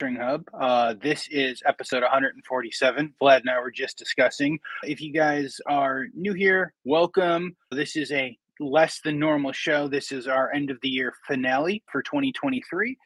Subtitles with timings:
[0.00, 0.44] Hub.
[0.52, 3.14] Uh, this is episode 147.
[3.22, 4.58] Vlad and I were just discussing.
[4.82, 7.56] If you guys are new here, welcome.
[7.70, 9.86] This is a less than normal show.
[9.86, 12.98] This is our end of the year finale for 2023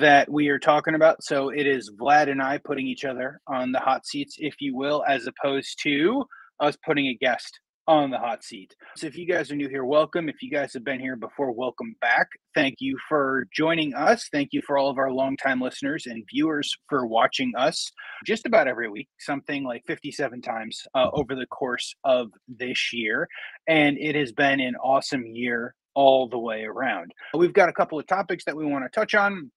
[0.00, 1.22] that we are talking about.
[1.22, 4.76] So it is Vlad and I putting each other on the hot seats, if you
[4.76, 6.24] will, as opposed to
[6.58, 8.74] us putting a guest on the hot seat.
[8.96, 10.28] So if you guys are new here, welcome.
[10.28, 12.28] If you guys have been here before, welcome back.
[12.54, 14.28] Thank you for joining us.
[14.30, 17.90] Thank you for all of our longtime listeners and viewers for watching us
[18.24, 23.28] just about every week, something like 57 times uh, over the course of this year.
[23.66, 27.12] And it has been an awesome year all the way around.
[27.34, 29.50] We've got a couple of topics that we want to touch on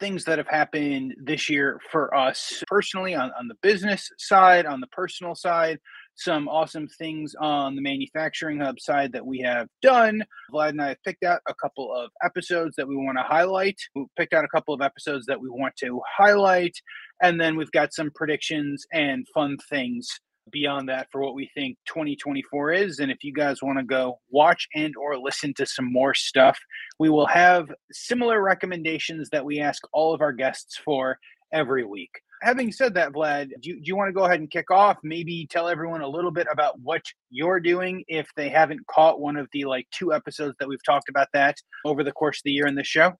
[0.00, 4.80] things that have happened this year for us personally on, on the business side, on
[4.80, 5.78] the personal side,
[6.18, 10.22] some awesome things on the manufacturing hub side that we have done.
[10.52, 13.76] Vlad and I have picked out a couple of episodes that we want to highlight.
[13.94, 16.76] We picked out a couple of episodes that we want to highlight.
[17.22, 20.08] And then we've got some predictions and fun things
[20.50, 24.18] beyond that for what we think 2024 is and if you guys want to go
[24.30, 26.58] watch and or listen to some more stuff
[26.98, 31.18] we will have similar recommendations that we ask all of our guests for
[31.52, 32.10] every week
[32.42, 34.98] having said that, Vlad, do you, do you want to go ahead and kick off?
[35.02, 39.36] Maybe tell everyone a little bit about what you're doing if they haven't caught one
[39.36, 42.52] of the like two episodes that we've talked about that over the course of the
[42.52, 43.12] year in this show.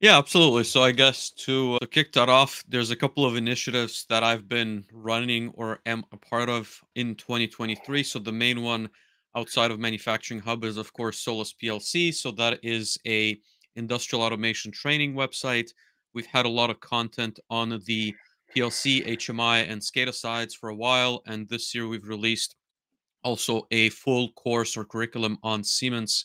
[0.00, 0.64] Yeah, absolutely.
[0.64, 4.46] So I guess to, uh, kick that off, there's a couple of initiatives that I've
[4.46, 8.02] been running or am a part of in 2023.
[8.02, 8.90] So the main one
[9.34, 12.12] outside of Manufacturing Hub is of course Solis PLC.
[12.12, 13.40] So that is a
[13.76, 15.70] industrial automation training website
[16.16, 18.14] We've had a lot of content on the
[18.56, 22.56] PLC, HMI, and SCADA sides for a while, and this year we've released
[23.22, 26.24] also a full course or curriculum on Siemens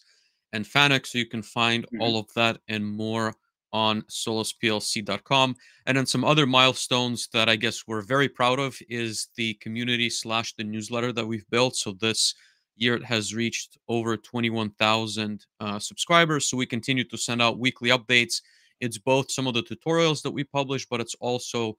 [0.54, 2.02] and FANUC, so you can find mm-hmm.
[2.02, 3.36] all of that and more
[3.74, 5.58] on solisplc.com.
[5.86, 10.10] And then some other milestones that I guess we're very proud of is the community
[10.10, 11.76] slash the newsletter that we've built.
[11.76, 12.34] So this
[12.78, 16.48] year it has reached over 21,000 uh, subscribers.
[16.48, 18.42] So we continue to send out weekly updates
[18.82, 21.78] it's both some of the tutorials that we publish, but it's also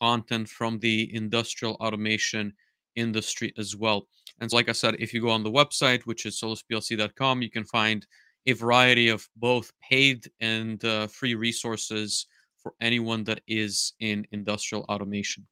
[0.00, 2.52] content from the industrial automation
[2.96, 4.06] industry as well.
[4.40, 7.50] And so like I said, if you go on the website, which is solisplc.com, you
[7.50, 8.06] can find
[8.46, 12.26] a variety of both paid and uh, free resources
[12.56, 15.46] for anyone that is in industrial automation.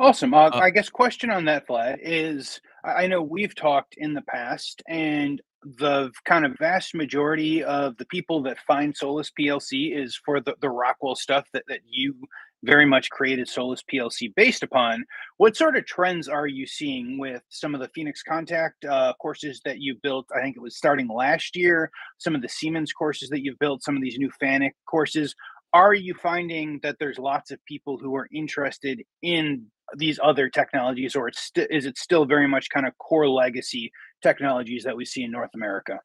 [0.00, 0.32] Awesome.
[0.32, 4.22] Uh, uh, I guess question on that, Vlad, is I know we've talked in the
[4.22, 10.18] past, and the kind of vast majority of the people that find Solis PLC is
[10.24, 12.14] for the, the Rockwell stuff that, that you
[12.62, 15.04] very much created Solis PLC based upon.
[15.36, 19.60] What sort of trends are you seeing with some of the Phoenix Contact uh, courses
[19.66, 20.26] that you built?
[20.34, 23.82] I think it was starting last year, some of the Siemens courses that you've built,
[23.82, 25.34] some of these new FANUC courses.
[25.72, 29.66] Are you finding that there's lots of people who are interested in
[29.96, 33.92] these other technologies, or it's st- is it still very much kind of core legacy
[34.22, 35.98] technologies that we see in North America?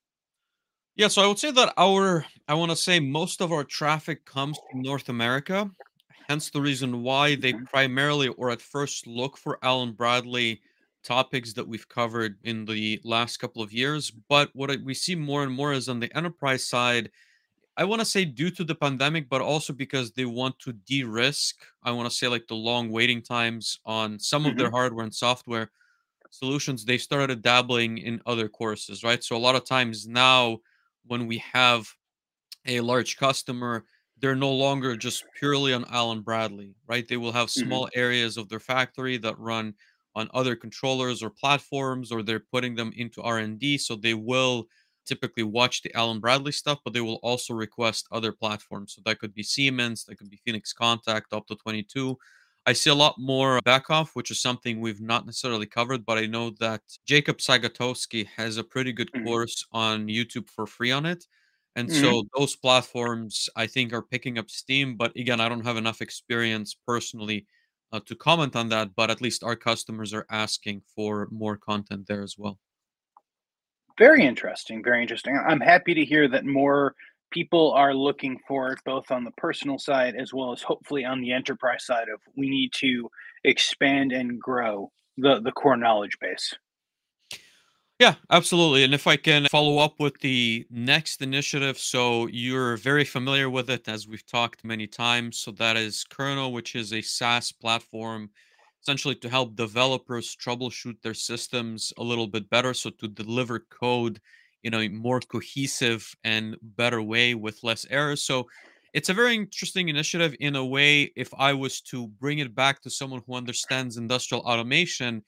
[0.95, 4.25] Yeah, so I would say that our, I want to say most of our traffic
[4.25, 5.69] comes from North America.
[6.29, 7.65] Hence the reason why they mm-hmm.
[7.65, 10.61] primarily or at first look for Allen-Bradley
[11.03, 14.11] topics that we've covered in the last couple of years.
[14.29, 17.11] But what we see more and more is on the enterprise side,
[17.77, 21.03] I want to say due to the pandemic, but also because they want to de
[21.03, 24.51] risk, I want to say like the long waiting times on some mm-hmm.
[24.51, 24.75] of their mm-hmm.
[24.75, 25.71] hardware and software
[26.29, 29.23] solutions, they started dabbling in other courses, right?
[29.23, 30.59] So a lot of times now,
[31.07, 31.87] when we have
[32.65, 33.85] a large customer,
[34.19, 37.07] they're no longer just purely on Allen-Bradley, right?
[37.07, 37.67] They will have mm-hmm.
[37.67, 37.99] small mm-hmm.
[37.99, 39.73] areas of their factory that run
[40.15, 43.77] on other controllers or platforms, or they're putting them into R&D.
[43.79, 44.67] So they will
[45.05, 48.93] typically watch the Allen-Bradley stuff, but they will also request other platforms.
[48.93, 52.17] So that could be Siemens, that could be Phoenix Contact, Opto 22,
[52.67, 56.25] I see a lot more Beckhoff, which is something we've not necessarily covered, but I
[56.25, 59.25] know that Jakob Sagatowski has a pretty good mm-hmm.
[59.25, 61.25] course on YouTube for free on it.
[61.75, 62.03] And mm-hmm.
[62.03, 64.97] so those platforms, I think, are picking up steam.
[64.97, 67.45] But again, I don't have enough experience personally
[67.91, 68.95] uh, to comment on that.
[68.95, 72.57] But at least our customers are asking for more content there as well.
[73.97, 74.83] Very interesting.
[74.83, 75.41] Very interesting.
[75.47, 76.95] I'm happy to hear that more
[77.31, 81.21] people are looking for it both on the personal side as well as hopefully on
[81.21, 83.09] the enterprise side of we need to
[83.43, 86.53] expand and grow the the core knowledge base
[87.99, 93.03] yeah absolutely and if i can follow up with the next initiative so you're very
[93.03, 97.01] familiar with it as we've talked many times so that is kernel which is a
[97.01, 98.29] saas platform
[98.85, 104.21] essentially to help developers troubleshoot their systems a little bit better so to deliver code
[104.63, 108.23] in a more cohesive and better way with less errors.
[108.23, 108.47] So
[108.93, 111.11] it's a very interesting initiative in a way.
[111.15, 115.23] If I was to bring it back to someone who understands industrial automation,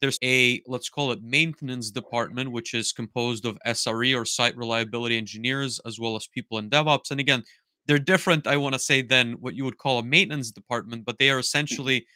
[0.00, 5.18] there's a let's call it maintenance department, which is composed of SRE or site reliability
[5.18, 7.10] engineers, as well as people in DevOps.
[7.10, 7.44] And again,
[7.86, 11.18] they're different, I want to say, than what you would call a maintenance department, but
[11.18, 11.40] they are mm.
[11.40, 12.06] essentially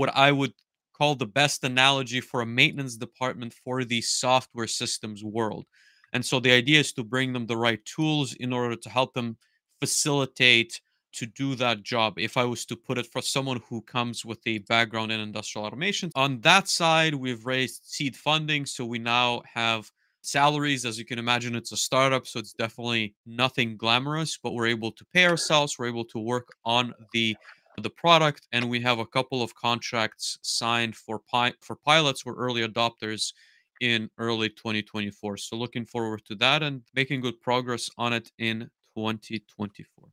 [0.00, 0.54] what I would
[0.96, 5.66] call the best analogy for a maintenance department for the software systems world.
[6.14, 9.12] And so the idea is to bring them the right tools in order to help
[9.12, 9.36] them
[9.78, 10.80] facilitate
[11.12, 14.38] to do that job if I was to put it for someone who comes with
[14.46, 16.10] a background in industrial automation.
[16.14, 18.64] On that side, we've raised seed funding.
[18.64, 19.90] So we now have
[20.22, 20.86] salaries.
[20.86, 22.26] As you can imagine, it's a startup.
[22.26, 25.78] So it's definitely nothing glamorous, but we're able to pay ourselves.
[25.78, 27.36] We're able to work on the
[27.82, 32.34] the product and we have a couple of contracts signed for pi- for pilots or
[32.34, 33.32] early adopters
[33.80, 38.70] in early 2024 so looking forward to that and making good progress on it in
[38.96, 40.10] 2024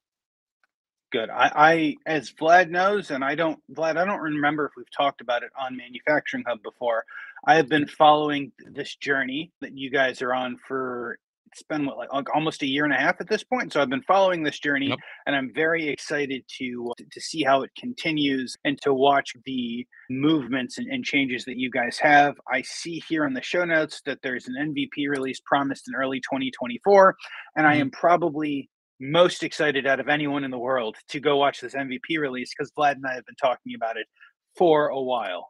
[1.12, 1.30] good.
[1.30, 5.22] I, I, as Vlad knows, and I don't, Vlad, I don't remember if we've talked
[5.22, 7.06] about it on Manufacturing Hub before.
[7.46, 11.20] I have been following this journey that you guys are on for
[11.52, 13.74] it's been what, like almost a year and a half at this point.
[13.74, 15.00] So I've been following this journey, yep.
[15.26, 20.78] and I'm very excited to to see how it continues and to watch the movements
[20.78, 22.36] and, and changes that you guys have.
[22.52, 26.20] I see here in the show notes that there's an MVP release promised in early
[26.20, 27.16] 2024,
[27.56, 27.74] and mm-hmm.
[27.74, 31.76] I am probably most excited out of anyone in the world to go watch this
[31.76, 34.08] MVP release because Vlad and I have been talking about it
[34.56, 35.50] for a while.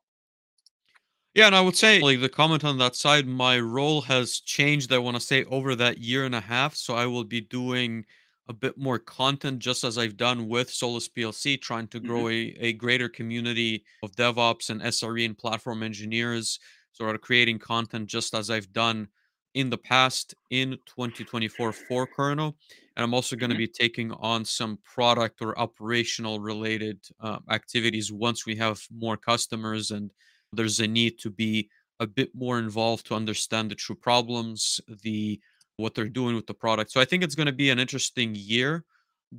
[1.38, 4.92] Yeah, and I would say like the comment on that side, my role has changed.
[4.92, 8.06] I want to say over that year and a half, so I will be doing
[8.50, 12.60] a bit more content, just as I've done with Solis PLC, trying to grow mm-hmm.
[12.60, 16.60] a, a greater community of DevOps and SRE and platform engineers,
[16.92, 19.08] sort of creating content just as I've done
[19.54, 22.56] in the past in 2024 for Kernel.
[22.96, 23.62] And I'm also going to mm-hmm.
[23.62, 29.92] be taking on some product or operational related uh, activities once we have more customers
[29.92, 30.10] and
[30.54, 35.40] there's a need to be a bit more involved to understand the true problems, the
[35.78, 36.92] what they're doing with the product.
[36.92, 38.84] So I think it's going to be an interesting year,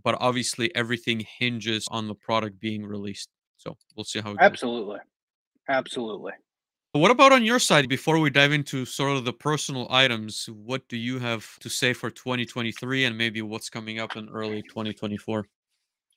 [0.04, 3.28] but obviously everything hinges on the product being released.
[3.56, 4.98] So we'll see how it Absolutely.
[4.98, 5.06] Goes.
[5.68, 6.32] Absolutely.
[6.92, 7.88] What about on your side?
[7.88, 11.92] Before we dive into sort of the personal items, what do you have to say
[11.92, 15.46] for 2023 and maybe what's coming up in early 2024?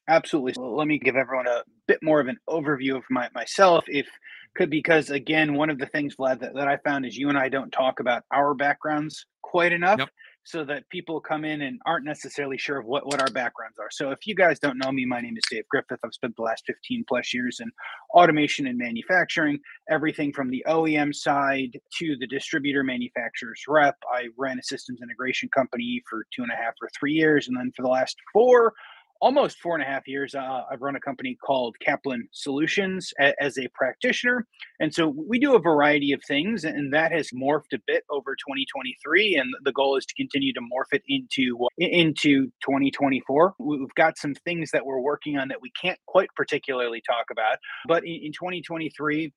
[0.07, 0.53] Absolutely.
[0.53, 4.07] So let me give everyone a bit more of an overview of my, myself, if
[4.55, 7.37] could, because again, one of the things, Vlad, that, that I found is you and
[7.37, 9.99] I don't talk about our backgrounds quite enough.
[9.99, 10.09] Yep
[10.43, 13.89] so that people come in and aren't necessarily sure of what, what our backgrounds are.
[13.91, 15.99] So if you guys don't know me, my name is Dave Griffith.
[16.03, 17.71] I've spent the last 15 plus years in
[18.13, 19.59] automation and manufacturing,
[19.89, 23.95] everything from the OEM side to the distributor manufacturer's rep.
[24.11, 27.47] I ran a systems integration company for two and a half or three years.
[27.47, 28.73] And then for the last four,
[29.21, 33.33] almost four and a half years, uh, I've run a company called Kaplan Solutions a,
[33.41, 34.47] as a practitioner.
[34.79, 38.35] And so we do a variety of things, and that has morphed a bit over
[38.35, 39.35] 2023.
[39.35, 43.53] And the goal is to continue to morph it into, into 2024.
[43.59, 47.57] We've got some things that we're working on that we can't quite particularly talk about.
[47.87, 49.31] But in, in 2023,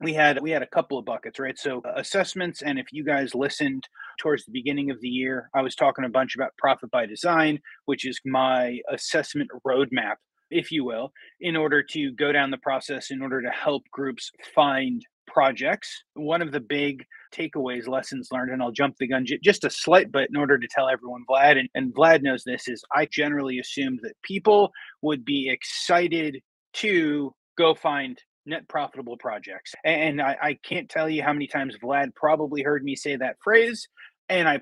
[0.00, 1.58] we had we had a couple of buckets right?
[1.58, 3.84] So uh, assessments and if you guys listened
[4.18, 7.58] towards the beginning of the year i was talking a bunch about profit by design
[7.84, 10.14] which is my assessment roadmap
[10.50, 14.30] if you will in order to go down the process in order to help groups
[14.54, 16.04] find projects.
[16.14, 19.70] One of the big takeaways lessons learned and i'll jump the gun j- just a
[19.70, 23.06] slight bit in order to tell everyone vlad and, and vlad knows this is i
[23.12, 24.70] generally assumed that people
[25.02, 26.40] would be excited
[26.72, 29.74] to go find net profitable projects.
[29.84, 33.36] And I, I, can't tell you how many times Vlad probably heard me say that
[33.42, 33.88] phrase,
[34.28, 34.60] and I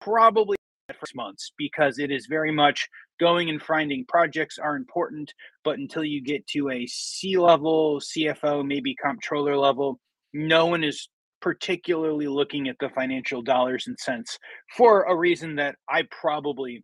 [0.00, 0.56] probably
[1.00, 5.32] first months because it is very much going and finding projects are important,
[5.64, 9.98] but until you get to a C level, CFO, maybe comptroller level,
[10.32, 11.08] no one is
[11.40, 14.38] particularly looking at the financial dollars and cents
[14.76, 16.82] for a reason that I probably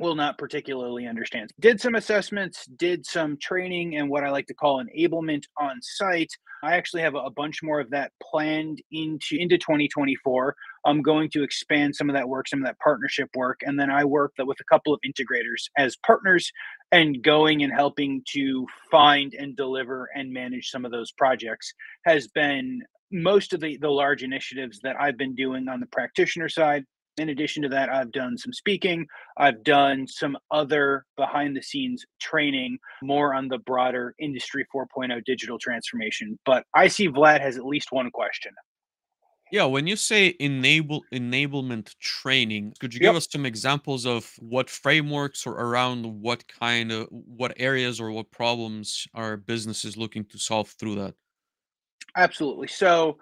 [0.00, 1.50] will not particularly understand.
[1.60, 6.32] Did some assessments, did some training and what I like to call enablement on site.
[6.62, 10.56] I actually have a bunch more of that planned into into 2024.
[10.86, 13.90] I'm going to expand some of that work, some of that partnership work, and then
[13.90, 16.50] I work that with a couple of integrators as partners
[16.90, 21.72] and going and helping to find and deliver and manage some of those projects
[22.06, 22.82] has been
[23.12, 26.84] most of the the large initiatives that I've been doing on the practitioner side
[27.16, 29.06] in addition to that, I've done some speaking.
[29.36, 35.58] I've done some other behind the scenes training more on the broader Industry 4.0 digital
[35.58, 36.38] transformation.
[36.44, 38.52] But I see Vlad has at least one question.
[39.50, 43.10] Yeah, when you say enable enablement training, could you Yep.
[43.10, 48.10] give us some examples of what frameworks or around what kind of what areas or
[48.10, 51.14] what problems are businesses looking to solve through that?
[52.16, 52.68] Absolutely.
[52.68, 53.18] So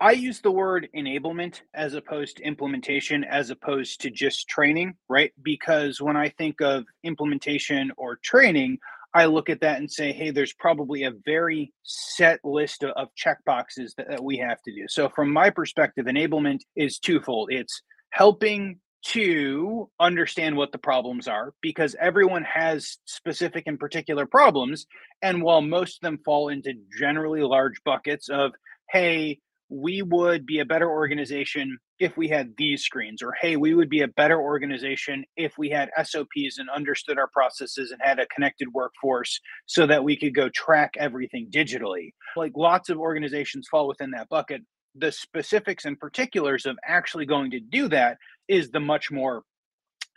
[0.00, 5.32] I use the word enablement as opposed to implementation, as opposed to just training, right?
[5.42, 8.78] Because when I think of implementation or training,
[9.14, 13.14] I look at that and say, hey, there's probably a very set list of, of
[13.14, 14.86] check boxes that, that we have to do.
[14.88, 21.52] So, from my perspective, enablement is twofold it's helping to understand what the problems are
[21.60, 24.86] because everyone has specific and particular problems.
[25.22, 28.52] And while most of them fall into generally large buckets of,
[28.90, 33.74] hey, we would be a better organization if we had these screens or hey we
[33.74, 38.18] would be a better organization if we had sops and understood our processes and had
[38.18, 42.12] a connected workforce so that we could go track everything digitally.
[42.36, 44.62] Like lots of organizations fall within that bucket.
[44.94, 48.18] The specifics and particulars of actually going to do that
[48.48, 49.42] is the much more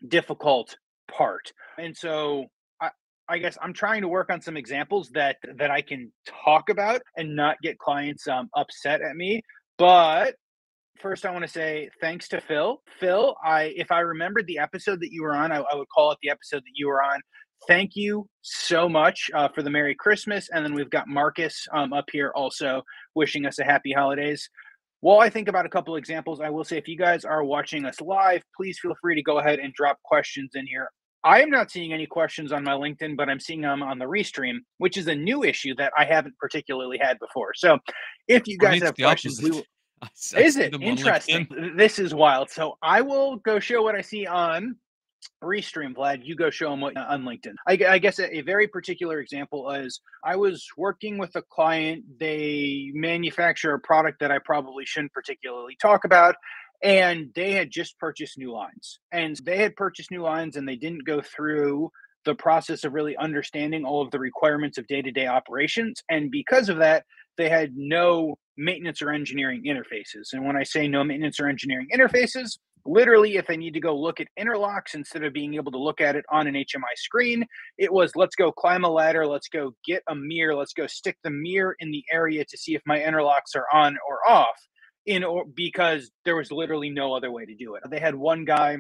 [0.08, 0.78] difficult
[1.08, 1.54] part.
[1.78, 2.48] And so
[3.30, 6.12] I, guess I'm trying to work on some examples that that I can
[6.46, 9.42] talk about and not get clients um, upset at me.
[9.78, 10.36] But
[11.00, 12.82] first, I want to say thanks to Phil.
[13.00, 16.12] Phil, I if I remembered the episode that you were on, I, I would call
[16.12, 17.22] it the episode that you were on.
[17.68, 21.92] Thank you so much uh, for the Merry Christmas, and then we've got Marcus um,
[21.92, 22.84] up here also
[23.16, 24.50] wishing us a Happy Holidays.
[25.00, 27.86] While I think about a couple examples, I will say if you guys are watching
[27.86, 30.90] us live, please feel free to go ahead and drop questions in here.
[31.28, 34.06] I am not seeing any questions on my LinkedIn, but I'm seeing them on the
[34.06, 37.54] restream, which is a new issue that I haven't particularly had before.
[37.54, 37.80] So
[38.30, 39.64] if you guys have questions, we will.
[40.02, 41.48] I s I Is it interesting?
[41.48, 41.78] LinkedIn.
[41.78, 42.50] This is wild.
[42.50, 44.78] So I will go show what I see on
[45.44, 46.26] Restream, Vlad.
[46.26, 47.56] You go show them what on LinkedIn.
[47.68, 52.04] I, I guess a, a very particular example is I was working with a client.
[52.20, 56.36] They manufacture a product that I probably shouldn't particularly talk about.
[56.84, 59.00] And they had just purchased new lines.
[59.12, 61.92] And they had purchased new lines and they didn't go through
[62.26, 66.04] the process of really understanding all of the requirements of day to day operations.
[66.10, 67.06] And because of that,
[67.38, 70.34] they had no maintenance or engineering interfaces.
[70.34, 72.58] And when I say no maintenance or engineering interfaces,
[72.88, 76.02] literally, if they need to go look at interlocks instead of being able to look
[76.02, 77.46] at it on an HMI screen,
[77.78, 81.18] it was let's go climb a ladder, let's go get a mirror, let's go stick
[81.24, 84.58] the mirror in the area to see if my interlocks are on or off.
[85.06, 87.84] In or because there was literally no other way to do it.
[87.90, 88.78] They had one guy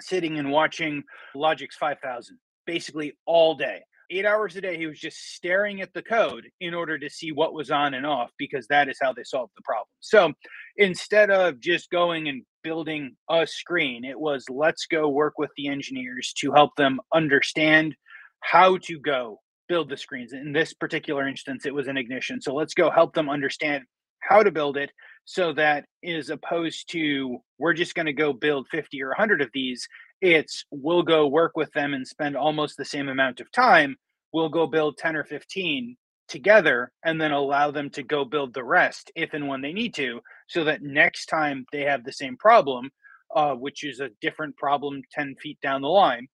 [0.00, 1.02] sitting and watching
[1.34, 3.80] Logix 5000 basically all day.
[4.10, 7.30] Eight hours a day, he was just staring at the code in order to see
[7.30, 9.88] what was on and off because that is how they solved the problem.
[10.00, 10.32] So
[10.78, 15.68] instead of just going and building a screen, it was let's go work with the
[15.68, 17.94] engineers to help them understand
[18.40, 20.32] how to go build the screens.
[20.32, 22.40] In this particular instance, it was an ignition.
[22.40, 23.84] So let's go help them understand
[24.20, 24.90] how to build it
[25.24, 29.50] so that as opposed to we're just going to go build 50 or 100 of
[29.52, 29.86] these
[30.20, 33.96] it's we'll go work with them and spend almost the same amount of time
[34.32, 35.96] we'll go build 10 or 15
[36.28, 39.94] together and then allow them to go build the rest if and when they need
[39.94, 42.90] to so that next time they have the same problem
[43.34, 46.28] uh, which is a different problem 10 feet down the line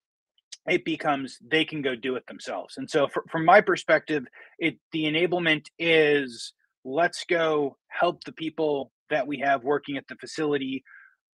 [0.69, 2.76] it becomes they can go do it themselves.
[2.79, 4.25] And so for, from my perspective
[4.59, 6.53] it the enablement is
[6.85, 10.83] let's go help the people that we have working at the facility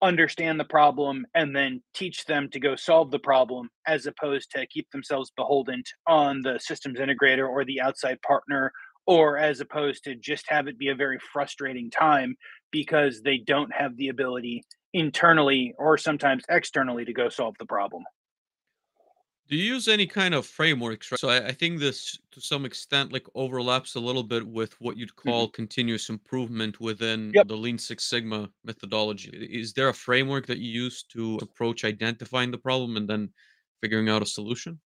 [0.03, 4.67] understand the problem and then teach them to go solve the problem as opposed to
[4.67, 8.73] keep themselves beholden on the systems integrator or the outside partner
[9.07, 12.35] or as opposed to just have it be a very frustrating time
[12.71, 18.03] because they don't have the ability internally or sometimes externally to go solve the problem
[19.51, 21.11] Do you use any kind of frameworks?
[21.11, 21.19] Right?
[21.19, 24.97] So I, I think this, to some extent, like overlaps a little bit with what
[24.97, 25.25] you'd Mhm.
[25.25, 27.49] call continuous improvement within Yep.
[27.49, 29.31] the Lean Six Sigma methodology.
[29.33, 33.35] Is there a framework that you use to approach identifying the problem and then
[33.81, 34.79] figuring out a solution?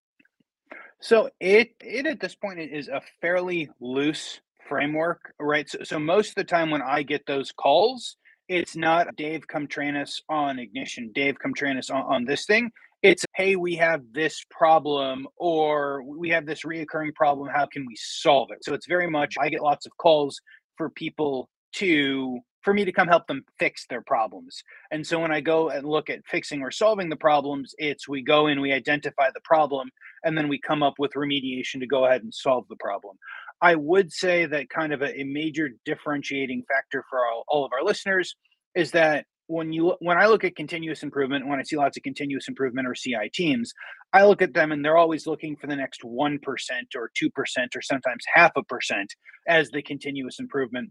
[1.01, 5.69] So it it at this point is a fairly loose framework, right?
[5.69, 8.17] So, so most of the time when I get those calls,
[8.49, 12.47] it's not Dave come train us on ignition, Dave come train us on, on this
[12.47, 12.73] thing.
[13.05, 17.51] It's hey, we have this problem or we have this reoccurring problem.
[17.55, 18.65] How can we solve it?
[18.65, 20.41] So it's very much I get lots of calls
[20.79, 24.65] for people to for me to come help them fix their problems.
[24.91, 28.23] And so when I go and look at fixing or solving the problems, it's we
[28.23, 29.91] go in, we identify the problem,
[30.25, 33.19] and then we come up with remediation to go ahead and solve the problem.
[33.61, 37.73] I would say that kind of a, a major differentiating factor for all, all of
[37.75, 38.35] our listeners
[38.75, 42.03] is that when you when I look at continuous improvement, when I see lots of
[42.03, 43.73] continuous improvement or CI teams,
[44.13, 47.31] I look at them and they're always looking for the next one percent or two
[47.31, 49.15] percent or sometimes half a percent
[49.47, 50.91] as the continuous improvement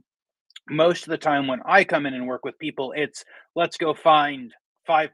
[0.69, 3.23] most of the time when I come in and work with people, it's
[3.55, 4.53] let's go find
[4.87, 5.09] 5%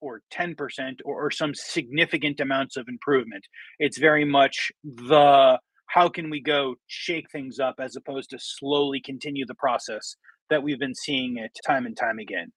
[0.00, 3.44] or 10% or, or, some significant amounts of improvement.
[3.78, 9.00] It's very much the how can we go shake things up as opposed to slowly
[9.00, 10.16] continue the process
[10.50, 12.52] that we've been seeing it time and time again.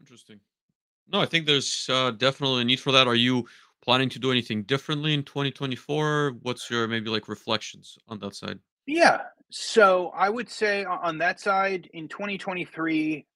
[0.00, 0.40] Interesting.
[1.12, 3.06] No, I think there's uh, definitely a need for that.
[3.06, 3.46] Are you
[3.82, 6.36] planning to do anything differently in 2024?
[6.42, 8.58] What's your maybe like reflections on that side?
[8.86, 9.22] Yeah.
[9.50, 13.26] So I would say on that side in 2023,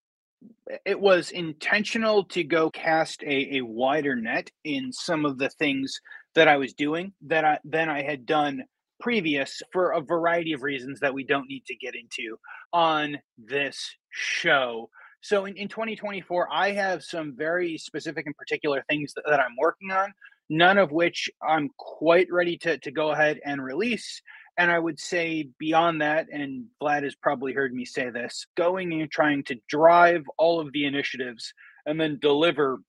[0.84, 6.00] it was intentional to go cast a, a wider net in some of the things
[6.34, 8.64] that I was doing that I than I had done
[9.00, 12.36] previous for a variety of reasons that we don't need to get into
[12.72, 14.88] on this show.
[15.24, 19.56] So in, in 2024, I have some very specific and particular things that, that I'm
[19.58, 20.12] working on,
[20.50, 24.20] none of which I'm quite ready to, to go ahead and release.
[24.58, 29.00] And I would say beyond that, and Vlad has probably heard me say this, going
[29.00, 31.54] and trying to drive all of the initiatives
[31.86, 32.80] and then deliver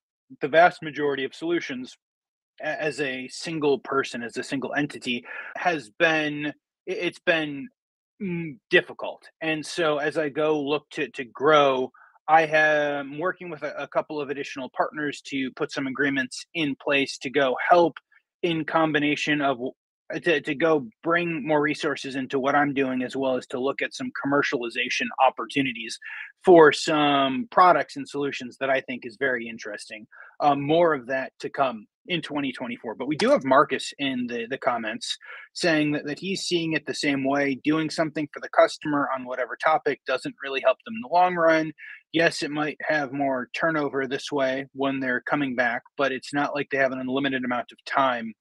[0.42, 1.96] the vast majority of solutions
[2.62, 5.24] as a single person, as a single entity,
[5.56, 6.54] has been
[6.86, 7.70] it's been
[8.22, 9.24] mm, difficult.
[9.40, 11.92] And so as I go look to to grow,
[12.28, 16.76] I am working with a, a couple of additional partners to put some agreements in
[16.76, 17.98] place to go help
[18.42, 19.60] in combination of
[20.24, 23.82] to, to go bring more resources into what I'm doing, as well as to look
[23.82, 25.98] at some commercialization opportunities
[26.44, 30.06] for some products and solutions that I think is very interesting.
[30.40, 32.96] Um, more of that to come in 2024.
[32.96, 35.18] But we do have Marcus in the, the comments
[35.54, 37.60] saying that, that he's seeing it the same way.
[37.64, 41.36] Doing something for the customer on whatever topic doesn't really help them in the long
[41.36, 41.72] run.
[42.16, 46.56] Yes, it might have more turnover this way when they're coming back, but it's not
[46.56, 48.32] like they have an unlimited amount of time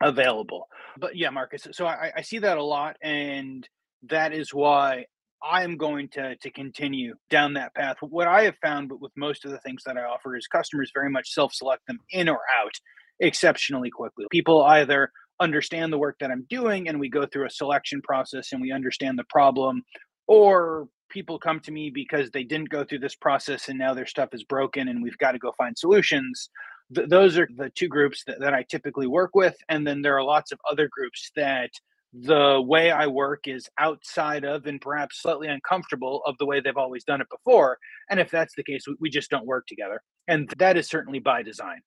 [0.00, 0.68] available.
[0.96, 1.66] But yeah, Marcus.
[1.72, 3.68] So I, I see that a lot, and
[4.04, 5.06] that is why
[5.42, 7.96] I am going to to continue down that path.
[8.00, 10.92] What I have found, but with most of the things that I offer, is customers
[10.94, 12.74] very much self-select them in or out
[13.18, 14.26] exceptionally quickly.
[14.30, 18.52] People either understand the work that I'm doing, and we go through a selection process,
[18.52, 19.82] and we understand the problem,
[20.28, 24.06] or people come to me because they didn't go through this process and now their
[24.06, 26.50] stuff is broken and we've got to go find solutions
[26.94, 29.56] th- those are the two groups that, that I typically work with.
[29.68, 31.70] And then there are lots of other groups that
[32.12, 36.76] the way I work is outside of and perhaps slightly uncomfortable of the way they've
[36.76, 37.78] always done it before.
[38.10, 40.02] And if that's the case, we, we just don't work together.
[40.26, 41.80] And that is certainly by design.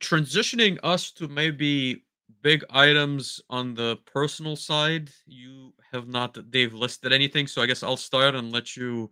[0.00, 2.04] Transitioning us to maybe
[2.42, 7.46] big items on the personal side, you have not, they've listed anything.
[7.46, 9.10] So I guess I'll start and let you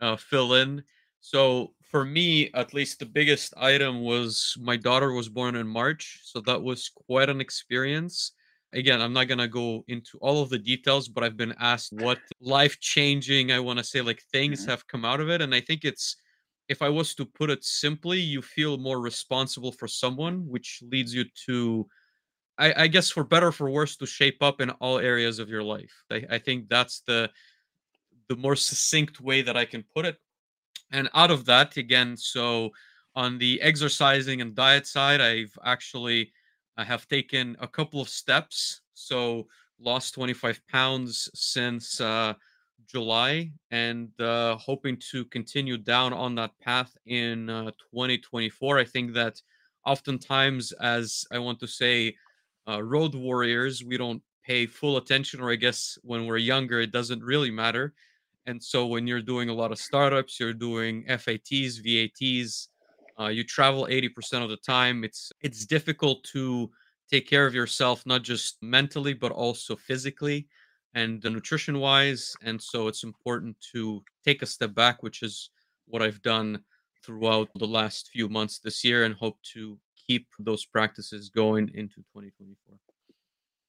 [0.00, 0.82] uh, fill in.
[1.20, 6.20] So for me, at least the biggest item was my daughter was born in March,
[6.22, 8.32] so that was quite an experience.
[8.72, 12.18] Again, I'm not gonna go into all of the details, but I've been asked what
[12.40, 14.70] life changing, I want to say, like things mm-hmm.
[14.70, 16.16] have come out of it, and I think it's,
[16.68, 21.12] if I was to put it simply, you feel more responsible for someone, which leads
[21.12, 21.88] you to,
[22.60, 25.62] I, I guess, for better for worse, to shape up in all areas of your
[25.62, 26.04] life.
[26.10, 27.30] I, I think that's the
[28.28, 30.16] the more succinct way that I can put it.
[30.92, 32.70] And out of that again so
[33.16, 36.32] on the exercising and diet side i've actually
[36.76, 38.82] i have taken a couple of steps.
[38.94, 39.46] So
[39.80, 42.34] lost 25 pounds since uh,
[42.86, 49.12] july and uh, hoping to continue down on that path in uh, 2024 i think
[49.14, 49.40] that
[49.86, 52.14] oftentimes as i want to say
[52.68, 56.92] uh, road warriors we don't pay full attention or i guess when we're younger it
[56.92, 57.94] doesn't really matter
[58.46, 62.68] and so when you're doing a lot of startups, you're doing FATs, VATs,
[63.18, 65.04] uh, you travel 80% of the time.
[65.04, 66.70] It's it's difficult to
[67.10, 70.48] take care of yourself, not just mentally, but also physically
[70.94, 72.34] and the nutrition wise.
[72.42, 75.50] And so it's important to take a step back, which is
[75.86, 76.64] what I've done
[77.04, 79.78] throughout the last few months this year and hope to
[80.10, 82.76] keep those practices going into 2024.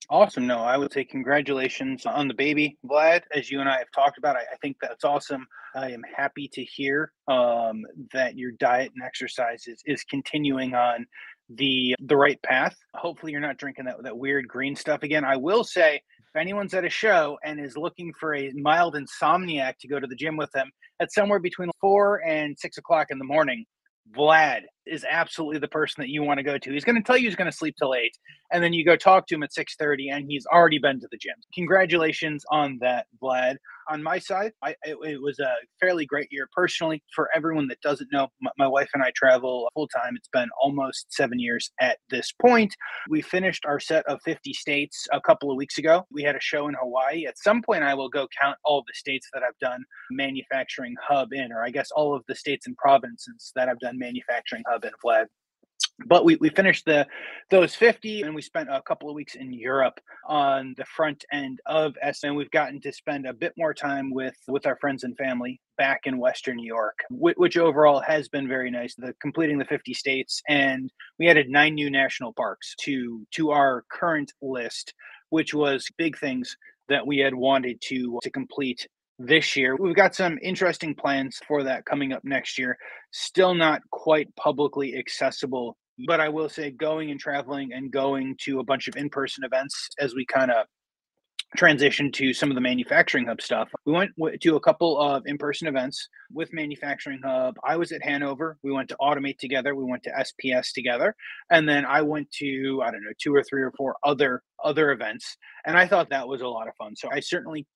[0.09, 0.47] Awesome.
[0.47, 3.21] No, I would say congratulations on the baby, Vlad.
[3.33, 5.45] As you and I have talked about, I, I think that's awesome.
[5.75, 11.05] I am happy to hear um, that your diet and exercise is, is continuing on
[11.49, 12.75] the the right path.
[12.95, 15.23] Hopefully, you're not drinking that that weird green stuff again.
[15.23, 19.77] I will say, if anyone's at a show and is looking for a mild insomniac
[19.79, 23.17] to go to the gym with them, at somewhere between four and six o'clock in
[23.17, 23.65] the morning,
[24.15, 26.71] Vlad is absolutely the person that you want to go to.
[26.71, 28.17] He's going to tell you he's going to sleep till eight,
[28.51, 31.07] and then you go talk to him at six thirty, and he's already been to
[31.11, 31.35] the gym.
[31.53, 33.55] Congratulations on that, Vlad.
[33.89, 37.03] On my side, I, it, it was a fairly great year personally.
[37.13, 40.13] For everyone that doesn't know, my, my wife and I travel full time.
[40.15, 42.73] It's been almost seven years at this point.
[43.09, 46.05] We finished our set of fifty states a couple of weeks ago.
[46.11, 47.25] We had a show in Hawaii.
[47.25, 51.33] At some point, I will go count all the states that I've done manufacturing hub
[51.33, 54.85] in, or I guess all of the states and provinces that I've done manufacturing hub
[54.85, 55.25] in Vlad
[56.05, 57.07] but we, we finished the
[57.49, 61.59] those 50 and we spent a couple of weeks in europe on the front end
[61.65, 65.03] of s and we've gotten to spend a bit more time with with our friends
[65.03, 69.13] and family back in western new york which, which overall has been very nice the
[69.21, 70.41] completing the 50 states.
[70.47, 74.93] And we added nine new national parks to to our current list
[75.29, 76.55] which was big things
[76.89, 78.87] that we had wanted to to complete
[79.25, 79.75] this year.
[79.75, 82.77] We've got some interesting plans for that coming up next year.
[83.11, 88.59] Still not quite publicly accessible, but I will say going and traveling and going to
[88.59, 90.65] a bunch of in person events as we kind of
[91.55, 93.69] transition to some of the manufacturing hub stuff.
[93.85, 94.11] We went
[94.41, 97.55] to a couple of in-person events with manufacturing hub.
[97.63, 98.57] I was at hanover.
[98.63, 99.75] We went to automate together.
[99.75, 101.15] We went to sps together.
[101.49, 104.91] And then i went to i don't know two or three or four other other
[104.91, 105.37] events.
[105.65, 106.95] And i thought that was a lot of fun.
[106.95, 107.67] So i certainly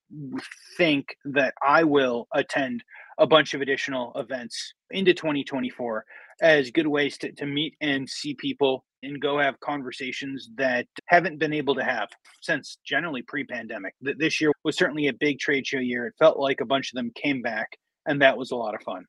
[0.77, 2.83] think that i will attend
[3.17, 6.05] a bunch of additional events into 2024
[6.41, 11.39] as good ways to, to meet and see people and go have conversations that haven't
[11.39, 12.09] been able to have
[12.41, 13.93] since generally pre-pandemic.
[14.01, 16.07] This year was certainly a big trade show year.
[16.07, 17.69] It felt like a bunch of them came back,
[18.05, 19.05] and that was a lot of fun.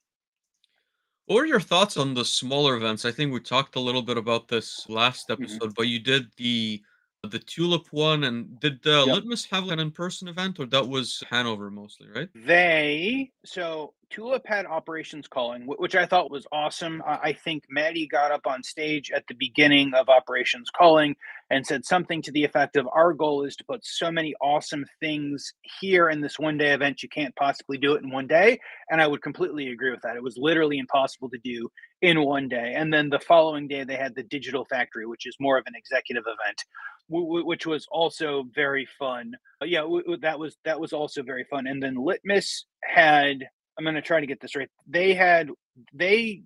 [1.26, 3.04] What are your thoughts on the smaller events?
[3.04, 5.42] I think we talked a little bit about this last mm-hmm.
[5.42, 5.72] episode, mm-hmm.
[5.76, 6.80] but you did the
[7.26, 9.16] the tulip one and did the yep.
[9.16, 12.28] litmus have an in-person event or that was hanover mostly right?
[12.34, 17.02] They so tulip had operations calling which i thought was awesome.
[17.04, 21.16] I think maddie got up on stage at the beginning of operations calling
[21.50, 24.84] and said something to the effect of our goal is to put so many awesome
[25.00, 28.58] things here in this one day event you can't possibly do it in one day.
[28.90, 30.16] And i would completely agree with that.
[30.16, 31.68] It was literally impossible to do
[32.02, 32.74] in one day.
[32.76, 35.74] And then the following day they had the digital factory which is more of an
[35.76, 36.62] executive event
[37.08, 39.32] which was also very fun.
[39.60, 39.86] But yeah,
[40.20, 41.66] that was that was also very fun.
[41.66, 43.46] And then Litmus had
[43.78, 44.70] I'm going to try to get this right.
[44.86, 45.50] They had
[45.92, 46.42] they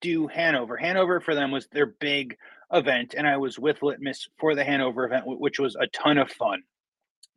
[0.00, 0.76] do Hanover.
[0.76, 2.36] Hanover for them was their big
[2.72, 6.30] event, and I was with Litmus for the Hanover event, which was a ton of
[6.30, 6.62] fun.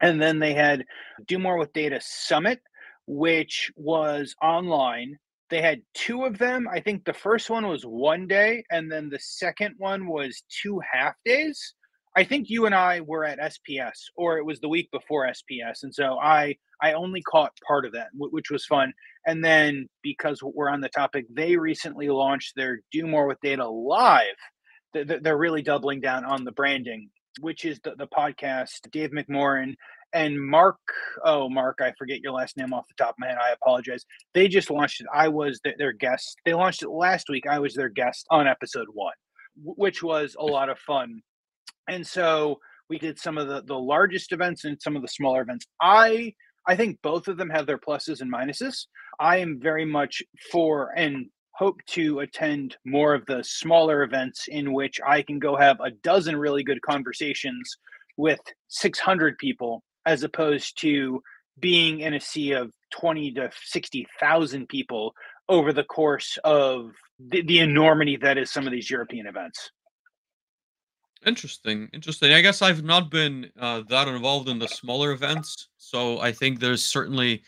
[0.01, 0.83] And then they had
[1.25, 2.59] Do More with Data Summit,
[3.07, 5.17] which was online.
[5.49, 6.67] They had two of them.
[6.69, 10.81] I think the first one was one day, and then the second one was two
[10.91, 11.73] half days.
[12.17, 15.83] I think you and I were at SPS, or it was the week before SPS,
[15.83, 18.91] and so I I only caught part of that, which was fun.
[19.27, 23.69] And then because we're on the topic, they recently launched their Do More with Data
[23.69, 24.35] Live.
[24.93, 28.89] They're really doubling down on the branding, which is the, the podcast.
[28.91, 29.75] Dave McMorran
[30.11, 30.79] and Mark.
[31.23, 33.37] Oh, Mark, I forget your last name off the top of my head.
[33.39, 34.07] I apologize.
[34.33, 35.07] They just launched it.
[35.13, 36.37] I was their guest.
[36.45, 37.45] They launched it last week.
[37.45, 39.13] I was their guest on episode one,
[39.63, 41.21] which was a lot of fun
[41.87, 45.41] and so we did some of the the largest events and some of the smaller
[45.41, 46.33] events i
[46.65, 48.85] i think both of them have their pluses and minuses
[49.19, 50.21] i am very much
[50.51, 55.55] for and hope to attend more of the smaller events in which i can go
[55.55, 57.77] have a dozen really good conversations
[58.17, 61.21] with 600 people as opposed to
[61.59, 65.13] being in a sea of 20 to 60,000 people
[65.49, 69.71] over the course of the, the enormity that is some of these European events.
[71.25, 72.31] Interesting, interesting.
[72.33, 76.59] I guess I've not been uh, that involved in the smaller events, so I think
[76.59, 77.43] there's certainly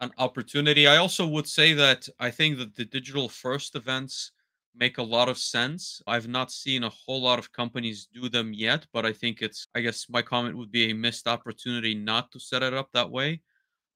[0.00, 0.86] an opportunity.
[0.86, 4.32] I also would say that I think that the digital first events
[4.74, 6.02] make a lot of sense.
[6.06, 9.68] I've not seen a whole lot of companies do them yet, but I think it's,
[9.74, 13.10] I guess my comment would be a missed opportunity not to set it up that
[13.10, 13.40] way.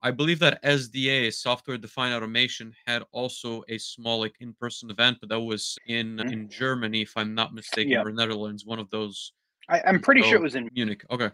[0.02, 5.28] I believe that SDA, Software Defined Automation, had also a small like in-person event, but
[5.28, 6.28] that was in mm-hmm.
[6.28, 8.66] in Germany, if I'm not mistaken, or Netherlands.
[8.66, 9.32] One of those.
[9.68, 11.04] I, am pretty sure it was in Munich.
[11.10, 11.30] Okay,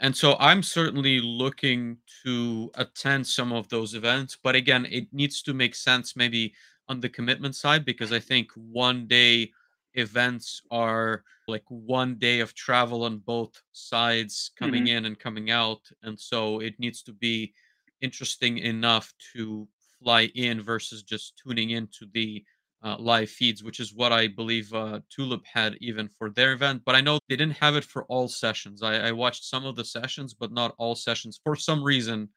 [0.00, 5.42] and so I'm certainly looking to attend some of those events, but again, it needs
[5.42, 6.52] to make sense maybe
[6.88, 9.52] on the commitment side because I think one day
[9.94, 14.98] events are like one day of travel on both sides coming mm-hmm.
[14.98, 17.52] in and coming out and so it needs to be
[18.00, 19.68] interesting enough to
[20.02, 22.44] fly in versus just tuning into the
[22.82, 26.82] uh, live feeds, which is what I believe uh, Tulip had even for their event.
[26.84, 28.82] But I know they didn't have it for all sessions.
[28.82, 32.30] I, I watched some of the sessions, but not all sessions for some reason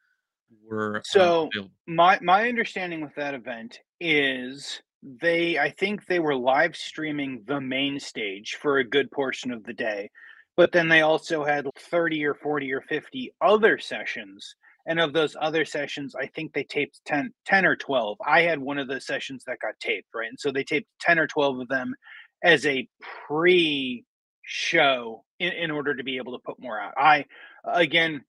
[0.62, 1.48] were uh, so.
[1.86, 7.60] My my understanding with that event is they I think they were live streaming the
[7.60, 10.10] main stage for a good portion of the day.
[10.56, 14.54] But then they also had 30 or 40 or 50 other sessions.
[14.86, 18.18] And of those other sessions, I think they taped 10, 10 or 12.
[18.26, 20.28] I had one of the sessions that got taped, right?
[20.28, 21.94] And so they taped 10 or 12 of them
[22.42, 22.86] as a
[23.26, 24.04] pre
[24.42, 26.92] show in, in order to be able to put more out.
[26.98, 27.24] I,
[27.64, 28.24] again,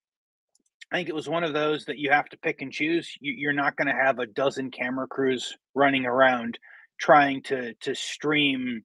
[0.92, 3.12] I think it was one of those that you have to pick and choose.
[3.20, 6.58] You, are not going to have a dozen camera crews running around
[6.98, 8.82] trying to to stream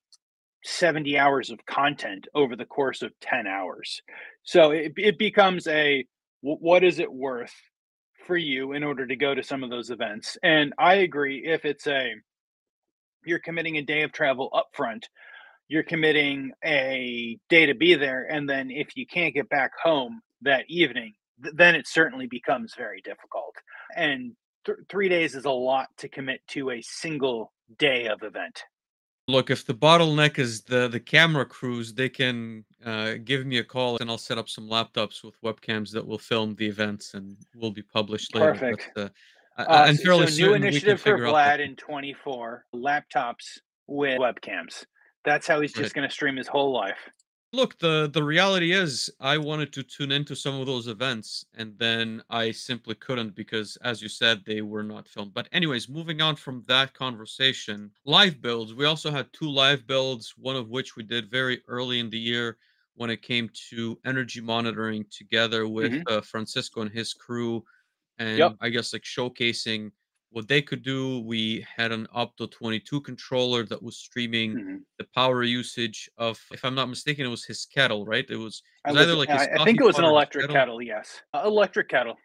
[0.65, 4.03] 70 hours of content over the course of 10 hours.
[4.43, 6.05] So it, it becomes a
[6.43, 7.55] what is it worth
[8.27, 10.39] for you in order to go to some of those events?
[10.43, 12.15] And I agree if it's a
[13.25, 15.09] you're committing a day of travel up front,
[15.69, 20.23] you're committing a day to be there and then if you can't get back home
[20.43, 23.55] that evening, then it certainly becomes very difficult.
[23.95, 24.33] And
[24.65, 28.63] th- three days is a lot to commit to a single day of event.
[29.31, 33.65] Look, if the bottleneck is the the camera crews, they can uh, give me a
[33.65, 37.37] call and I'll set up some laptops with webcams that will film the events and
[37.55, 38.53] will be published later.
[38.53, 38.91] Perfect.
[38.95, 39.13] But,
[39.57, 44.85] uh, uh, and fairly so new initiative for Vlad in 24 laptops with webcams.
[45.25, 45.95] That's how he's just right.
[45.95, 47.11] going to stream his whole life
[47.53, 51.77] look the the reality is i wanted to tune into some of those events and
[51.79, 56.21] then i simply couldn't because as you said they were not filmed but anyways moving
[56.21, 60.97] on from that conversation live builds we also had two live builds one of which
[60.97, 62.57] we did very early in the year
[62.95, 66.19] when it came to energy monitoring together with mm-hmm.
[66.19, 67.65] uh, francisco and his crew
[68.19, 68.55] and yep.
[68.61, 69.91] i guess like showcasing
[70.33, 74.77] what they could do, we had an Opto 22 controller that was streaming mm-hmm.
[74.99, 78.25] the power usage of, if I'm not mistaken, it was his kettle, right?
[78.29, 80.55] It was, it was either like I, I think it was an electric kettle.
[80.55, 82.17] kettle yes, uh, electric kettle.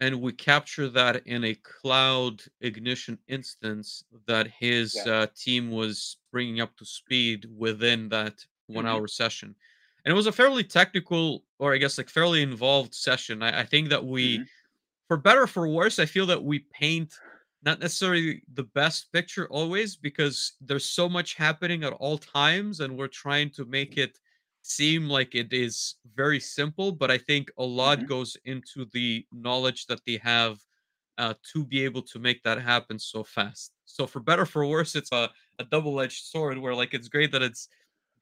[0.00, 5.12] And we capture that in a cloud ignition instance that his yeah.
[5.12, 8.34] uh, team was bringing up to speed within that
[8.68, 8.94] one mm-hmm.
[8.94, 9.56] hour session.
[10.04, 13.42] And it was a fairly technical, or I guess like fairly involved session.
[13.42, 14.44] I, I think that we, mm-hmm
[15.08, 17.14] for better for worse, I feel that we paint
[17.64, 22.96] not necessarily the best picture always because there's so much happening at all times and
[22.96, 24.18] we're trying to make it
[24.62, 28.08] seem like it is very simple but i think a lot mm-hmm.
[28.08, 30.58] goes into the knowledge that they have
[31.16, 34.94] uh, to be able to make that happen so fast so for better for worse
[34.94, 37.68] it's a, a double-edged sword where like it's great that it's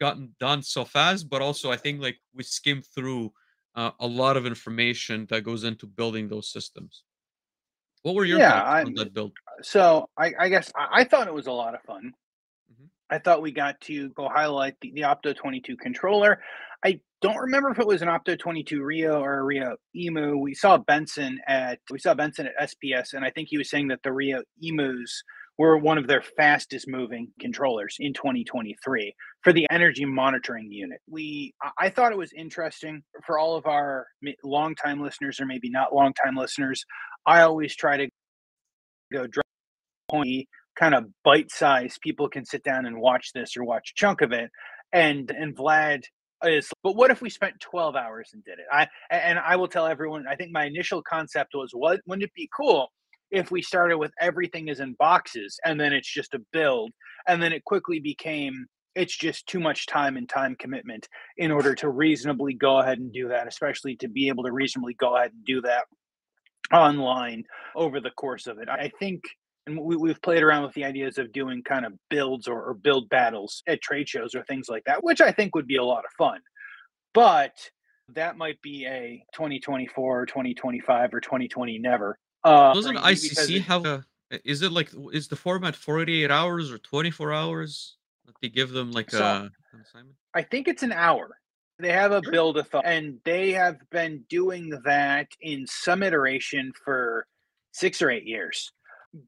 [0.01, 3.31] gotten done so fast but also i think like we skim through
[3.77, 7.05] uh, a lot of information that goes into building those systems.
[8.03, 9.33] What were your yeah, thoughts on that build?
[9.63, 12.13] So I, I guess I, I, thought it was a lot of fun.
[12.73, 12.87] Mm-hmm.
[13.11, 16.41] I thought we got to go highlight the, the Opto 22 controller.
[16.85, 20.37] I don't remember if it was an Opto 22 Rio or a Rio Emu.
[20.37, 23.89] We saw Benson at we saw Benson at SPS, and I think he was saying
[23.89, 25.23] that the Rio Emus
[25.59, 31.01] were one of their fastest moving controllers in 2023 for the energy monitoring unit.
[31.09, 34.07] We I thought it was interesting for all of our
[34.45, 36.85] longtime listeners or maybe not longtime listeners.
[37.25, 38.09] I always try to
[39.13, 39.47] go drop
[40.09, 43.99] point kind of bite size people can sit down and watch this or watch a
[43.99, 44.51] chunk of it
[44.93, 46.05] and and Vlad
[46.45, 49.69] is but what if we spent 12 hours and did it i and i will
[49.69, 52.89] tell everyone i think my initial concept was what wouldn't it be cool
[53.31, 56.91] if we started with everything is in boxes and then it's just a build
[57.27, 61.75] and then it quickly became it's just too much time and time commitment in order
[61.75, 65.33] to reasonably go ahead and do that especially to be able to reasonably go ahead
[65.33, 65.85] and do that
[66.73, 68.69] online over the course of it.
[68.69, 69.23] I think
[69.69, 72.75] and we, have played around with the ideas of doing kind of builds or, or
[72.75, 75.85] build battles at trade shows or things like that which i think would be a
[75.85, 76.41] lot of fun.
[77.15, 77.53] But
[78.15, 84.05] that might be a 2024 2025 or 2020 never uh, Doesn't ICC have a?
[84.45, 87.97] Is it like is the format 48 hours or 24 hours?
[88.25, 90.17] That they give them like so, a assignment.
[90.35, 91.39] I think it's an hour.
[91.79, 97.27] They have a Build-a-thon, and they have been doing that in some iteration for
[97.73, 98.73] six or eight years.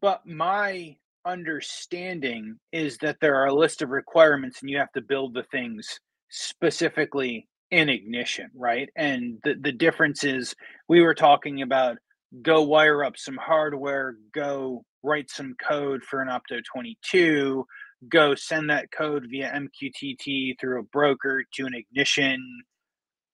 [0.01, 5.03] But my understanding is that there are a list of requirements, and you have to
[5.03, 6.01] build the things
[6.31, 8.89] specifically in ignition, right?
[8.97, 10.55] And the the difference is
[10.89, 11.99] we were talking about
[12.43, 17.65] go wire up some hardware, go write some code for an Opto 22,
[18.09, 22.63] go send that code via MQTT through a broker to an ignition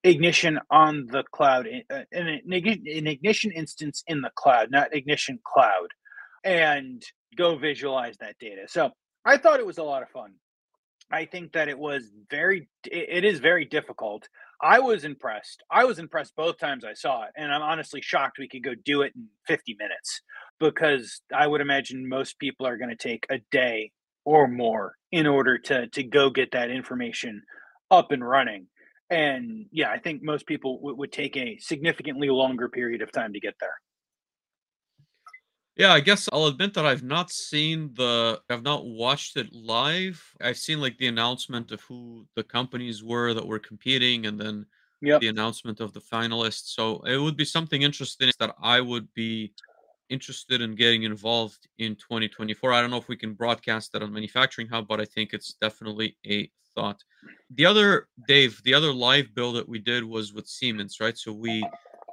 [0.03, 5.89] ignition on the cloud uh, an, an ignition instance in the cloud not ignition cloud
[6.45, 7.03] and
[7.37, 8.63] go visualize that data.
[8.69, 8.91] So
[9.25, 10.35] i thought it was a lot of fun.
[11.11, 14.29] I think that it was very it is very difficult
[14.63, 15.63] I was impressed.
[15.71, 18.75] I was impressed both times I saw it, and I'm honestly shocked we could go
[18.75, 20.23] do it in 50 minutes.
[20.61, 23.91] because I would imagine most people are going to take a day
[24.25, 27.43] or more in order to to go get that information
[27.91, 28.69] up and running.
[29.11, 33.33] And yeah, I think most people w- would take a significantly longer period of time
[33.35, 33.77] to get there.
[35.77, 40.23] Yeah, I guess I'll admit that I've not seen the I've not watched it live.
[40.41, 44.67] I've seen like the announcement of who the companies were that were competing and then
[45.01, 45.21] Yep.
[45.21, 46.67] the announcement of the finalists.
[46.75, 49.53] So it would be something interesting that I would be
[50.11, 52.73] interested in getting involved in 2024.
[52.73, 55.55] I don't know if we can broadcast that on Manufacturing Hub, but I think it's
[55.55, 57.03] definitely a thought.
[57.51, 61.19] The other Dave, the other live build that we did was with Siemens, right?
[61.19, 61.73] So we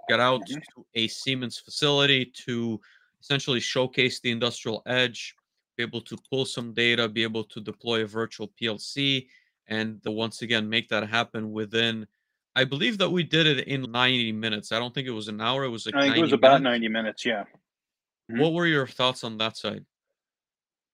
[0.10, 0.62] got out Mhm.
[0.76, 2.80] to a Siemens facility to
[3.22, 5.36] essentially showcase the industrial edge,
[5.78, 9.28] be able to pull some data, be able to deploy a virtual PLC,
[9.68, 12.06] and once again make that happen within.
[12.56, 14.72] I believe that we did it in 90 minutes.
[14.72, 15.64] I don't think it was an hour.
[15.64, 16.82] It was like I think it was about minutes.
[16.82, 17.46] 90 minutes, yeah.
[18.30, 18.40] Mhm.
[18.40, 19.86] What were your thoughts on that side?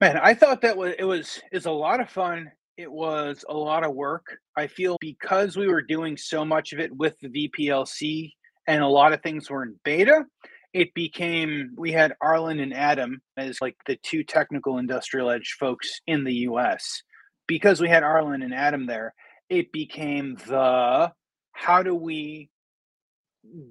[0.00, 2.52] Man, I thought that was it was is a lot of fun.
[2.76, 4.38] It was a lot of work.
[4.56, 8.32] I feel because we were doing so much of it with the VPLC
[8.68, 10.24] and a lot of things were in beta,
[10.72, 16.00] it became we had Arlen and Adam as like the two technical industrial edge folks
[16.06, 17.02] in the US.
[17.46, 19.14] Because we had Arlen and Adam there,
[19.48, 21.12] it became the
[21.52, 22.50] how do we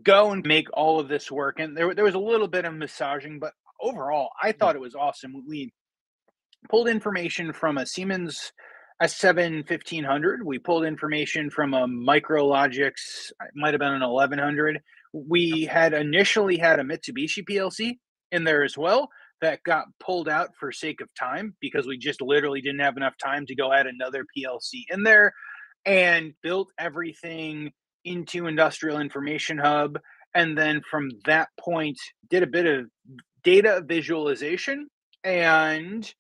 [0.03, 1.60] go and make all of this work?
[1.60, 4.95] And there, there was a little bit of massaging, but overall, I thought it was
[4.95, 5.43] awesome.
[5.47, 5.71] We
[6.69, 8.51] pulled information from a Siemens
[9.01, 10.43] S7 1500.
[10.43, 12.93] We pulled information from a Micrologix,
[13.29, 14.81] it might have been an 1100.
[15.13, 17.98] We had initially had a Mitsubishi PLC
[18.32, 19.10] in there as well
[19.41, 23.13] that got pulled out for sake of time because we just literally didn't have enough
[23.24, 25.34] time to go add another PLC in there
[25.86, 27.72] and built everything
[28.04, 30.00] into Industrial Information Hub.
[30.34, 31.98] And then from that point,
[32.30, 32.86] did a bit of
[33.43, 34.88] data visualization
[35.24, 36.12] and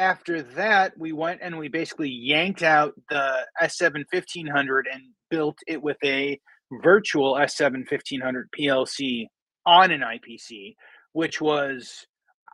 [0.00, 5.82] after that, we went and we basically yanked out the S7 1500 and built it
[5.82, 6.40] with a
[6.82, 9.26] virtual S7 1500 PLC
[9.66, 10.74] on an IPC,
[11.12, 12.06] which was,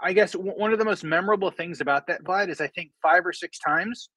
[0.02, 2.90] I guess, w- one of the most memorable things about that, Vlad, is I think
[3.02, 4.08] five or six times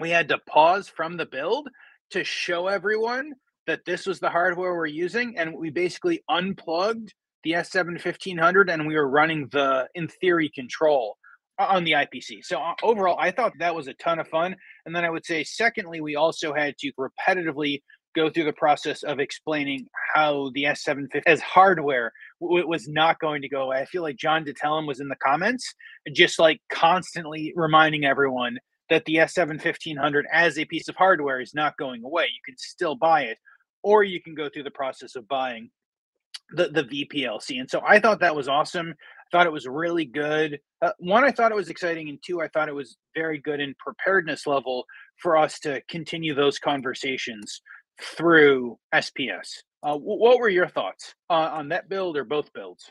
[0.00, 1.68] we had to pause from the build
[2.10, 3.32] to show everyone
[3.66, 5.38] that this was the hardware we're using.
[5.38, 7.12] And we basically unplugged
[7.44, 11.16] the S7 1500 and we were running the, in theory, control
[11.58, 12.44] on the IPC.
[12.44, 14.56] So uh, overall, I thought that was a ton of fun.
[14.86, 17.82] And then I would say, secondly, we also had to repetitively
[18.14, 23.42] go through the process of explaining how the S750 as hardware w- was not going
[23.42, 23.78] to go away.
[23.78, 25.74] I feel like John Detellum was in the comments,
[26.12, 28.58] just like constantly reminding everyone
[28.90, 32.24] that the S7 1500 as a piece of hardware is not going away.
[32.24, 33.38] You can still buy it,
[33.82, 35.70] or you can go through the process of buying
[36.50, 37.60] the, the VPLC.
[37.60, 38.90] And so I thought that was awesome.
[38.90, 40.60] I thought it was really good.
[40.82, 43.60] Uh, one, I thought it was exciting, and two, I thought it was very good
[43.60, 44.84] in preparedness level
[45.16, 47.62] for us to continue those conversations
[48.00, 49.62] through SPS.
[49.82, 52.90] Uh, what were your thoughts uh, on that build or both builds?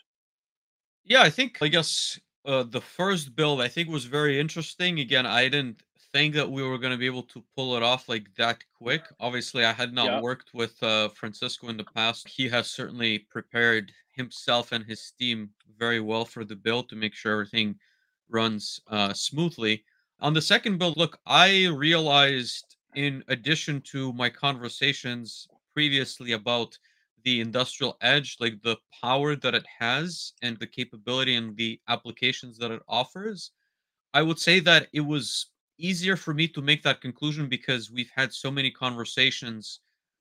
[1.03, 4.99] Yeah, I think I guess uh, the first build I think was very interesting.
[4.99, 5.81] Again, I didn't
[6.13, 9.03] think that we were going to be able to pull it off like that quick.
[9.19, 10.21] Obviously, I had not Yeah.
[10.21, 12.27] worked with uh, Francisco in the past.
[12.29, 17.15] He has certainly prepared himself and his team very well for the build to make
[17.15, 17.75] sure everything
[18.29, 19.83] runs uh, smoothly.
[20.19, 26.77] On the second build, look, I realized in addition to my conversations previously about
[27.23, 32.57] the industrial edge, like the power that it has and the capability and the applications
[32.57, 33.51] that it offers,
[34.13, 38.11] I would say that it was easier for me to make that conclusion because we've
[38.15, 39.79] had so many conversations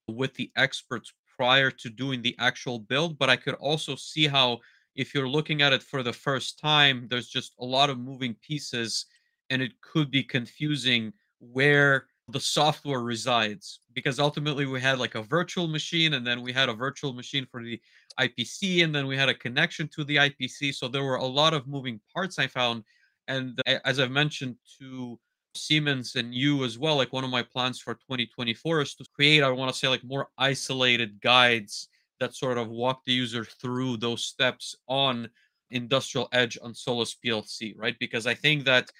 [0.08, 3.18] with the experts prior to doing the actual build.
[3.18, 4.60] But I could also see how,
[4.94, 8.34] if you're looking at it for the first time, there's just a lot of moving
[8.42, 9.06] pieces
[9.50, 15.22] and it could be confusing where the software resides because ultimately we had like a
[15.22, 17.80] virtual machine and then we had a virtual machine for the
[18.18, 21.52] IPC and then we had a connection to the IPC so there were a lot
[21.52, 22.84] of moving parts I found.
[23.28, 25.18] And as I've mentioned to
[25.54, 29.42] Siemens and you as well like one of my plans for 2024 is to create
[29.42, 31.88] I want to say like more isolated guides
[32.20, 35.28] that sort of walk the user through those steps on
[35.70, 37.96] industrial edge on Solis PLC right?
[37.98, 38.90] Because I think that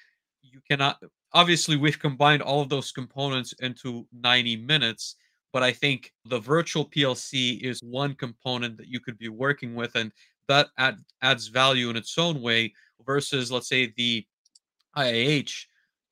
[0.43, 0.99] you cannot
[1.35, 5.17] obviously we've combined all of those components into 90 minutes
[5.53, 9.95] but i think the virtual plc is one component that you could be working with
[9.95, 10.13] and
[10.49, 12.73] that add, adds value in its own way
[13.05, 14.25] versus let's say the
[14.97, 15.43] iah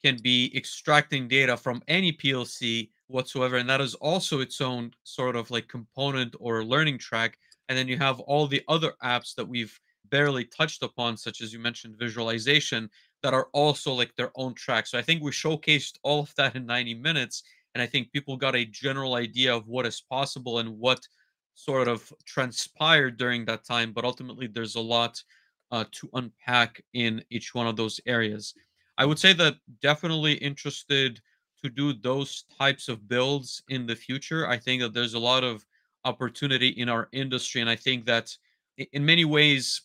[0.03, 5.37] can be extracting data from any plc whatsoever and that is also its own sort
[5.37, 7.37] of like component or learning track
[7.69, 9.79] and then you have all the other apps that we've
[10.11, 12.91] barely touched upon, such as you mentioned visualization,
[13.23, 14.87] that are also like their own track.
[14.87, 17.43] So I think we showcased all of that in 90 minutes.
[17.75, 21.07] And I think people got a general idea of what is possible and what
[21.55, 23.93] sort of transpired during that time.
[23.93, 25.23] But ultimately, there's a lot
[25.71, 28.55] uh, to unpack in each one of those areas.
[28.99, 31.21] I would say that definitely interested
[31.63, 34.49] to do those types of builds in the future.
[34.49, 35.65] I think that there's a lot of
[36.05, 37.61] opportunity in our industry.
[37.61, 38.35] And I think that
[38.93, 39.83] in many ways,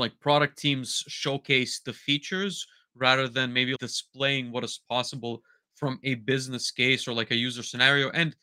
[0.00, 5.42] like product teams showcase the features rather than maybe displaying what is possible
[5.76, 8.10] from a business case or like a user scenario.
[8.10, 8.34] And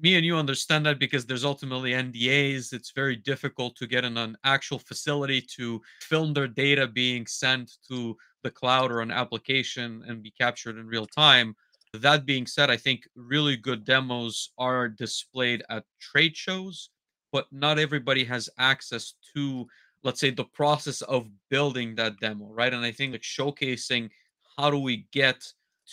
[0.00, 2.72] me and you understand that because there's ultimately NDAs.
[2.72, 7.72] It's very difficult to get in an actual facility to film their data being sent
[7.88, 11.54] to the cloud or an application and be captured in real time.
[11.92, 16.88] That being said, I think really good demos are displayed at trade shows,
[17.32, 19.66] but not everybody has access to,
[20.04, 22.72] let's say, the process of building that demo, right?
[22.72, 24.10] And I think like showcasing
[24.56, 25.42] how do we get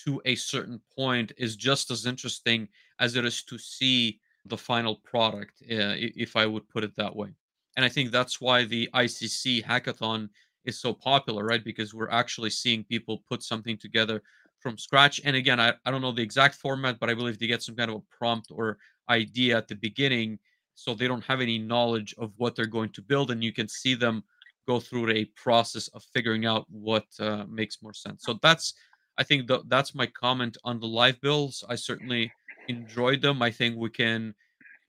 [0.06, 2.68] to a certain point is just as interesting
[3.00, 7.16] as it is to see the final product, uh, if I would put it that
[7.16, 7.30] way.
[7.76, 10.30] And I think that's why the ICC hackathon
[10.66, 11.64] is so popular, right?
[11.64, 14.22] Because we're actually seeing people put something together
[14.60, 15.22] from scratch.
[15.24, 17.76] And again, I, I don't know the exact format, but I believe they get some
[17.76, 18.78] kind of a prompt or
[19.10, 20.40] idea at the beginning.
[20.84, 23.32] So they don't have any knowledge of what they're going to build.
[23.32, 24.24] And you can see them
[24.68, 28.24] go through a process of figuring out what uh, makes more sense.
[28.24, 28.74] So that's,
[29.18, 31.64] I think the, that's my comment on the live builds.
[31.68, 32.32] I certainly
[32.68, 33.42] enjoyed them.
[33.42, 34.34] I think we can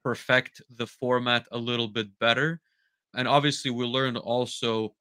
[0.05, 2.61] perfect the format a little bit better.
[3.14, 4.95] And obviously, we learned also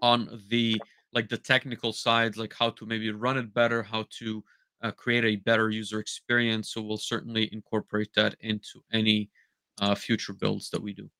[0.00, 0.80] on the
[1.12, 4.42] like the technical side, like how to maybe run it better, how to
[4.82, 6.72] uh, create a better user experience.
[6.72, 9.30] So we'll certainly incorporate that into any
[9.80, 11.10] uh, future builds that we do.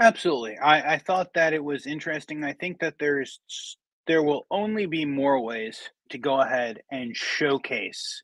[0.00, 0.56] Absolutely.
[0.58, 2.42] I, I thought that it was interesting.
[2.44, 3.40] I think that there's
[4.06, 5.78] there will only be more ways
[6.10, 8.22] to go ahead and showcase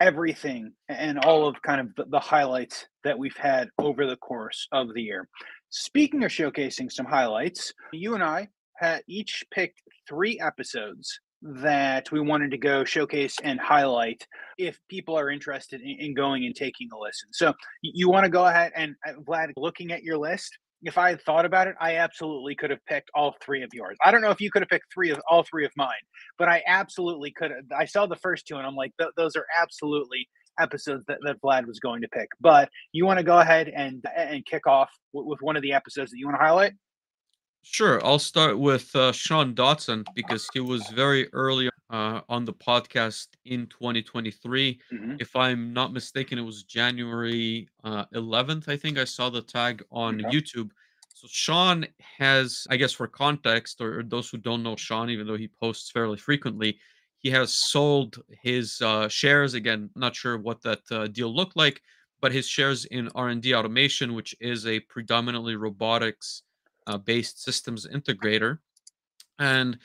[0.00, 4.92] everything and all of kind of the, highlights that we've had over the course of
[4.92, 5.28] the year.
[5.70, 12.20] Speaking of showcasing some highlights, you and I had each picked three episodes that we
[12.20, 14.26] wanted to go showcase and highlight
[14.56, 17.28] if people are interested in, in going and taking a listen.
[17.32, 21.10] So you want to go ahead and uh, Vlad, looking at your list, if I
[21.10, 23.96] had thought about it, I absolutely could have picked all three of yours.
[24.04, 25.92] I don't know if you could have picked three of all three of mine,
[26.38, 27.64] but I absolutely could have.
[27.76, 30.28] I saw the first two and I'm like, those are absolutely
[30.58, 32.28] episodes that, that Vlad was going to pick.
[32.40, 35.72] But you want to go ahead and and kick off with, with one of the
[35.72, 36.72] episodes that you want to highlight?
[37.64, 38.04] Sure.
[38.04, 43.28] I'll start with uh, Sean Dotson because he was very early uh, on the podcast
[43.46, 44.78] in 2023.
[44.92, 45.14] Mm-hmm.
[45.18, 48.68] If I'm not mistaken, it was January uh, 11th.
[48.68, 50.36] I think I saw the tag on okay.
[50.36, 50.70] YouTube.
[51.14, 51.86] So Sean
[52.18, 55.48] has, I guess, for context, or, or, those who don't know Sean, even though he
[55.48, 56.78] posts fairly frequently,
[57.18, 59.54] he has sold his uh, shares.
[59.54, 61.80] Again, not sure what that uh, deal looked like,
[62.20, 66.42] but his shares in R&D Automation, which is a predominantly robotics
[66.86, 68.58] Uh, based systems integrator.
[69.38, 69.78] And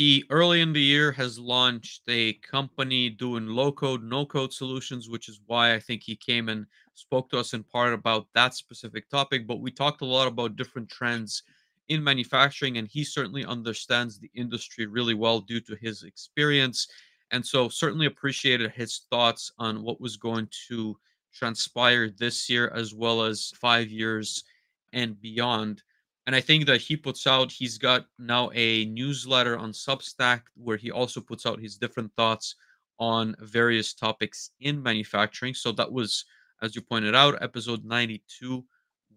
[0.00, 5.10] he early in the year has launched a company doing low code, no code solutions,
[5.10, 8.54] which is why I think he came and spoke to us in part about that
[8.54, 9.46] specific topic.
[9.46, 11.42] But we talked a lot about different trends
[11.88, 16.88] in manufacturing, and he certainly understands the industry really well due to his experience.
[17.32, 20.96] And so, certainly appreciated his thoughts on what was going to
[21.32, 24.44] transpire this year as well as five years
[24.92, 25.82] and beyond.
[26.30, 30.76] And I think that he puts out, he's got now a newsletter on Substack where
[30.76, 32.54] he also puts out his different thoughts
[33.00, 35.54] on various topics in manufacturing.
[35.54, 36.24] So that was,
[36.62, 38.64] as you pointed out, episode 92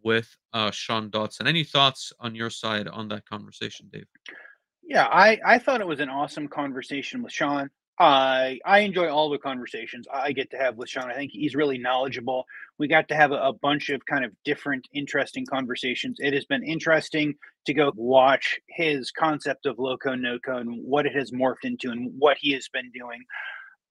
[0.02, 1.48] with uh, Sean Dotson.
[1.48, 4.08] Any thoughts on your side on that conversation, Dave?
[4.82, 7.70] Yeah, I, I thought it was an awesome conversation with Sean.
[8.00, 11.12] I I enjoy all the conversations I get to have with Sean.
[11.12, 12.46] I think he's really knowledgeable.
[12.80, 16.18] We got to have a, a, bunch of kind of different, interesting conversations.
[16.20, 17.36] It has been interesting
[17.68, 21.66] to go watch his concept of low code, no code, and what it has morphed
[21.66, 23.22] into, and what he has been doing.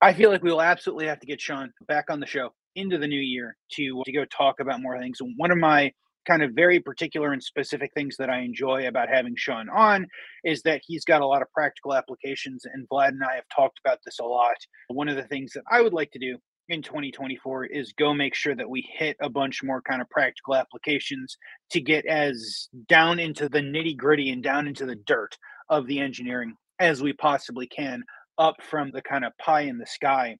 [0.00, 2.98] I feel like we will absolutely have to get Sean back on the show into
[2.98, 5.18] the new year to uh, to go talk about more things.
[5.36, 5.92] One of my
[6.26, 10.06] kind of very particular and specific things that I enjoy about having Sean on
[10.44, 12.64] is that he's got a lot of practical applications.
[12.64, 14.56] And Vlad and I have talked about this a lot.
[14.88, 18.34] One of the things that I would like to do in 2024 is go make
[18.34, 21.36] sure that we hit a bunch more kind of practical applications
[21.70, 25.36] to get as down into the nitty gritty and down into the dirt
[25.68, 28.02] of the engineering as we possibly can
[28.38, 30.36] up from the kind of pie in the sky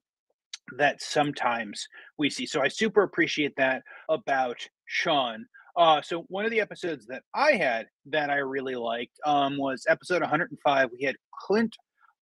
[0.79, 1.87] that sometimes
[2.19, 2.47] we see.
[2.47, 4.57] So I super appreciate that about
[4.87, 5.45] Sean.
[5.77, 9.85] Uh, so one of the episodes that I had that I really liked um, was
[9.89, 10.91] episode 105.
[10.99, 11.17] We had
[11.47, 11.77] Clint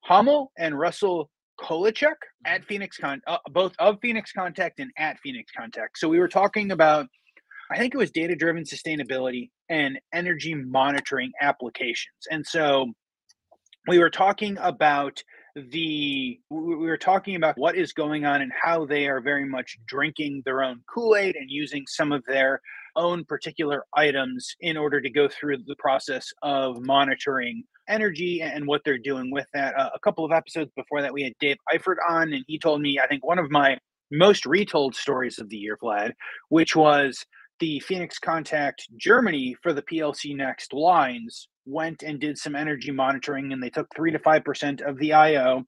[0.04, 1.30] Hummel and Russell
[1.60, 2.14] Kolachuk
[2.46, 5.98] at Phoenix Con, uh, both of Phoenix Contact and at Phoenix Contact.
[5.98, 7.06] So we were talking about,
[7.70, 12.26] I think it was data driven sustainability and energy monitoring applications.
[12.30, 12.92] And so
[13.88, 15.22] we were talking about
[15.56, 19.78] the we were talking about what is going on and how they are very much
[19.86, 22.60] drinking their own kool-aid and using some of their
[22.96, 28.82] own particular items in order to go through the process of monitoring energy and what
[28.84, 29.78] they're doing with that.
[29.78, 32.80] Uh, a couple of episodes before that, we had Dave Eifert on, and he told
[32.80, 33.78] me, I think, one of my
[34.10, 36.12] most retold stories of the year, Vlad,
[36.48, 37.24] which was
[37.60, 43.52] the Phoenix Contact Germany for the PLC Next lines went and did some energy monitoring
[43.52, 45.64] and they took 3 to 5% of the IO.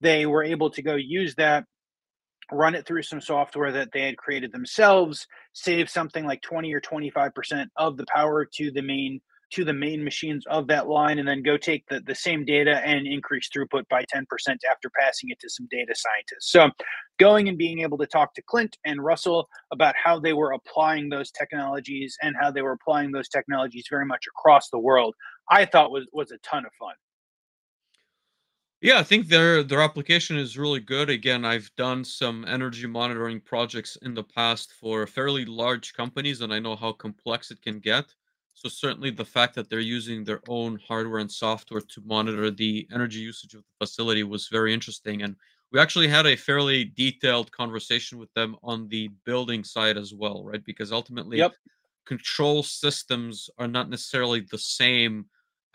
[0.00, 1.64] They were able to go use that
[2.52, 6.80] run it through some software that they had created themselves, save something like 20 or
[6.80, 9.20] 25% of the power to the main
[9.52, 12.80] to the main machines of that line and then go take the, the same data
[12.84, 14.24] and increase throughput by 10%
[14.68, 16.50] after passing it to some data scientists.
[16.50, 16.70] So
[17.18, 21.08] going and being able to talk to Clint and Russell about how they were applying
[21.08, 25.14] those technologies and how they were applying those technologies very much across the world,
[25.48, 26.94] I thought was was a ton of fun.
[28.82, 31.08] Yeah, I think their their application is really good.
[31.08, 36.52] Again, I've done some energy monitoring projects in the past for fairly large companies, and
[36.52, 38.14] I know how complex it can get.
[38.54, 42.86] So certainly the fact that they're using their own hardware and software to monitor the
[42.92, 45.22] energy usage of the facility was very interesting.
[45.22, 45.36] And
[45.72, 50.42] we actually had a fairly detailed conversation with them on the building side as well,
[50.44, 50.64] right?
[50.64, 51.52] Because ultimately yep.
[52.06, 55.26] control systems are not necessarily the same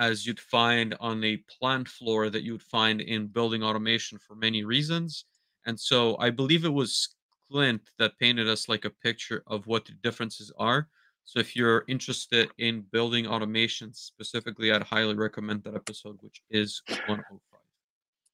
[0.01, 4.35] as you'd find on a plant floor that you would find in building automation for
[4.35, 5.25] many reasons.
[5.67, 7.15] And so I believe it was
[7.51, 10.87] Clint that painted us like a picture of what the differences are.
[11.23, 16.81] So if you're interested in building automation specifically, I'd highly recommend that episode, which is
[16.87, 17.39] 105.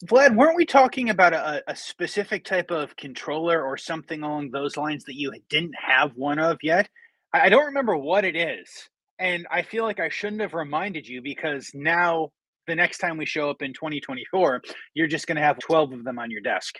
[0.05, 4.77] Vlad, weren't we talking about a, a specific type of controller or something along those
[4.77, 6.87] lines that you didn't have one of yet?
[7.33, 8.89] I don't remember what it is.
[9.19, 12.31] And I feel like I shouldn't have reminded you because now
[12.67, 14.61] the next time we show up in 2024,
[14.93, 16.75] you're just going to have 12 of them on your desk.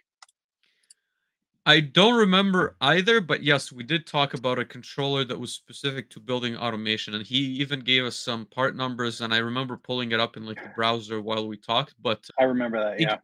[1.65, 6.09] I don't remember either, but yes, we did talk about a controller that was specific
[6.11, 10.13] to building automation, and he even gave us some part numbers, and I remember pulling
[10.13, 11.95] it up in like the browser while we talked.
[12.01, 13.17] But I remember that, yeah.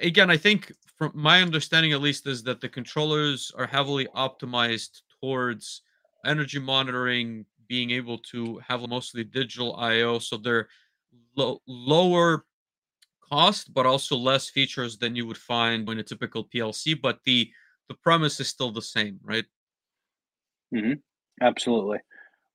[0.00, 5.00] Again, I think from my understanding, at least, is that the controllers are heavily optimized
[5.22, 5.80] towards
[6.26, 10.68] energy monitoring, being able to have mostly digital I/O, so they're
[11.36, 12.44] lo- lower
[13.20, 17.00] cost, but also less features than you would find in a typical PLC.
[17.00, 17.50] But the
[17.88, 19.44] the premise is still the same, right?
[20.74, 20.94] Mm-hmm.
[21.40, 21.98] Absolutely.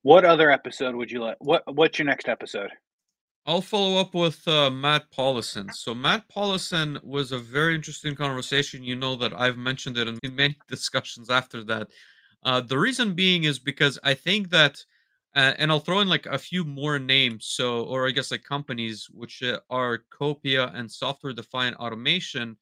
[0.02, 1.38] What other episode would you like?
[1.40, 2.72] What What's your next episode?
[3.46, 5.74] I'll follow up with uh, Matt Paulison.
[5.74, 8.84] So Matt Paulison was a very interesting conversation.
[8.84, 11.88] You know that I've mentioned it in, in many discussions after that.
[12.44, 14.84] Uh, the reason being is because I think that
[15.36, 17.46] uh, and I'll throw in like a few more names.
[17.48, 22.58] So, or I guess like companies which uh, are Copia and software defined automation.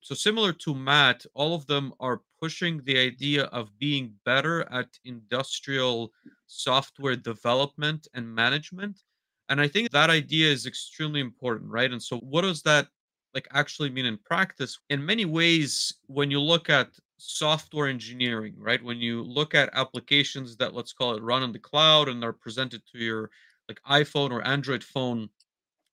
[0.00, 4.88] So, similar to Matt, all of them are pushing the idea of being better at
[5.04, 6.12] industrial
[6.46, 9.00] software development and management.
[9.48, 11.90] And I think that idea is extremely important, right?
[11.90, 12.88] And so, what does that
[13.34, 14.78] like actually mean in practice?
[14.90, 16.90] In many ways, when you look at
[17.20, 18.82] software engineering, right?
[18.82, 22.32] When you look at applications that let's call it run in the cloud and are
[22.32, 23.30] presented to your
[23.68, 25.28] like iPhone or Android phone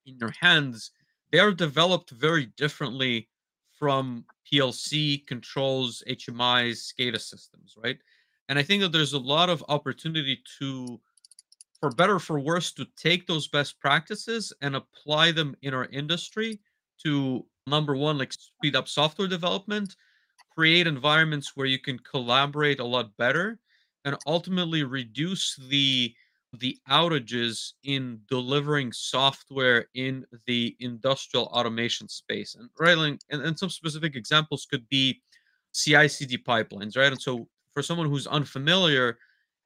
[0.06, 0.92] in your hands,
[1.32, 3.28] they are developed very differently
[3.78, 7.98] from PLC controls, HMIs, SCADA systems, right?
[8.50, 11.00] And I think that there's a lot of opportunity to,
[11.80, 16.60] for better for worse, to take those best practices and apply them in our industry
[17.04, 19.96] to number one, like speed up software development,
[20.58, 23.60] create environments where you can collaborate a lot better
[24.06, 26.14] and ultimately reduce the
[26.54, 32.56] the outages in delivering software in the industrial automation space.
[32.56, 35.22] And right and, and some specific examples could be
[35.74, 37.12] ci-cd pipelines right?
[37.12, 39.20] And so for someone who's unfamiliar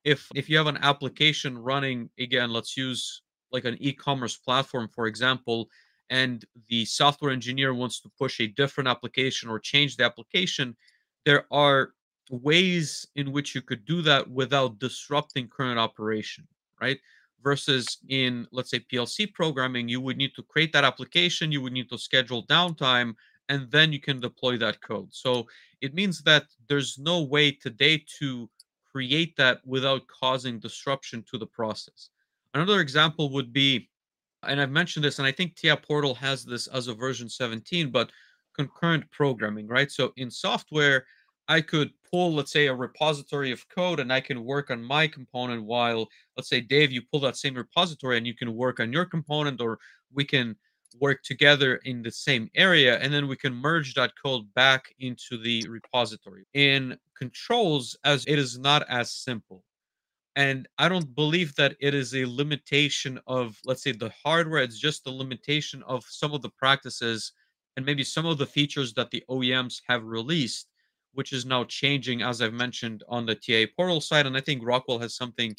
[0.04, 3.22] if if you have an application running again let's use
[3.52, 5.70] like an e-commerce platform for example
[6.12, 10.76] and the software engineer wants to push a different application or change the application,
[11.26, 11.94] there are
[12.30, 16.48] ways in which you could do that without disrupting current operation,
[16.80, 17.00] right?
[17.44, 21.74] Versus in, let's say, PLC programming, you would need to create that application, you would
[21.74, 23.16] need to schedule downtime,
[23.50, 25.14] and then you can deploy that code.
[25.14, 25.48] So
[25.82, 28.50] it means that there's no way today to
[28.92, 32.10] create that without causing disruption to the process.
[32.54, 33.90] Another example would be,
[34.44, 37.92] and I've mentioned this, and I think TIA Portal has this as a version 17,
[37.92, 38.12] but
[38.56, 39.92] concurrent programming, right?
[39.92, 41.06] So in software,
[41.48, 45.08] I could pull, let's say, a repository of code and I can work on my
[45.08, 48.94] component while, let's say, Dave, you pull that same repository and you can work on
[48.94, 49.80] your component, or
[50.14, 50.56] we can
[51.00, 55.38] work together in the same area and then we can merge that code back into
[55.38, 56.46] the repository.
[56.54, 59.64] In controls, as it is not as simple.
[60.36, 64.64] And I don't believe that it is a limitation of, let's say, the hardware.
[64.64, 67.34] It's just the limitation of some of the practices
[67.76, 70.68] and maybe some of the features that the OEMs have released,
[71.14, 74.26] which is now changing, as I've mentioned, on the TIA portal side.
[74.26, 75.54] And I think Rockwell has something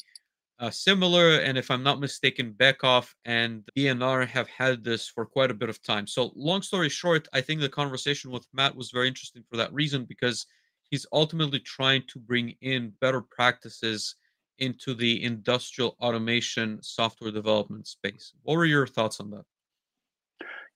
[0.59, 1.37] uh, similar.
[1.37, 5.69] And if I'm not mistaken, Beckhoff and B&R have had this for quite a bit
[5.69, 6.07] of time.
[6.07, 9.73] So, long story short, I think the conversation with Matt was very interesting for that
[9.73, 10.45] reason because
[10.89, 14.15] he's ultimately trying to bring in better practices
[14.59, 18.33] into the industrial automation software development space.
[18.43, 19.45] What were your thoughts on that?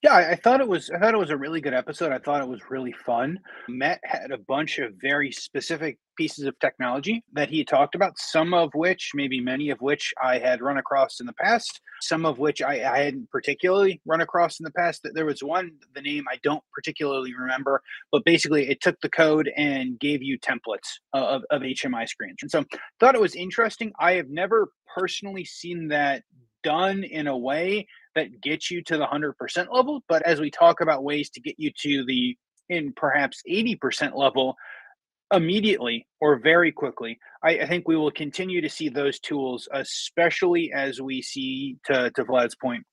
[0.03, 2.11] Yeah, I, I thought it was I thought it was a really good episode.
[2.11, 3.39] I thought it was really fun.
[3.67, 8.53] Matt had a bunch of very specific pieces of technology that he talked about, some
[8.53, 12.37] of which, maybe many of which I had run across in the past, some of
[12.37, 15.01] which I, I hadn't particularly run across in the past.
[15.01, 17.81] That There was one, the name I don't particularly remember,
[18.11, 22.37] but basically it took the code and gave you templates uh, of, of HMI screens.
[22.43, 22.63] And so
[22.99, 23.93] thought it was interesting.
[23.99, 26.23] I have never personally seen that
[26.63, 27.87] done in a way
[28.17, 30.03] that get you to the 100% level.
[30.09, 32.35] But as we talk about ways to get you to the
[32.69, 34.55] in perhaps 80% level
[35.33, 40.71] immediately or very quickly, I, I, think we will continue to see those tools, especially
[40.73, 42.83] as we see, to, to Vlad's point,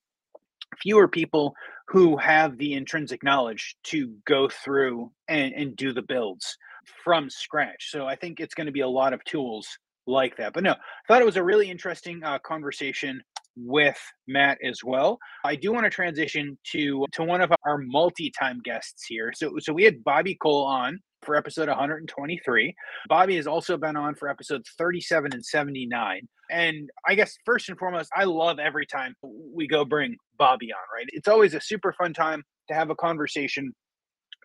[0.80, 1.54] fewer people
[1.88, 6.56] who have the intrinsic knowledge to go through and, and do the builds
[7.02, 7.90] from scratch.
[7.90, 9.66] So I think it's going to be a lot of tools
[10.06, 10.52] like that.
[10.52, 10.76] But no, I
[11.08, 13.22] thought it was a really interesting uh, conversation
[13.56, 15.18] with Matt as well.
[15.44, 19.32] I do want to transition to to one of our multi-time guests here.
[19.34, 22.74] So so we had Bobby Cole on for episode 123.
[23.08, 26.28] Bobby has also been on for episodes 37 and 79.
[26.50, 30.82] And I guess first and foremost, I love every time we go bring Bobby on,
[30.94, 31.06] right?
[31.08, 33.72] It's always a super fun time to have a conversation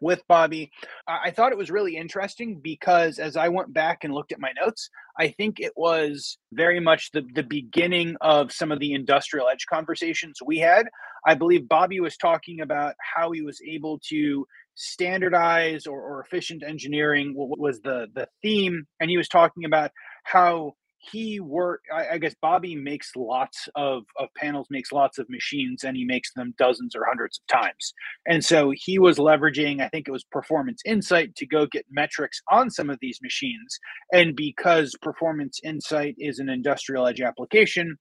[0.01, 0.71] with Bobby.
[1.07, 4.51] I thought it was really interesting because as I went back and looked at my
[4.59, 9.49] notes, I think it was very much the, the beginning of some of the industrial
[9.49, 10.87] edge conversations we had.
[11.25, 14.45] I believe Bobby was talking about how he was able to
[14.75, 19.91] standardize or, or efficient engineering what was the the theme and he was talking about
[20.23, 25.29] how he work I, I, guess bobby makes lots of, of panels makes lots of
[25.29, 27.93] machines and he makes them dozens or hundreds of times.
[28.27, 32.41] And so he was leveraging i think it was performance insight to go get metrics
[32.51, 33.79] on some of these machines.
[34.11, 37.97] And because performance insight is an industrial edge application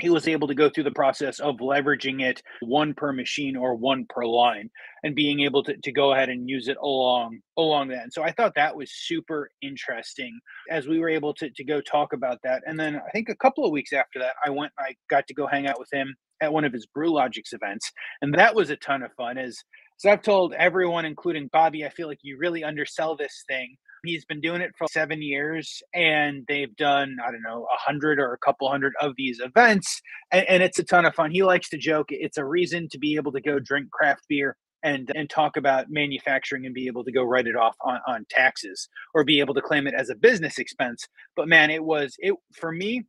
[0.00, 3.74] he was able to go through the process of leveraging it one per machine or
[3.74, 4.68] one per line
[5.04, 8.02] and being able to, to go ahead and use it along along that.
[8.02, 10.38] And so i thought that was super interesting
[10.70, 12.62] as we were able to, to go talk about that.
[12.66, 15.34] And then i think a couple of weeks after that i went i got to
[15.34, 17.90] go hang out with him at one of his BrewLogix events.
[18.20, 19.38] And that was a ton of fun.
[19.38, 19.56] As
[19.98, 24.24] so i've told everyone including bobby i feel like you really undersell this thing He's
[24.24, 28.32] been doing it for seven years, and they've done I don't know a hundred or
[28.32, 30.00] a couple hundred of these events,
[30.30, 31.30] and, and it's a ton of fun.
[31.30, 34.56] He likes to joke; it's a reason to be able to go drink craft beer
[34.84, 38.26] and and talk about manufacturing and be able to go write it off on, on
[38.30, 41.08] taxes or be able to claim it as a business expense.
[41.34, 43.04] But man, it was it for me.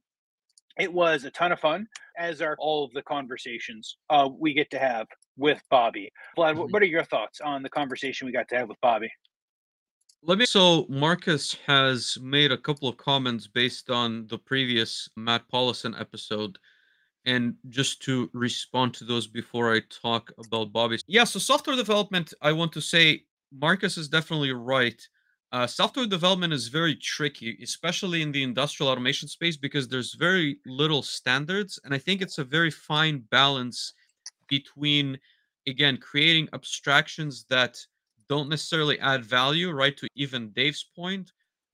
[0.80, 1.88] It was a ton of fun,
[2.18, 6.12] as are all of the conversations uh, we get to have with Bobby.
[6.38, 6.72] Vlad, mm-hmm.
[6.72, 9.10] what are your thoughts on the conversation we got to have with Bobby?
[10.28, 10.48] Let me.
[10.48, 16.58] So Marcus has made a couple of comments based on the previous Matt Paulison episode,
[17.26, 20.98] and just to respond to those before I talk about Bobby.
[21.06, 21.26] Yeah.
[21.26, 25.00] So software development, I want to say Marcus is definitely right.
[25.52, 30.58] Uh, software development is very tricky, especially in the industrial automation space, because there's very
[30.66, 33.94] little standards, and I think it's a very fine balance
[34.50, 35.20] between,
[35.68, 37.78] again, creating abstractions that
[38.30, 39.96] don't necessarily add value, right?
[39.98, 41.32] To even Dave's point,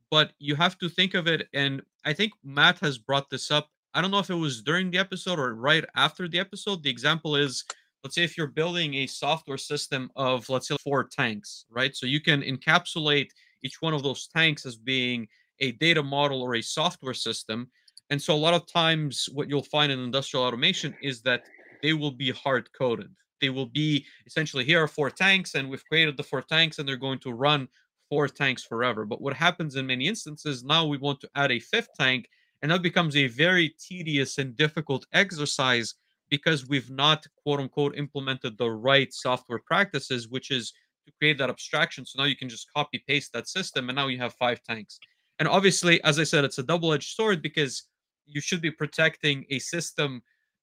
[0.10, 1.48] but you have to think of it.
[1.54, 3.70] And I think Matt has brought this up.
[3.94, 6.84] I don't know if it was during the episode or right after the episode.
[6.84, 7.64] The example is
[8.04, 11.96] let's say if you're building a software system of, let's say, four tanks, right?
[11.96, 13.30] So you can encapsulate
[13.64, 15.28] each one of those tanks as being
[15.60, 17.70] a data model or a software system.
[18.10, 21.44] And so a lot of times, what you'll find in industrial automation is that
[21.82, 23.12] they will be hard coded
[23.42, 26.88] they will be essentially here are four tanks and we've created the four tanks and
[26.88, 27.68] they're going to run
[28.12, 29.06] four tanks forever.
[29.06, 32.28] But what happens in many instances now we want to add a fifth tank,
[32.62, 35.96] and that becomes a very tedious and difficult exercise
[36.30, 40.74] because we've not quote unquote implemented the right software practices, which is
[41.06, 42.06] to create that abstraction.
[42.06, 45.00] So now you can just copy paste that system, and now you have five tanks.
[45.40, 47.84] And obviously, as I said, it's a double edged sword because
[48.26, 50.22] you should be protecting a system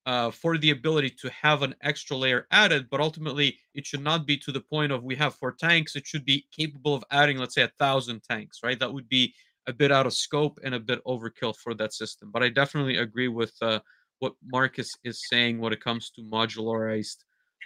[0.09, 4.27] uh, for the ability to have an extra layer added, but ultimately it should not
[4.27, 5.97] be to the point of we have four tanks.
[5.97, 8.81] It should be capable of adding, let's say, a thousand tanks, right?
[8.81, 9.35] That would be
[9.67, 12.31] a bit out of scope and a bit overkill for that system.
[12.33, 13.81] But I definitely agree with uh,
[14.21, 17.19] what Marcus is saying when it comes to modularized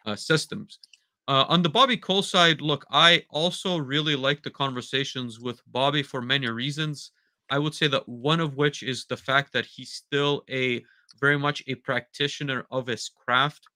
[0.04, 0.80] uh, systems.
[1.28, 6.02] Uh, on the Bobby Cole side, look, I also really like the conversations with Bobby
[6.02, 7.12] for many reasons.
[7.50, 10.82] I would say that one of which is the fact that he's still a
[11.20, 13.66] very much a practitioner of his craft.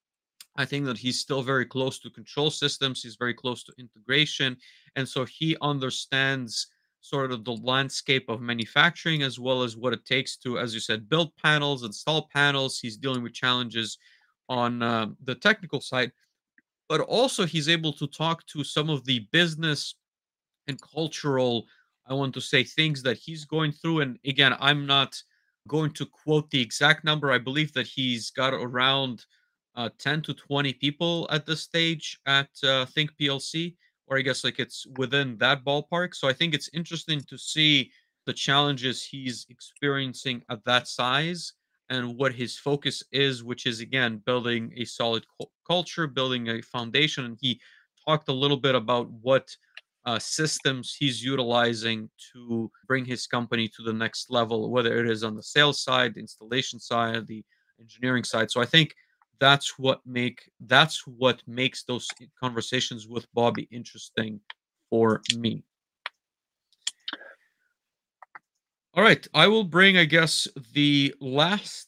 [0.57, 3.03] I think that he's still very close to control systems.
[3.03, 4.57] He's very close to integration.
[4.97, 6.69] And so he understands
[7.03, 10.81] sort of the landscape of manufacturing as well as what it takes to, as you
[10.81, 12.81] said, build panels, install panels.
[12.81, 13.99] He's dealing with challenges
[14.49, 16.11] on uh, the technical side,
[16.89, 19.95] but also he's able to talk to some of the business
[20.67, 21.67] and cultural,
[22.07, 24.01] I want to say, things that he's going through.
[24.01, 25.21] And again, I'm not
[25.67, 27.33] going to quote the exact number.
[27.33, 29.25] I believe that he's got around
[29.75, 33.75] uh, 10 to 20 people at this stage at uh, Think PLC
[34.07, 36.15] or I guess like it's within that ballpark.
[36.15, 37.91] So I think it's interesting to see
[38.25, 41.53] the challenges he's experiencing at that size
[41.89, 46.63] and what his focus is, which is again building a solid cu- culture, building a
[46.63, 47.25] foundation.
[47.25, 47.61] And he
[48.07, 49.49] talked a little bit about what
[50.07, 55.25] uh, systems he's utilizing to bring his company to the next level, whether it is
[55.25, 57.45] on the sales side, the installation side, the
[57.81, 58.51] engineering side.
[58.51, 58.95] So I think
[59.39, 62.09] that's what make that's what makes those
[62.41, 64.41] conversations with Bobby interesting
[64.89, 65.65] for me.
[68.95, 71.86] All right, I will bring, I guess, the last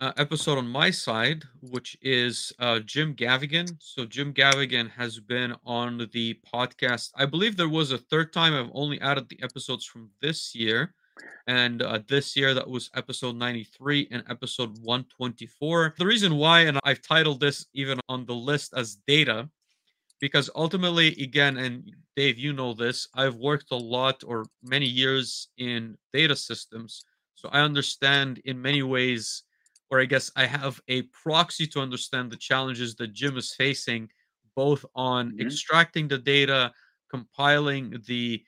[0.00, 3.76] uh, episode on my side, which is uh, Jim Gavigan.
[3.80, 7.10] So Jim Gavigan has been on the podcast.
[7.16, 8.54] I believe there was a third time.
[8.54, 10.94] I've only added the episodes from this year.
[11.48, 15.94] And uh, this year, that was episode 93 and episode 124.
[15.98, 19.48] The reason why, and I've titled this even on the list as data,
[20.20, 25.48] because ultimately, again, and Dave, you know this, I've worked a lot or many years
[25.58, 27.04] in data systems.
[27.34, 29.42] So I understand in many ways,
[29.90, 34.08] or I guess I have a proxy to understand the challenges that Jim is facing,
[34.54, 35.46] both on mm-hmm.
[35.46, 36.72] extracting the data,
[37.10, 38.42] compiling the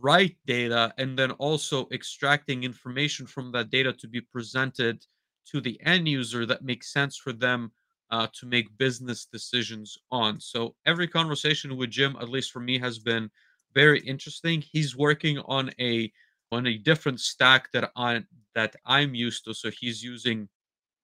[0.00, 5.04] right data and then also extracting information from that data to be presented
[5.50, 7.70] to the end user that makes sense for them
[8.10, 10.40] uh, to make business decisions on.
[10.40, 13.30] So every conversation with Jim, at least for me, has been
[13.74, 14.62] very interesting.
[14.62, 16.12] He's working on a
[16.52, 18.22] on a different stack that I
[18.54, 19.54] that I'm used to.
[19.54, 20.48] So he's using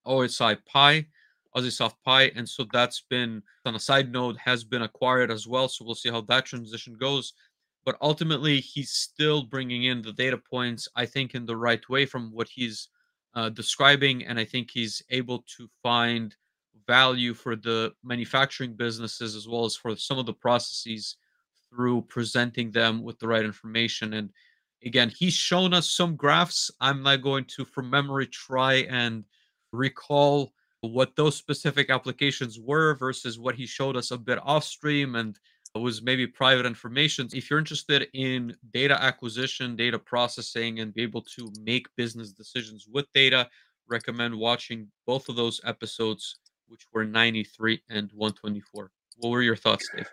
[0.06, 1.06] OSI Pi,
[1.56, 5.68] OSIsoft Pi, and so that's been on a side note has been acquired as well.
[5.68, 7.32] So we'll see how that transition goes
[7.84, 12.06] but ultimately he's still bringing in the data points i think in the right way
[12.06, 12.88] from what he's
[13.34, 16.36] uh, describing and i think he's able to find
[16.86, 21.16] value for the manufacturing businesses as well as for some of the processes
[21.70, 24.30] through presenting them with the right information and
[24.84, 29.24] again he's shown us some graphs i'm not going to from memory try and
[29.72, 30.52] recall
[30.82, 35.38] what those specific applications were versus what he showed us a bit off stream and
[35.74, 37.28] was maybe private information.
[37.32, 42.86] If you're interested in data acquisition, data processing, and be able to make business decisions
[42.90, 43.48] with data,
[43.88, 48.90] recommend watching both of those episodes, which were 93 and 124.
[49.18, 50.08] What were your thoughts, Dave?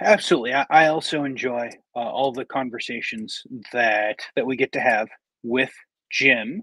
[0.00, 0.54] Absolutely.
[0.54, 3.42] I, also enjoy uh, all the conversations
[3.72, 5.08] that that we get to have
[5.42, 5.72] with
[6.10, 6.62] Jim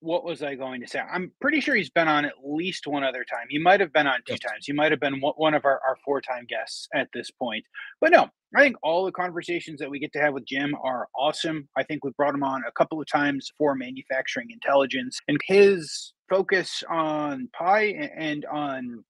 [0.00, 1.00] what was I going to say?
[1.00, 3.46] I'm pretty sure he's been on at least one other time.
[3.48, 4.64] He might have been on two times.
[4.64, 7.64] He might have been one of our, our four time guests at this point.
[8.00, 11.08] But no, I think all the conversations that we get to have with Jim are
[11.16, 11.68] awesome.
[11.76, 16.12] I think we brought him on a couple of times for manufacturing intelligence and his
[16.28, 17.86] focus on Pi
[18.16, 19.04] and on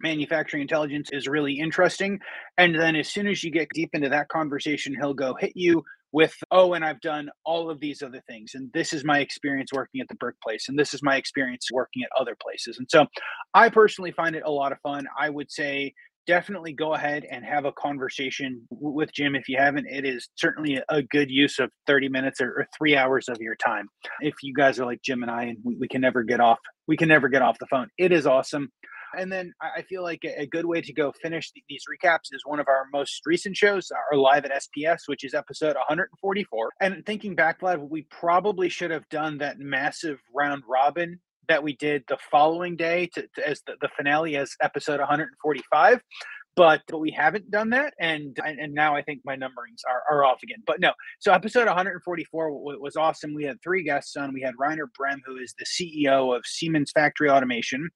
[0.00, 2.20] manufacturing intelligence is really interesting.
[2.56, 5.82] And then as soon as you get deep into that conversation, he'll go hit you
[6.12, 9.70] with oh and i've done all of these other things and this is my experience
[9.72, 12.78] working at the brick place and this is my experience working at other places.
[12.78, 13.06] And so
[13.54, 15.06] i personally find it a lot of fun.
[15.18, 15.94] I would say
[16.26, 19.86] definitely go ahead and have a conversation with jim if you haven't.
[19.88, 23.56] It is certainly a good use of 30 minutes or, or three hours of your
[23.56, 23.88] time.
[24.20, 26.58] If you guys are like jim and i and we, we can never get off
[26.86, 27.88] we can never get off the phone.
[27.98, 28.70] It is awesome
[29.16, 32.60] And then I feel like a good way to go finish these recaps is one
[32.60, 36.70] of our most recent shows, our live at SPS, which is episode 144.
[36.80, 41.74] And thinking back, Vlad, we probably should have done that massive round robin that we
[41.76, 46.02] did the following day to, to as the, the finale as episode 145
[46.58, 50.24] but but we haven't done that and and now i think my numberings are, are
[50.24, 50.58] off again.
[50.66, 53.32] But no so episode 144 was awesome.
[53.32, 54.34] We had three guests on.
[54.34, 57.88] We had Rainer Brehm who is the ceo of siemens factory automation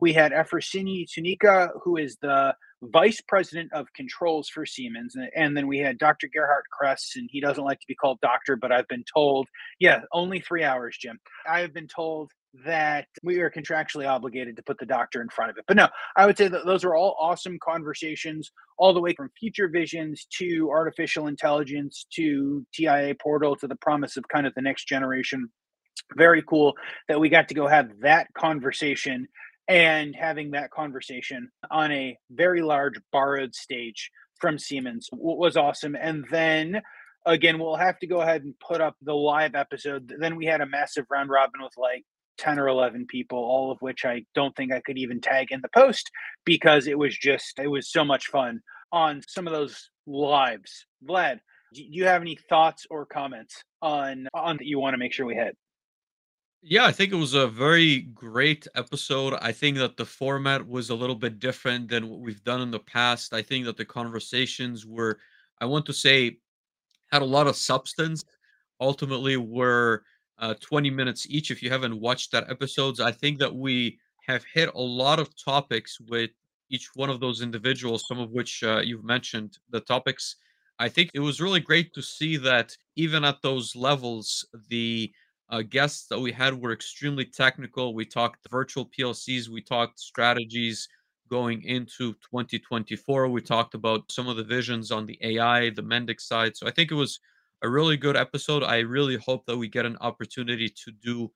[0.00, 5.66] we had Efrosini Tunica who is the vice president of controls for siemens and then
[5.66, 8.86] we had dr gerhard kress and he doesn't like to be called doctor but i've
[8.86, 9.48] been told
[9.80, 11.18] yeah only three hours jim
[11.50, 12.30] i have been told
[12.64, 15.64] that we are contractually obligated to put the doctor in front of it.
[15.66, 19.30] But no, I would say that those are all awesome conversations, all the way from
[19.38, 24.62] future visions to artificial intelligence to TIA portal to the promise of kind of the
[24.62, 25.50] next generation.
[26.16, 26.74] Very cool
[27.08, 29.28] that we got to go have that conversation
[29.68, 34.10] and having that conversation on a very large borrowed stage
[34.40, 35.94] from Siemens was awesome.
[35.94, 36.80] And then
[37.26, 40.12] again, we'll have to go ahead and put up the live episode.
[40.18, 42.04] Then we had a massive round robin with like
[42.38, 45.60] 10 or 11 people, all of which I don't think I could even tag in
[45.60, 46.10] the post
[46.44, 48.60] because it was just, it was so much fun
[48.92, 50.86] on some of those lives.
[51.06, 51.40] Vlad,
[51.74, 55.26] do you have any thoughts or comments on on that you want to make sure
[55.26, 55.56] we hit?
[56.62, 59.34] Yeah, I think it was a very great episode.
[59.40, 62.70] I think that the format was a little bit different than what we've done in
[62.72, 63.32] the past.
[63.32, 65.18] I think that the conversations were,
[65.60, 66.38] I want to say,
[67.12, 68.24] had a lot of substance.
[68.80, 70.04] Ultimately, were
[70.38, 71.50] uh, 20 minutes each.
[71.50, 75.30] If you haven't watched that episodes, I think that we have hit a lot of
[75.42, 76.30] topics with
[76.70, 79.58] each one of those individuals, some of which uh, you've mentioned.
[79.70, 80.36] The topics,
[80.78, 85.12] I think it was really great to see that even at those levels, the
[85.50, 87.94] uh, guests that we had were extremely technical.
[87.94, 90.88] We talked virtual PLCs, we talked strategies
[91.28, 93.28] going into 2024.
[93.28, 96.56] We talked about some of the visions on the AI, the Mendix side.
[96.56, 97.20] So I think it was
[97.62, 98.62] a really good episode.
[98.62, 101.30] I really hope that we get an opportunity to do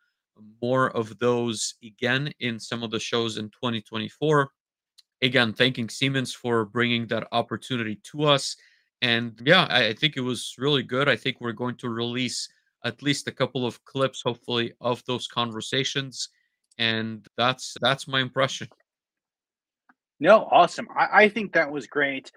[0.63, 4.51] more of those again in some of the shows in 2024.
[5.21, 8.57] Again, thanking Siemens for bringing that opportunity to us.
[9.03, 11.09] And yeah, I, I think it was really good.
[11.09, 12.49] I think we're going to release
[12.85, 16.29] at least a couple of clips, hopefully, of those conversations.
[16.79, 18.69] And that's that's my impression.
[20.21, 20.87] No, awesome.
[20.97, 22.31] I, I think that was great.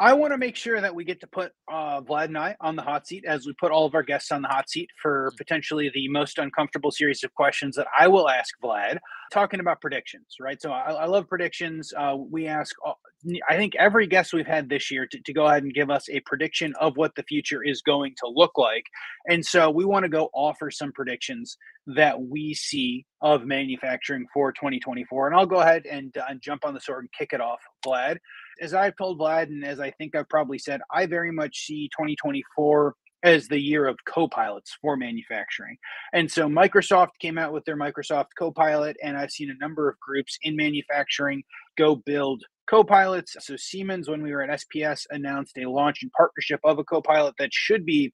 [0.00, 2.76] I want to make sure that we get to put uh, Vlad and I on
[2.76, 5.32] the hot seat as we put all of our guests on the hot seat for
[5.32, 5.36] mm.
[5.36, 8.98] potentially the most uncomfortable series of questions that I will ask Vlad.
[9.32, 10.62] Talking about predictions, right?
[10.62, 11.92] So I, I love predictions.
[11.98, 12.76] Uh, we ask,
[13.50, 16.08] I think every guest we've had this year to, to go ahead and give us
[16.08, 18.84] a prediction of what the future is going to look like.
[19.26, 24.52] And so we want to go offer some predictions that we see of manufacturing for
[24.52, 25.26] 2024.
[25.26, 27.60] And I'll go ahead and, uh, and jump on the sword and kick it off,
[27.84, 28.18] Vlad
[28.60, 31.88] as I've told Vlad, and as I think I've probably said, I very much see
[31.96, 32.94] 2024
[33.24, 35.76] as the year of co-pilots for manufacturing.
[36.12, 39.98] And so Microsoft came out with their Microsoft Copilot, and I've seen a number of
[40.00, 41.42] groups in manufacturing
[41.76, 43.36] go build co-pilots.
[43.40, 47.34] So Siemens, when we were at SPS, announced a launch and partnership of a co-pilot
[47.38, 48.12] that should be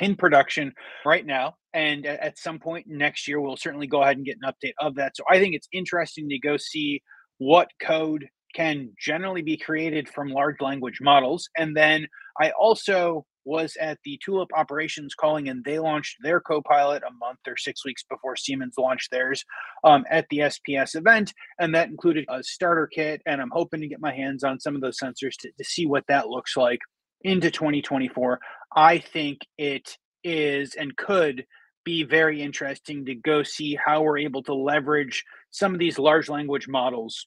[0.00, 0.72] in production
[1.06, 1.54] right now.
[1.72, 4.96] And at some point next year, we'll certainly go ahead and get an update of
[4.96, 5.16] that.
[5.16, 7.02] So I think it's interesting to go see
[7.38, 11.48] what code can generally be created from large language models.
[11.56, 12.06] And then
[12.40, 17.38] I also was at the Tulip Operations calling, and they launched their Copilot a month
[17.46, 19.42] or six weeks before Siemens launched theirs
[19.84, 21.32] um, at the SPS event.
[21.58, 23.22] And that included a starter kit.
[23.26, 25.86] And I'm hoping to get my hands on some of those sensors to, to see
[25.86, 26.80] what that looks like
[27.22, 28.38] into 2024.
[28.76, 31.44] I think it is and could
[31.84, 36.28] be very interesting to go see how we're able to leverage some of these large
[36.28, 37.26] language models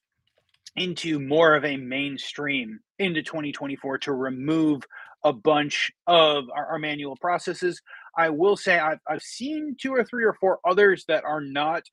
[0.75, 4.83] into more of a mainstream into 2024 to remove
[5.23, 7.81] a bunch of our, our manual processes.
[8.17, 11.83] I will say I've, I've seen two or three or four others that are not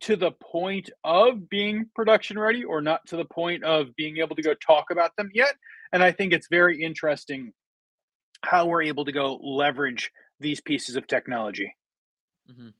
[0.00, 4.36] to the point of being production ready or not to the point of being able
[4.36, 5.54] to go talk about them yet.
[5.92, 7.52] And I think it's very interesting
[8.42, 10.10] how we're able to go leverage
[10.40, 11.74] these pieces of technology.
[12.50, 12.70] Mm-hmm.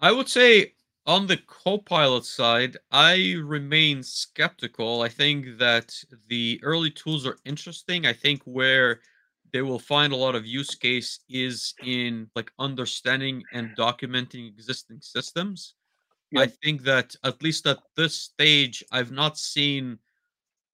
[0.00, 0.72] I would say
[1.06, 5.02] on the Copilot side, I remain skeptical.
[5.02, 5.94] I think that
[6.28, 8.06] the early tools are interesting.
[8.06, 9.00] I think where
[9.52, 15.00] they will find a lot of use case is in like understanding and documenting existing
[15.00, 15.74] systems.
[16.36, 19.98] I think that at least at this stage, I've not seen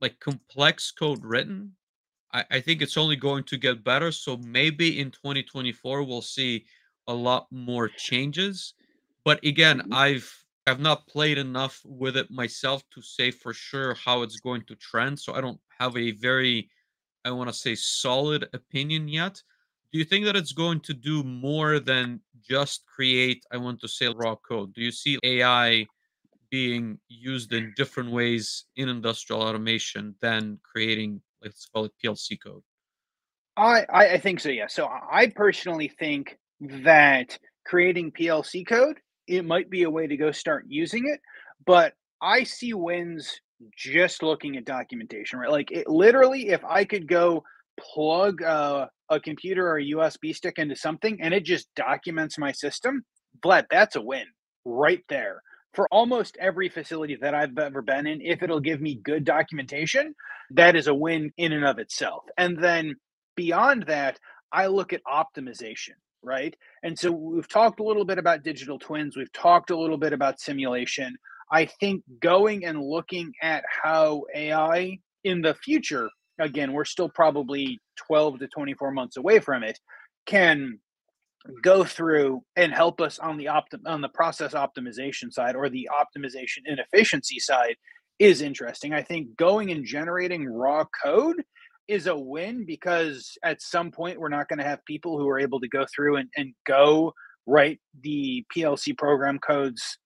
[0.01, 1.77] like complex code written.
[2.33, 4.13] I, I think it's only going to get better.
[4.13, 6.67] So maybe in 2024 we'll see
[7.09, 8.75] a lot more changes.
[9.29, 9.93] But again, mm-hmm.
[9.93, 10.35] I've
[10.67, 14.75] have not played enough with it myself to say for sure how it's going to
[14.77, 15.21] trend.
[15.21, 16.71] So I don't have a very,
[17.27, 19.43] I want to say, solid opinion yet.
[19.93, 23.89] Do you think that it's going to do more than just create, I want to
[23.89, 24.73] say, raw code?
[24.73, 25.87] Do you see AI
[26.51, 32.63] being used in different ways in industrial automation than creating, let's call it PLC code?
[33.59, 34.69] I, I think so, yeah.
[34.69, 38.99] So I personally think that creating PLC code,
[39.29, 41.21] it might be a way to go start using it,
[41.67, 43.41] but I see wins
[43.77, 45.51] just looking at documentation, right?
[45.51, 47.43] Like it literally, if I could go
[47.79, 52.53] plug a, a computer or a USB stick into something and it just documents my
[52.53, 53.05] system,
[53.45, 54.27] Vlad, that's a win
[54.65, 55.43] right there.
[55.75, 60.15] For almost every facility that I've ever been in, if it'll give me good documentation,
[60.51, 62.25] that is a win in and of itself.
[62.37, 62.97] And then
[63.37, 64.19] beyond that,
[64.53, 66.55] I look at optimization, right?
[66.83, 70.13] And so we've talked a little bit about digital twins, we've talked a little bit
[70.13, 71.17] about simulation.
[71.51, 77.79] I think going and looking at how AI in the future, again, we're still probably
[78.07, 79.79] 12 to 24 months away from it,
[80.27, 80.79] can
[81.63, 85.89] go through and help us on the optim- on the process optimization side or the
[85.91, 87.77] optimization inefficiency side
[88.19, 88.93] is interesting.
[88.93, 91.43] I think going and generating raw code
[91.89, 95.41] is a win because at some point we're not going to have people who are
[95.41, 97.13] able to go through and, and go
[97.47, 99.99] write the PLC program codes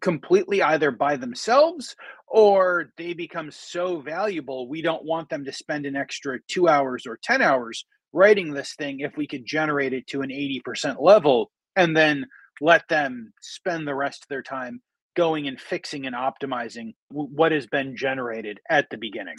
[0.00, 1.94] completely either by themselves
[2.26, 7.04] or they become so valuable we don't want them to spend an extra two hours
[7.06, 11.50] or 10 hours writing this thing if we could generate it to an 80% level
[11.76, 12.26] and then
[12.60, 14.80] let them spend the rest of their time
[15.14, 19.36] going and fixing and optimizing what has been generated at the beginning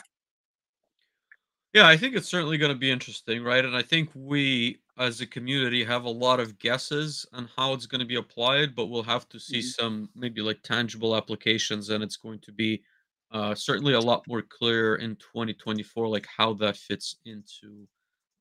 [1.74, 3.66] yeah, I think it's certainly going to be interesting, right?
[3.66, 7.88] And I think we, as a community, have a lot of guesses on how it's
[7.88, 9.82] going to be applied, but we'll have to see mm-hmm.
[9.82, 12.84] some maybe like tangible applications, and it's going to be
[13.32, 17.88] uh, certainly a lot more clear in 2024, like how that fits into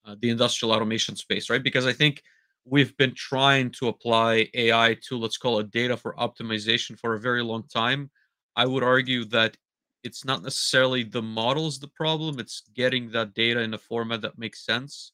[0.04, 1.62] uh, the industrial automation space, right?
[1.62, 2.22] Because I think
[2.66, 7.20] we've been trying to apply AI to let's call it data for optimization for a
[7.20, 8.10] very long time.
[8.56, 9.56] I would argue that
[10.04, 14.38] it's not necessarily the models the problem it's getting that data in a format that
[14.38, 15.12] makes sense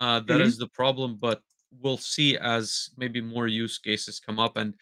[0.00, 0.42] uh, that mm-hmm.
[0.42, 1.40] is the problem but
[1.80, 4.74] we'll see as maybe more use cases come up and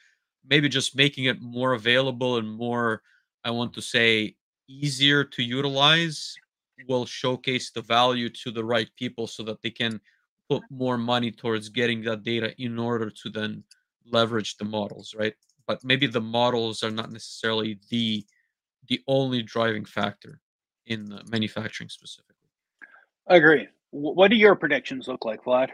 [0.48, 3.02] maybe just making it more available and more
[3.44, 4.34] i want to say
[4.68, 6.34] easier to utilize
[6.88, 10.00] will showcase the value to the right people so that they can
[10.48, 13.62] put more money towards getting that data in order to then
[14.10, 15.34] leverage the models right
[15.66, 18.24] but maybe the models are not necessarily the
[18.88, 20.40] the only driving factor
[20.86, 22.36] in manufacturing specifically.
[23.28, 23.68] I agree.
[23.90, 25.70] What do your predictions look like, Vlad?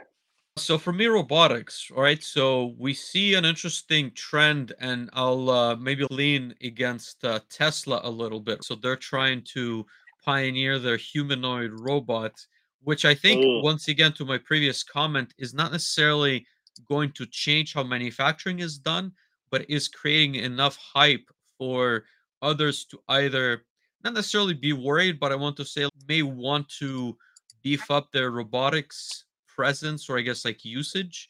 [0.56, 2.22] So for me, robotics, all right.
[2.22, 8.10] So we see an interesting trend, and I'll uh, maybe lean against uh, Tesla a
[8.10, 8.64] little bit.
[8.64, 9.86] So they're trying to
[10.24, 12.32] pioneer their humanoid robot,
[12.82, 13.62] which I think, Ooh.
[13.62, 16.44] once again, to my previous comment, is not necessarily
[16.88, 19.12] going to change how manufacturing is done,
[19.50, 22.04] but is creating enough hype for
[22.42, 23.64] others to either
[24.04, 27.16] not necessarily be worried, but I want to say may want to
[27.62, 31.28] beef up their robotics presence or I guess like usage.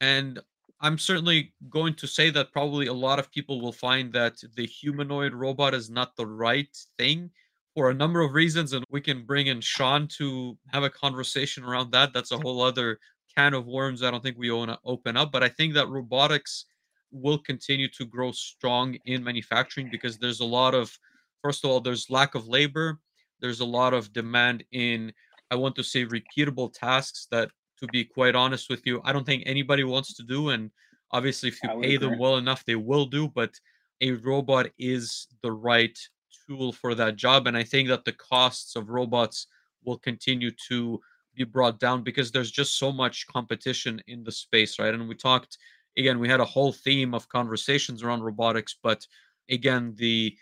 [0.00, 0.40] And
[0.80, 4.66] I'm certainly going to say that probably a lot of people will find that the
[4.66, 7.30] humanoid robot is not the right thing
[7.74, 8.72] for a number of reasons.
[8.72, 12.12] And we can bring in Sean to have a conversation around that.
[12.12, 12.98] That's a whole other
[13.36, 15.32] can of worms I don't think we want to uh, open up.
[15.32, 16.66] But I think that robotics
[17.12, 20.96] will continue to grow strong in manufacturing because there's a lot of
[21.42, 22.98] first of all there's lack of labor
[23.40, 25.12] there's a lot of demand in
[25.50, 29.26] i want to say repeatable tasks that to be quite honest with you i don't
[29.26, 30.70] think anybody wants to do and
[31.12, 33.52] obviously if you pay them well enough they will do but
[34.00, 35.98] a robot is the right
[36.46, 39.46] tool for that job and i think that the costs of robots
[39.84, 41.00] will continue to
[41.34, 44.94] be brought down because there's just so much competition in the space right?
[44.94, 45.58] And we talked
[45.96, 49.06] again we had a whole theme of conversations around robotics but
[49.50, 50.36] again the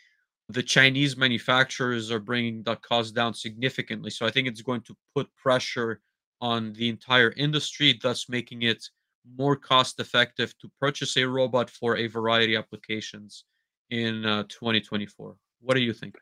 [0.48, 4.10] the chinese manufacturers are bringing that cost down significantly.
[4.10, 6.00] So i think it's going to put pressure
[6.40, 8.88] on the entire industry thus making it
[9.36, 13.44] more cost effective to purchase a robot for a variety of applications
[13.90, 16.16] in uh, 2024 what do you think?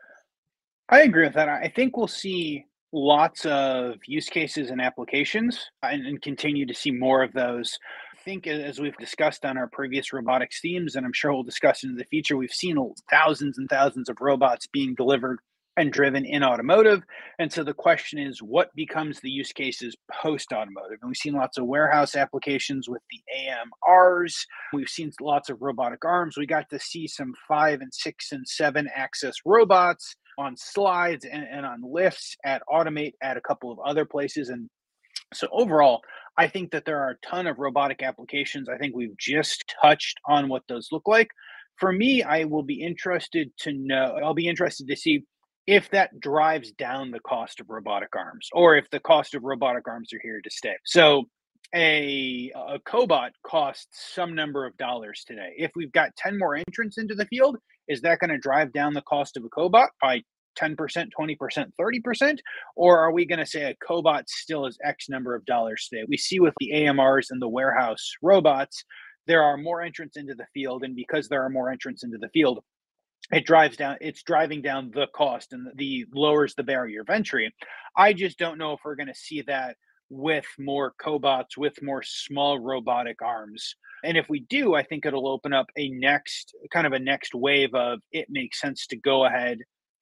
[0.88, 1.48] I agree with that.
[1.48, 6.90] I think we'll see lots of use cases and applications and, and continue to see
[6.90, 7.78] more of those
[8.26, 11.94] think as we've discussed on our previous robotics themes, and I'm sure we'll discuss in
[11.94, 12.76] the future, we've seen
[13.08, 15.38] thousands and thousands of robots being delivered
[15.76, 17.02] and driven in automotive.
[17.38, 20.98] And so the question is, what becomes the use cases post automotive?
[21.02, 23.20] And we've seen lots of warehouse applications with the
[23.88, 24.34] AMRs.
[24.72, 26.36] We've seen lots of robotic arms.
[26.36, 31.44] We got to see some five and six and seven axis robots on slides and,
[31.48, 34.48] and on lifts at Automate at a couple of other places.
[34.48, 34.68] And
[35.34, 36.02] so overall,
[36.38, 38.68] I think that there are a ton of robotic applications.
[38.68, 41.28] I think we've just touched on what those look like.
[41.76, 45.24] For me, I will be interested to know, I'll be interested to see
[45.66, 49.88] if that drives down the cost of robotic arms or if the cost of robotic
[49.88, 50.76] arms are here to stay.
[50.84, 51.24] So
[51.74, 55.52] a, a cobot costs some number of dollars today.
[55.56, 57.56] If we've got 10 more entrants into the field,
[57.88, 60.22] is that going to drive down the cost of a cobot by
[60.56, 62.38] 10%, 20%, 30%?
[62.76, 66.04] Or are we going to say a cobot still is X number of dollars today?
[66.08, 68.84] We see with the AMRs and the warehouse robots,
[69.26, 70.84] there are more entrants into the field.
[70.84, 72.62] And because there are more entrants into the field,
[73.32, 77.52] it drives down it's driving down the cost and the lowers the barrier of entry
[77.96, 79.76] i just don't know if we're going to see that
[80.10, 85.28] with more cobots with more small robotic arms and if we do i think it'll
[85.28, 89.24] open up a next kind of a next wave of it makes sense to go
[89.24, 89.58] ahead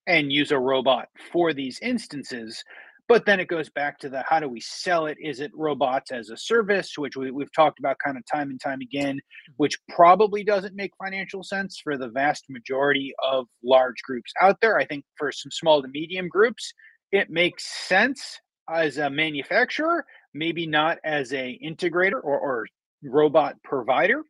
[0.07, 2.64] and use a robot for these instances
[3.07, 5.18] but then it goes back to the how do we sell it?
[5.20, 8.61] Is it robots as a service, which we, we've talked about kind of time and
[8.61, 9.20] time again,
[9.57, 14.78] which probably doesn't make financial sense for the vast majority of large groups out there.
[14.78, 16.72] I think for some small to medium groups,
[17.12, 18.40] it makes sense
[18.70, 22.66] as a manufacturer, maybe not as a integrator or, or
[23.02, 24.22] robot provider.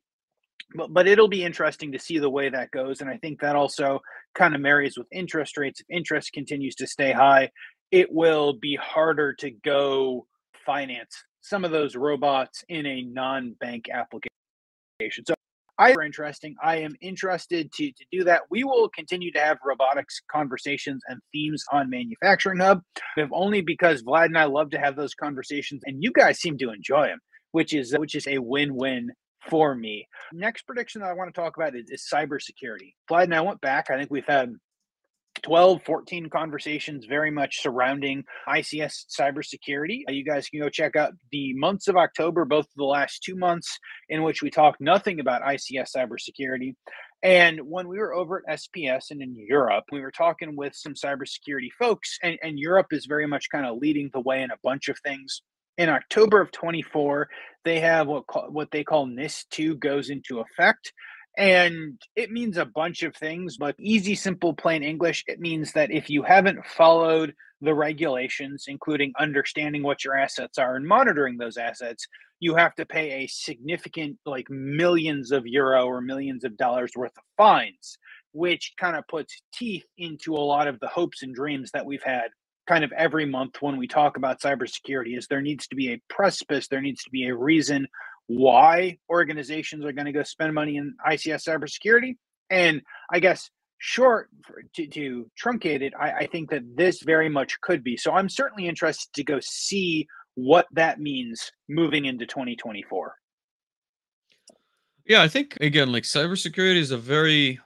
[0.74, 3.00] But, but it'll be interesting to see the way that goes.
[3.00, 4.00] And I think that also
[4.34, 5.80] kind of marries with interest rates.
[5.80, 7.50] If interest continues to stay high,
[7.90, 10.26] it will be harder to go
[10.66, 15.24] finance some of those robots in a non-bank application.
[15.26, 15.34] So
[15.78, 16.54] I am interesting.
[16.62, 18.42] I am interested to, to do that.
[18.50, 22.80] We will continue to have robotics conversations and themes on Manufacturing Hub,
[23.16, 26.56] if only because Vlad and I love to have those conversations, and you guys seem
[26.58, 27.18] to enjoy them,
[27.52, 29.10] which is which is a win-win
[29.48, 30.08] for me.
[30.32, 32.94] Next prediction that I want to talk about is, is cybersecurity.
[33.10, 33.90] Vlad and I went back.
[33.90, 34.54] I think we've had
[35.42, 40.02] 12, 14 conversations very much surrounding ICS cybersecurity.
[40.08, 43.36] Uh, you guys can go check out the months of October, both the last two
[43.36, 43.78] months,
[44.08, 46.74] in which we talked nothing about ICS cybersecurity.
[47.22, 50.94] And when we were over at SPS and in Europe, we were talking with some
[50.94, 54.58] cybersecurity folks, and, and Europe is very much kind of leading the way in a
[54.62, 55.42] bunch of things.
[55.76, 57.28] In October of 24,
[57.64, 60.92] they have what, what they call NIS 2 goes into effect.
[61.36, 65.90] And it means a bunch of things, but easy, simple, plain English, it means that
[65.90, 71.56] if you haven't followed the regulations, including understanding what your assets are and monitoring those
[71.56, 72.06] assets,
[72.38, 77.16] you have to pay a significant, like millions of euro or millions of dollars worth
[77.16, 77.98] of fines,
[78.32, 82.02] which kind of puts teeth into a lot of the hopes and dreams that we've
[82.02, 82.28] had
[82.66, 86.00] kind of every month when we talk about cybersecurity is there needs to be a
[86.08, 87.86] precipice there needs to be a reason
[88.26, 92.16] why organizations are going to go spend money in ICS cybersecurity.
[92.50, 94.30] And I guess short
[94.76, 97.96] to, to truncate it, I, I think that this very much could be.
[97.96, 100.06] So I'm certainly interested to go see
[100.36, 103.14] what that means moving into 2024.
[105.06, 107.60] Yeah, I think again, like cybersecurity is a very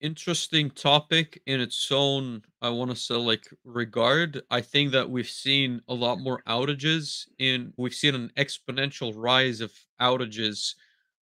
[0.00, 5.28] interesting topic in its own i want to say like regard i think that we've
[5.28, 10.74] seen a lot more outages in we've seen an exponential rise of outages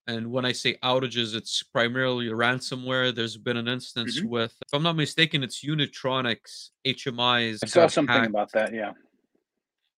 [0.06, 4.28] and when i say outages it's primarily ransomware there's been an instance mm-hmm.
[4.28, 8.28] with if i'm not mistaken it's unitronics hmis i saw something hacked.
[8.28, 8.92] about that yeah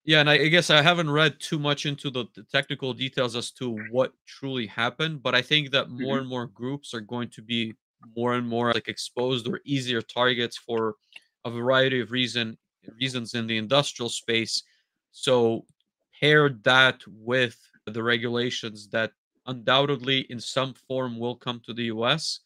[0.05, 3.35] yeah, and I, I, guess I haven't read too much into the, the, technical details
[3.35, 6.21] as to what truly happened, but I think that more mm-hmm.
[6.21, 7.75] and more groups are going to be
[8.15, 10.95] more and more like exposed or easier targets for
[11.45, 12.57] a variety of reason
[12.99, 14.63] reasons in the industrial space.
[15.11, 15.65] So
[16.19, 19.11] paired that with the regulations that
[19.47, 22.39] undoubtedly in some form will come to the US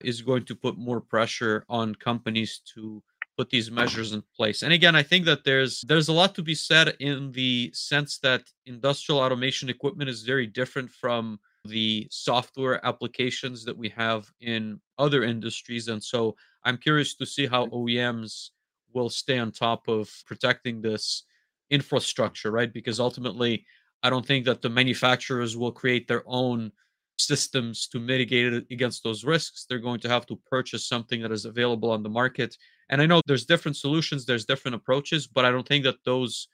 [0.00, 3.02] is going to put more pressure on companies to
[3.36, 4.62] put these measures in place.
[4.62, 8.18] And again, I think that there's there's a lot to be said in the sense
[8.18, 14.80] that industrial automation equipment is very different from the software applications that we have in
[15.00, 15.88] other industries.
[15.88, 17.74] And so I'm curious to see how mm-hmm.
[17.74, 18.50] OEMs
[18.92, 21.24] will stay on top of protecting this
[21.70, 22.72] infrastructure, right?
[22.72, 23.64] Because ultimately,
[24.02, 26.72] I don't think that the manufacturers will create their own
[27.18, 29.66] systems to mitigate it against those risks.
[29.68, 32.56] They're going to have to purchase something that is available on the market.
[32.88, 36.48] And I know there's different solutions, there's different approaches, but I don't think that those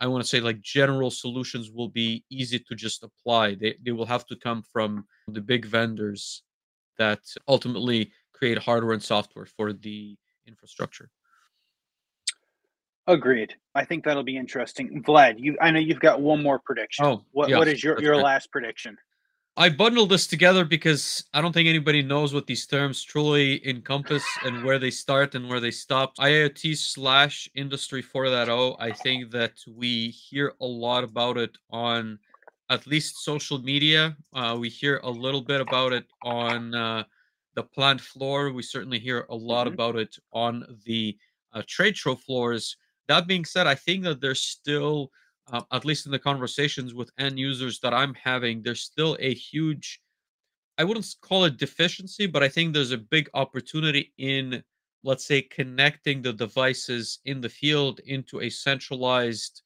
[0.00, 3.56] I want to say like general solutions will be easy to just apply.
[3.56, 6.42] They they will have to come from the big vendors
[6.98, 10.16] that ultimately create hardware and software for the
[10.46, 11.10] infrastructure.
[13.06, 13.54] Agreed.
[13.74, 15.02] I think that'll be interesting.
[15.02, 17.06] Vlad, you I know you've got one more prediction.
[17.06, 18.24] Oh, what yes, what is your, your right.
[18.24, 18.98] last prediction?
[19.56, 24.24] I bundled this together because I don't think anybody knows what these terms truly encompass
[24.44, 26.16] and where they start and where they stop.
[26.18, 28.76] IoT slash Industry 4.0.
[28.78, 32.20] I think that we hear a lot about it on
[32.70, 34.16] at least social media.
[34.32, 37.04] Uh, we hear a little bit about it on uh,
[37.54, 38.52] the plant floor.
[38.52, 39.74] We certainly hear a lot mm-hmm.
[39.74, 41.16] about it on the
[41.52, 42.76] uh, trade show floors.
[43.08, 45.10] That being said, I think that there's still,
[45.50, 49.32] uh, at least in the conversations with end users that I'm having, there's still a
[49.32, 50.00] huge,
[50.76, 54.62] I wouldn't call it deficiency, but I think there's a big opportunity in,
[55.02, 59.62] let's say, connecting the devices in the field into a centralized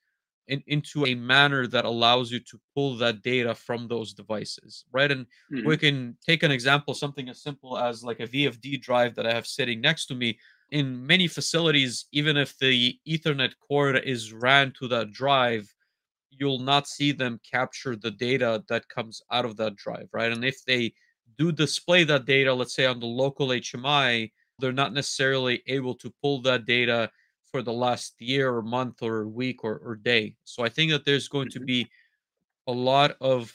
[0.49, 5.11] in, into a manner that allows you to pull that data from those devices, right?
[5.11, 5.67] And mm-hmm.
[5.67, 9.33] we can take an example, something as simple as like a VFD drive that I
[9.33, 10.39] have sitting next to me.
[10.71, 15.73] In many facilities, even if the Ethernet cord is ran to that drive,
[16.31, 20.33] you'll not see them capture the data that comes out of that drive, right?
[20.33, 20.95] And if they
[21.39, 26.13] do display that data, let's say on the local HMI, they're not necessarily able to
[26.23, 27.11] pull that data
[27.53, 30.35] for the last year or month or week or, or day.
[30.45, 31.67] So I think that there's going to mm-hmm.
[31.67, 31.91] be
[32.67, 33.53] a lot of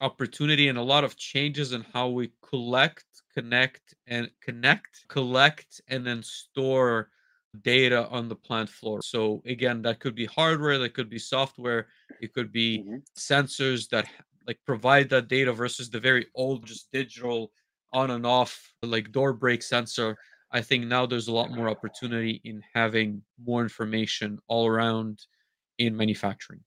[0.00, 3.04] opportunity and a lot of changes in how we collect,
[3.34, 7.10] connect, and connect, collect, and then store
[7.62, 9.02] data on the plant floor.
[9.02, 11.88] So again, that could be hardware, that could be software,
[12.20, 12.96] it could be mm-hmm.
[13.18, 14.06] sensors that
[14.46, 17.50] like provide that data versus the very old just digital
[17.92, 20.16] on and off like door brake sensor
[20.52, 25.20] I think now there's a lot more opportunity in having more information all around
[25.78, 26.60] in manufacturing.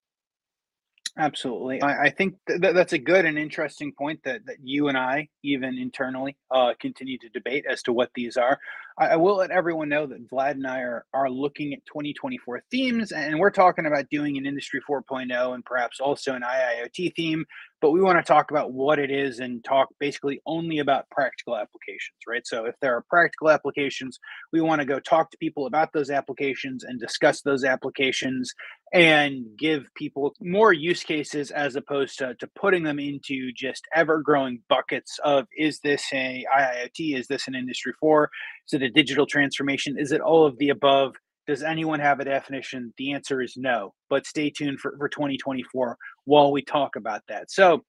[1.18, 1.82] Absolutely.
[1.82, 5.28] I, I think th- that's a good and interesting point that, that you and I,
[5.44, 8.58] even internally, uh, continue to debate as to what these are.
[8.98, 12.62] I, I, will let everyone know that Vlad and I are, are looking at 2024
[12.72, 17.46] themes, and we're talking about doing an Industry 4.0 and perhaps also an IIoT theme
[17.82, 21.56] but we want to talk about what it is and talk basically only about practical
[21.56, 22.46] applications, right?
[22.46, 24.20] So if there are practical applications,
[24.52, 28.54] we want to go talk to people about those applications and discuss those applications
[28.92, 34.22] and give people more use cases as opposed to, to putting them into just ever
[34.22, 37.18] growing buckets of is this a IIoT?
[37.18, 38.30] Is this an industry four?
[38.68, 39.96] Is it a digital transformation?
[39.98, 41.16] Is it all of the above?
[41.48, 42.94] Does anyone have a definition?
[42.98, 43.94] The answer is no.
[44.08, 45.98] But stay tuned for, for 2024
[46.30, 47.50] while we talk about that.
[47.50, 47.84] So,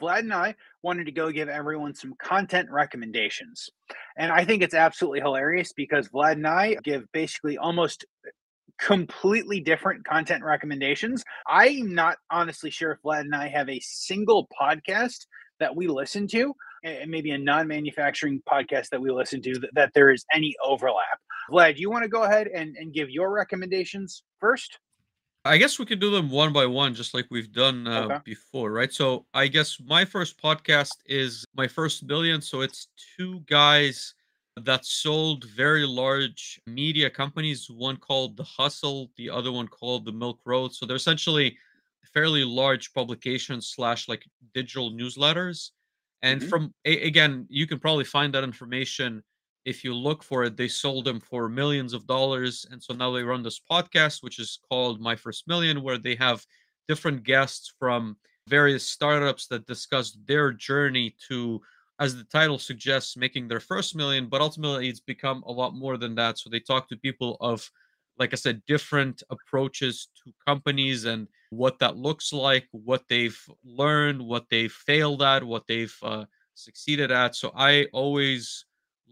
[0.00, 3.68] Vlad and I wanted to go give everyone some content recommendations.
[4.16, 8.30] And I think it's absolutely hilarious because Vlad and I give basically almost uh,
[8.78, 11.22] completely different content recommendations.
[11.46, 15.26] I'm not honestly sure if Vlad and I have a single podcast
[15.60, 16.54] that we listen to,
[16.84, 20.56] and maybe a non manufacturing podcast that we listen to, that, that there is any
[20.64, 21.20] overlap.
[21.50, 24.78] Vlad, you want to go ahead and, and give your recommendations first?
[25.46, 28.18] I guess we could do them one by one, just like we've done uh, okay.
[28.24, 28.92] before, right?
[28.92, 32.40] So I guess my first podcast is my first billion.
[32.40, 34.14] So it's two guys
[34.62, 37.68] that sold very large media companies.
[37.68, 40.74] One called The Hustle, the other one called The Milk Road.
[40.74, 41.58] So they're essentially
[42.14, 45.70] fairly large publications slash like digital newsletters.
[46.22, 46.48] And mm-hmm.
[46.48, 49.22] from a, again, you can probably find that information
[49.64, 52.66] if you look for it, they sold them for millions of dollars.
[52.70, 56.14] And so now they run this podcast, which is called My First Million, where they
[56.16, 56.44] have
[56.88, 58.16] different guests from
[58.46, 61.60] various startups that discuss their journey to,
[61.98, 64.28] as the title suggests, making their first million.
[64.28, 66.38] But ultimately, it's become a lot more than that.
[66.38, 67.68] So they talk to people of,
[68.18, 74.20] like I said, different approaches to companies and what that looks like, what they've learned,
[74.20, 76.24] what they've failed at, what they've uh,
[76.54, 77.34] succeeded at.
[77.34, 78.66] So I always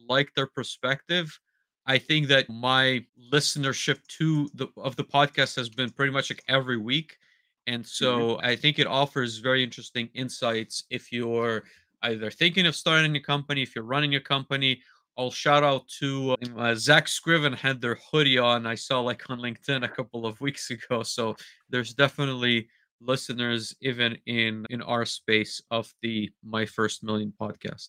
[0.08, 1.38] like their perspective.
[1.86, 6.44] I think that my listenership to the of the podcast has been pretty much like
[6.48, 7.18] every week.
[7.66, 8.46] And so mm-hmm.
[8.46, 11.64] I think it offers very interesting insights if you're
[12.02, 14.80] either thinking of starting a company, if you're running a company.
[15.18, 18.66] I'll shout out to uh, Zach Scriven had their hoodie on.
[18.66, 21.02] I saw like on LinkedIn a couple of weeks ago.
[21.02, 21.36] So
[21.68, 22.68] there's definitely
[23.00, 27.88] listeners even in in our space of the My First Million podcast.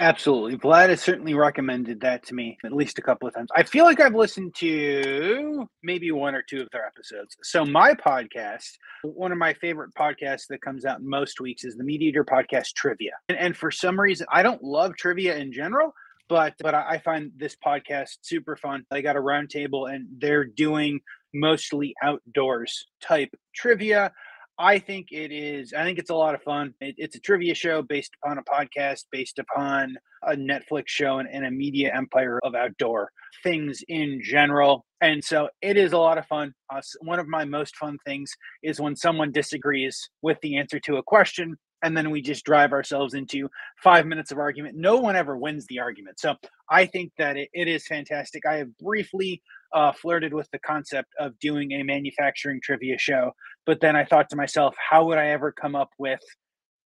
[0.00, 0.56] Absolutely.
[0.58, 3.50] Vlad has certainly recommended that to me at least a couple of times.
[3.54, 7.36] I feel like I've listened to maybe one or two of their episodes.
[7.44, 8.70] So, my podcast,
[9.04, 13.12] one of my favorite podcasts that comes out most weeks is the MeatEater podcast Trivia.
[13.28, 15.94] And, and for some reason, I don't love trivia in general,
[16.28, 18.84] but but I find this podcast super fun.
[18.90, 21.00] They got a roundtable and they're doing
[21.32, 24.12] mostly outdoors type trivia.
[24.58, 25.72] I think it is.
[25.72, 26.74] I think it's a lot of fun.
[26.80, 31.28] It, it's a trivia show based upon a podcast, based upon a Netflix show and,
[31.30, 33.10] and, a media empire of outdoor
[33.42, 34.86] things in general.
[35.00, 36.54] And so it is a lot of fun.
[36.72, 38.30] Uh, one of my most fun things
[38.62, 42.72] is when someone disagrees with the answer to a question and then we just drive
[42.72, 43.48] ourselves into
[43.82, 44.74] five minutes of argument.
[44.74, 46.18] No one ever wins the argument.
[46.18, 46.34] So
[46.70, 48.46] I think that it, it is fantastic.
[48.46, 49.42] I have briefly
[49.74, 53.32] uh, flirted with the concept of doing a manufacturing trivia show,
[53.66, 56.20] but then I thought to myself, how would I ever come up with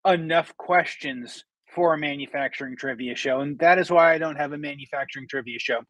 [0.06, 1.44] enough questions
[1.74, 3.40] for a manufacturing trivia show?
[3.40, 5.80] And that is why I don't have a manufacturing trivia show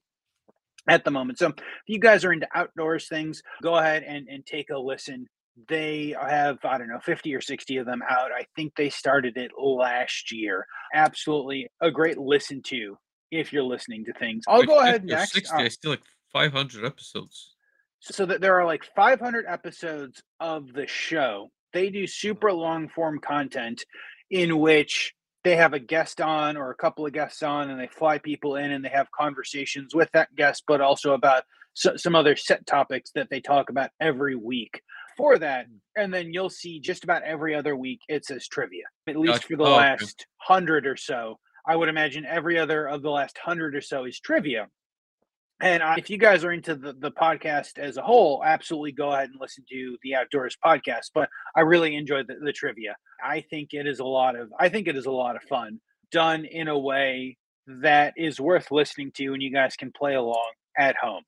[0.89, 1.39] at the moment.
[1.39, 1.55] So if
[1.87, 5.27] you guys are into outdoors things, go ahead and, and take a listen
[5.69, 9.37] they have i don't know 50 or 60 of them out i think they started
[9.37, 10.65] it last year
[10.95, 12.97] absolutely a great listen to
[13.31, 16.03] if you're listening to things i'll go ahead next 60 uh, i still like
[16.33, 17.55] 500 episodes
[18.01, 23.19] so that there are like 500 episodes of the show they do super long form
[23.21, 23.85] content
[24.31, 25.15] in which
[25.45, 28.57] they have a guest on or a couple of guests on and they fly people
[28.57, 31.45] in and they have conversations with that guest but also about
[31.75, 34.83] some other set topics that they talk about every week
[35.19, 35.77] for that, hmm.
[35.97, 39.57] and then you'll see just about every other week it says trivia, at least for
[39.57, 40.25] the oh, last okay.
[40.39, 41.39] hundred or so.
[41.67, 44.69] I would imagine every other of the last hundred or so is trivia.
[45.61, 49.13] And uh, if you guys are into the, the podcast as a whole, absolutely go
[49.13, 51.11] ahead and listen to the Outdoors podcast.
[51.15, 52.97] But I really enjoy the, the trivia.
[53.25, 55.81] I think it is a lot of I think it is a lot of fun
[56.13, 57.37] done in a way
[57.67, 61.23] that is worth listening to and you guys can play along at home.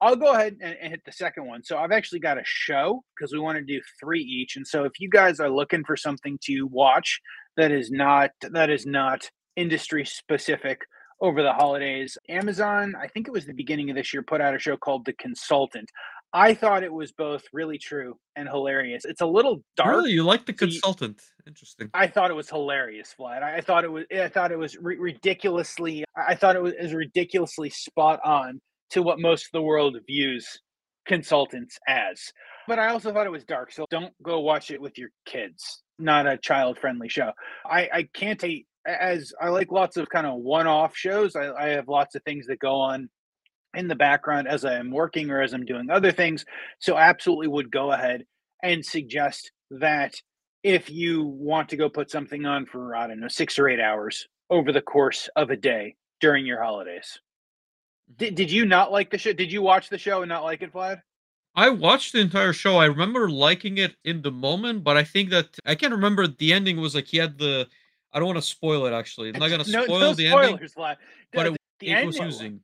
[0.00, 1.62] I'll go ahead and, and, hit the second one.
[1.62, 4.56] So I've actually got a show because we want to do three each.
[4.56, 7.20] And so if you guys are looking for something to watch
[7.56, 10.80] that is not that is not industry specific
[11.22, 14.54] over the holidays, Amazon, I think it was the beginning of this year, put out
[14.54, 15.88] a show called The Consultant.
[16.34, 19.04] I thought it was both really true and hilarious.
[19.04, 19.96] It's a little dark.
[19.96, 21.20] Really, you like the consultant?
[21.46, 21.90] Interesting.
[21.94, 23.42] I thought it was hilarious, Vlad.
[23.42, 24.04] I thought it was.
[24.12, 26.04] I thought it was ridiculously.
[26.16, 29.96] I thought it was, it was ridiculously spot on to what most of the world
[30.06, 30.58] views
[31.06, 32.18] consultants as.
[32.66, 35.82] But I also thought it was dark, so don't go watch it with your kids.
[35.98, 37.32] Not a child friendly show.
[37.66, 41.36] I, I can't take as I like lots of kind of one off shows.
[41.36, 43.08] I, I have lots of things that go on
[43.74, 46.44] in the background as I am working or as I'm doing other things.
[46.78, 48.24] So absolutely would go ahead
[48.62, 50.14] and suggest that
[50.62, 53.80] if you want to go put something on for I don't know six or eight
[53.80, 57.18] hours over the course of a day during your holidays.
[58.16, 58.34] Did, mm-hmm.
[58.36, 59.32] did you not like the show?
[59.32, 61.00] Did you watch the show and not like it, Vlad?
[61.54, 62.76] I watched the entire show.
[62.78, 66.52] I remember liking it in the moment, but I think that I can't remember the
[66.52, 67.68] ending was like he had the.
[68.12, 68.92] I don't want to spoil it.
[68.92, 70.96] Actually, I'm not gonna spoil no, no the spoilers, ending.
[71.32, 72.60] But it, the it was confusing.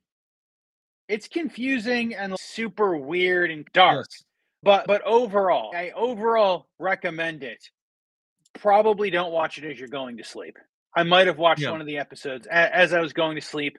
[1.09, 4.07] It's confusing and super weird and dark.
[4.11, 4.25] Yes.
[4.63, 7.65] But but overall, I overall recommend it.
[8.55, 10.59] Probably don't watch it as you're going to sleep.
[10.95, 11.71] I might have watched yeah.
[11.71, 13.79] one of the episodes as I was going to sleep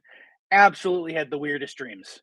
[0.52, 2.22] absolutely had the weirdest dreams.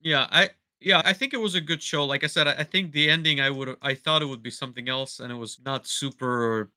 [0.00, 0.50] Yeah, I
[0.80, 2.04] yeah, I think it was a good show.
[2.04, 4.50] Like I said, I, I think the ending I would I thought it would be
[4.50, 6.70] something else, and it was not super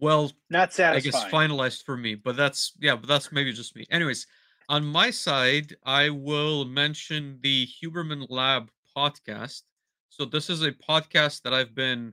[0.00, 1.14] well not satisfying.
[1.14, 2.14] I guess finalized for me.
[2.14, 3.86] But that's yeah, but that's maybe just me.
[3.90, 4.26] Anyways,
[4.68, 9.62] on my side, I will mention the Huberman Lab podcast.
[10.08, 12.12] So this is a podcast that I've been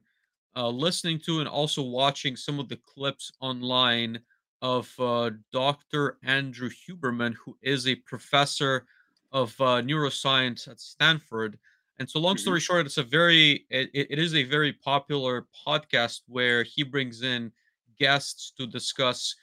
[0.55, 4.19] uh, listening to and also watching some of the clips online
[4.61, 6.17] of uh, Dr.
[6.23, 8.85] Andrew Huberman, who is a professor
[9.31, 11.57] of uh, neuroscience at Stanford.
[11.99, 12.41] And so, long mm-hmm.
[12.41, 17.21] story short, it's a very it, it is a very popular podcast where he brings
[17.21, 17.51] in
[17.99, 19.35] guests to discuss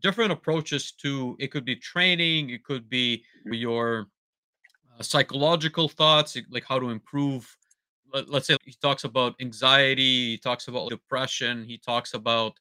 [0.00, 4.08] different approaches to it could be training, it could be your
[4.98, 7.56] uh, psychological thoughts, like how to improve.
[8.12, 12.54] Let, let's say he talks about anxiety, he talks about depression, he talks about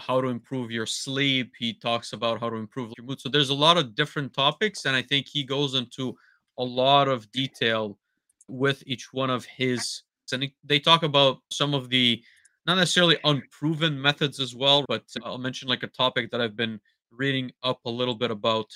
[0.00, 1.52] how to improve your sleep.
[1.58, 3.20] He talks about how to improve your mood.
[3.20, 6.16] So there's a lot of different topics, and I think he goes into
[6.56, 7.98] a lot of detail
[8.48, 10.02] with each one of his.
[10.32, 12.22] And they talk about some of the
[12.68, 16.78] not necessarily unproven methods as well, but I'll mention like a topic that I've been
[17.10, 18.66] reading up a little bit about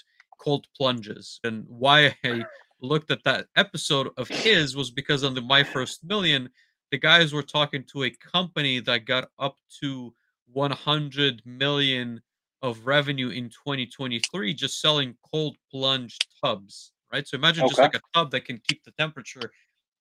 [0.40, 2.42] cold plunges and why I
[2.80, 6.48] looked at that episode of his was because on the My First Million,
[6.90, 10.14] the guys were talking to a company that got up to
[10.50, 12.22] 100 million
[12.62, 17.28] of revenue in 2023 just selling cold plunge tubs, right?
[17.28, 17.68] So imagine okay.
[17.68, 19.52] just like a tub that can keep the temperature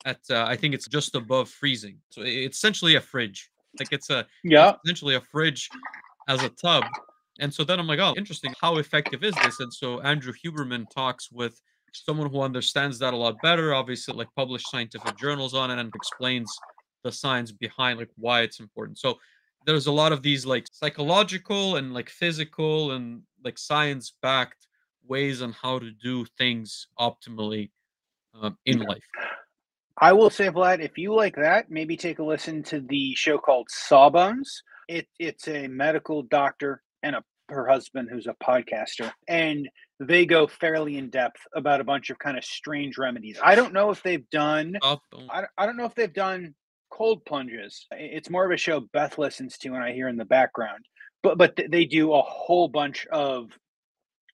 [0.06, 1.98] at uh, I think it's just above freezing.
[2.10, 3.51] So it's essentially a fridge.
[3.80, 5.70] Like it's a yeah, essentially a fridge
[6.28, 6.84] as a tub.
[7.40, 8.54] And so then I'm like, oh, interesting.
[8.62, 9.60] How effective is this?
[9.60, 11.60] And so Andrew Huberman talks with
[11.94, 15.92] someone who understands that a lot better, obviously, like published scientific journals on it and
[15.96, 16.52] explains
[17.04, 19.00] the science behind like why it's important.
[19.00, 19.18] So
[19.66, 24.68] there's a lot of these like psychological and like physical and like science backed
[25.08, 27.72] ways on how to do things optimally
[28.40, 29.04] um, in life.
[30.02, 33.38] I will say, Vlad, if you like that, maybe take a listen to the show
[33.38, 34.64] called Sawbones.
[34.88, 39.70] It, it's a medical doctor and a her husband who's a podcaster and
[40.00, 43.38] they go fairly in depth about a bunch of kind of strange remedies.
[43.44, 44.78] I don't know if they've done
[45.30, 46.56] I, I don't know if they've done
[46.90, 47.88] cold plunges.
[47.92, 50.86] It's more of a show beth listens to and i hear in the background.
[51.22, 53.50] But but they do a whole bunch of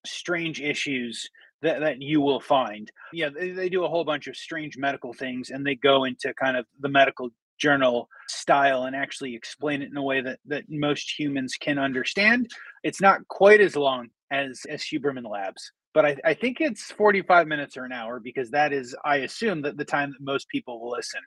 [0.05, 1.27] strange issues
[1.61, 5.13] that, that you will find yeah they, they do a whole bunch of strange medical
[5.13, 9.89] things and they go into kind of the medical journal style and actually explain it
[9.89, 12.49] in a way that, that most humans can understand.
[12.83, 17.47] It's not quite as long as, as Huberman Labs, but I, I think it's 45
[17.47, 20.79] minutes or an hour because that is, I assume, that the time that most people
[20.79, 21.21] will listen.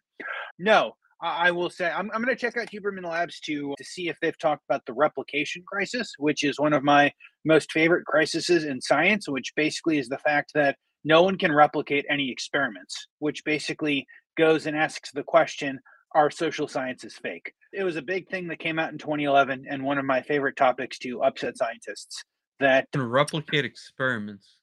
[0.59, 4.09] No, I will say I'm, I'm going to check out Huberman Labs to to see
[4.09, 7.13] if they've talked about the replication crisis, which is one of my
[7.45, 12.05] most favorite crises in science, which basically is the fact that no one can replicate
[12.09, 14.07] any experiments, which basically
[14.37, 15.81] goes and asks the question
[16.15, 17.53] are social sciences fake?
[17.73, 20.57] It was a big thing that came out in 2011 and one of my favorite
[20.57, 22.25] topics to upset scientists
[22.59, 24.57] that replicate experiments.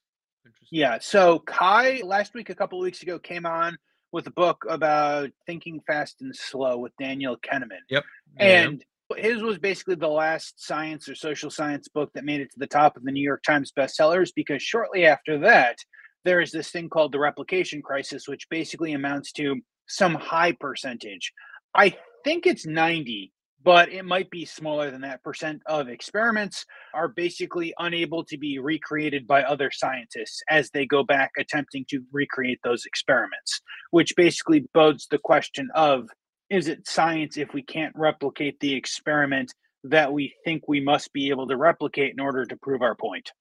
[0.70, 0.98] Yeah.
[1.00, 3.76] So Kai last week, a couple weeks ago, came on
[4.12, 7.82] with a book about thinking fast and slow with Daniel Kahneman.
[7.90, 8.04] Yep.
[8.38, 8.84] And
[9.16, 12.66] his was basically the last science or social science book that made it to the
[12.66, 15.76] top of the New York Times bestsellers because shortly after that,
[16.24, 19.56] there is this thing called the replication crisis, which basically amounts to
[19.88, 21.32] some high percentage.
[21.74, 23.32] I think it's 90,
[23.68, 26.64] but it might be smaller than that percent of experiments
[26.94, 32.02] are basically unable to be recreated by other scientists as they go back attempting to
[32.10, 36.08] recreate those experiments, which basically bodes the question of
[36.48, 39.52] is it science if we can't replicate the experiment
[39.84, 43.32] that we think we must be able to replicate in order to prove our point?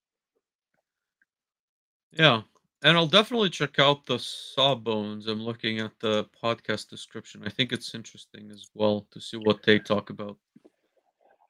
[2.11, 2.41] Yeah,
[2.83, 5.27] and I'll definitely check out the Sawbones.
[5.27, 7.43] I'm looking at the podcast description.
[7.45, 10.37] I think it's interesting as well to see what they talk about.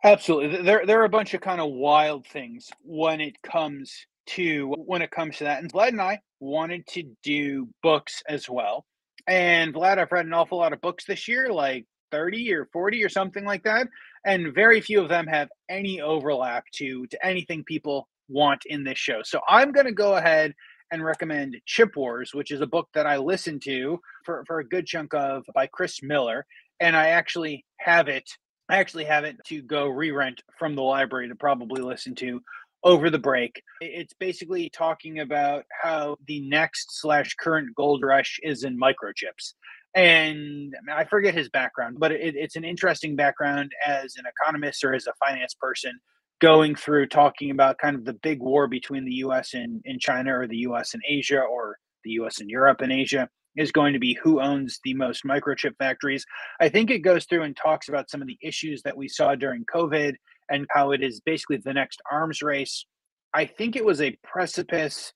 [0.04, 0.62] Absolutely.
[0.62, 3.94] There there are a bunch of kind of wild things when it comes
[4.28, 5.62] to when it comes to that.
[5.62, 8.86] And Vlad and I wanted to do books as well.
[9.28, 13.04] And Vlad, I've read an awful lot of books this year, like 30 or 40
[13.04, 13.88] or something like that.
[14.26, 18.98] And very few of them have any overlap to to anything people want in this
[18.98, 19.22] show.
[19.24, 20.54] So I'm gonna go ahead
[20.92, 24.68] and recommend Chip Wars, which is a book that I listened to for, for a
[24.68, 26.46] good chunk of by Chris Miller.
[26.80, 28.30] And I actually have it,
[28.70, 32.42] I actually have it to go re rent from the library to probably listen to
[32.84, 33.62] over the break.
[33.82, 39.54] It's basically talking about how the next slash current gold rush is in microchips.
[39.96, 44.94] And I forget his background, but it, it's an interesting background as an economist or
[44.94, 46.00] as a finance person
[46.40, 50.38] going through talking about kind of the big war between the US and, and China
[50.38, 54.00] or the US and Asia or the US and Europe and Asia is going to
[54.00, 56.26] be who owns the most microchip factories.
[56.60, 59.34] I think it goes through and talks about some of the issues that we saw
[59.36, 60.14] during COVID
[60.50, 62.86] and how it is basically the next arms race.
[63.34, 65.12] I think it was a precipice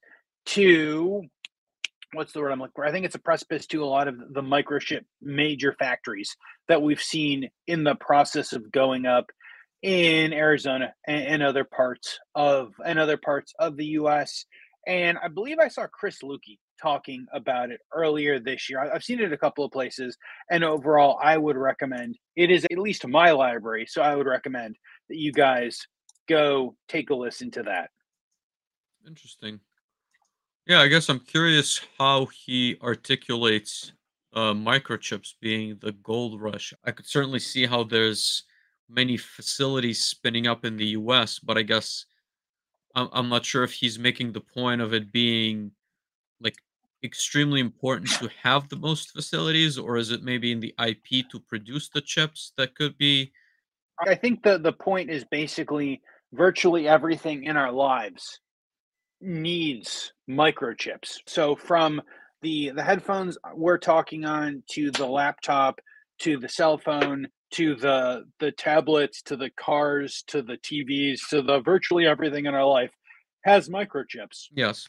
[0.48, 1.24] to
[2.14, 2.86] what's the word I'm looking for?
[2.86, 6.36] I think it's a precipice to a lot of the microchip major factories
[6.68, 9.28] that we've seen in the process of going up
[9.82, 14.46] in Arizona and, and, other parts of and other parts of the U.S.
[14.88, 18.80] And I believe I saw Chris Luecke talking about it earlier this year.
[18.80, 20.18] I've seen it a couple of places,
[20.50, 24.76] and overall, I would recommend it is at least my library, so I would recommend
[25.10, 25.80] that you guys
[26.28, 27.90] go take a listen to that.
[29.08, 29.60] Interesting.
[30.68, 33.94] Yeah, I guess I'm curious how he articulates
[34.34, 36.74] uh, microchips being the gold rush.
[36.86, 38.44] I could certainly see how there's
[38.92, 42.06] many facilities spinning up in the US, but I guess
[42.96, 45.72] I'm, not sure if he's making the point of it being
[46.42, 46.58] like
[47.04, 51.40] extremely important to have the most facilities, or is it maybe in the IP to
[51.40, 53.32] produce the chips that could be?
[54.06, 56.02] I think the, the point is basically
[56.34, 58.40] virtually everything in our lives
[59.22, 61.20] needs microchips.
[61.28, 62.02] So from
[62.42, 65.80] the the headphones we're talking on to the laptop
[66.20, 71.42] to the cell phone to the the tablets to the cars to the TVs to
[71.42, 72.92] the virtually everything in our life
[73.44, 74.48] has microchips.
[74.54, 74.88] Yes.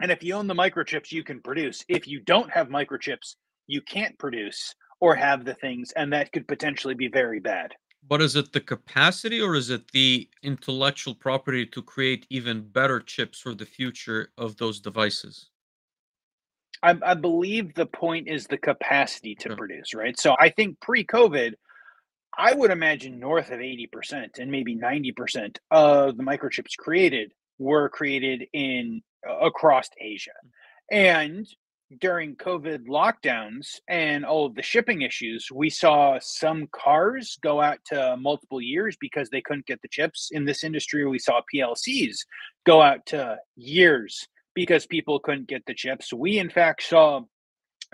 [0.00, 1.84] And if you own the microchips, you can produce.
[1.88, 3.36] If you don't have microchips,
[3.66, 7.74] you can't produce or have the things, and that could potentially be very bad.
[8.08, 13.00] But is it the capacity or is it the intellectual property to create even better
[13.00, 15.48] chips for the future of those devices?
[16.82, 19.54] I, I believe the point is the capacity to yeah.
[19.56, 20.18] produce, right?
[20.18, 21.54] So I think pre COVID,
[22.38, 28.44] I would imagine north of 80% and maybe 90% of the microchips created were created
[28.52, 29.02] in
[29.40, 30.32] across Asia.
[30.90, 31.46] And
[32.00, 37.78] during COVID lockdowns and all of the shipping issues, we saw some cars go out
[37.86, 40.30] to multiple years because they couldn't get the chips.
[40.32, 42.18] In this industry, we saw PLCs
[42.64, 46.12] go out to years because people couldn't get the chips.
[46.12, 47.20] We, in fact, saw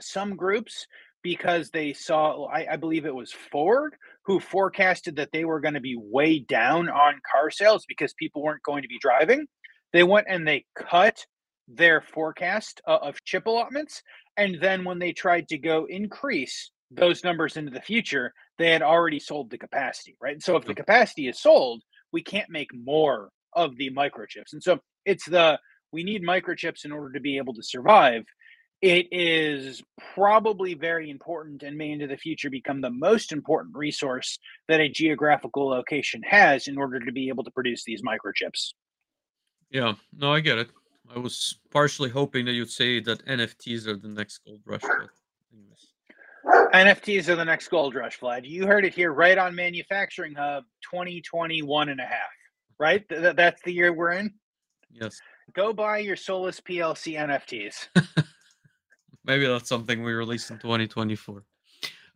[0.01, 0.87] some groups
[1.23, 3.95] because they saw, I, I believe it was Ford,
[4.25, 8.43] who forecasted that they were going to be way down on car sales because people
[8.43, 9.47] weren't going to be driving.
[9.93, 11.25] They went and they cut
[11.69, 14.03] their forecast uh, of chip allotments.
[14.37, 18.83] And then when they tried to go increase those numbers into the future, they had
[18.83, 20.43] already sold the capacity, right?
[20.43, 21.83] So if the capacity is sold,
[22.13, 24.53] we can't make more of the microchips.
[24.53, 25.59] And so it's the
[25.93, 28.25] we need microchips in order to be able to survive.
[28.83, 29.81] It is
[30.13, 34.89] probably very important and may into the future become the most important resource that a
[34.89, 38.73] geographical location has in order to be able to produce these microchips.
[39.71, 40.71] Yeah, no, I get it.
[41.15, 45.11] I was partially hoping that you'd say that NFTs are the next gold rush, but
[45.53, 46.73] anyways.
[46.75, 48.49] NFTs are the next gold rush, Vlad.
[48.49, 52.19] You heard it here right on Manufacturing Hub 2021 and a half,
[52.81, 53.09] right?
[53.09, 54.35] Th- that's the year we're in?
[54.91, 55.21] Yes.
[55.55, 57.89] Go buy your Solis PLC NFTs.
[59.25, 61.45] Maybe that's something we release in 2024.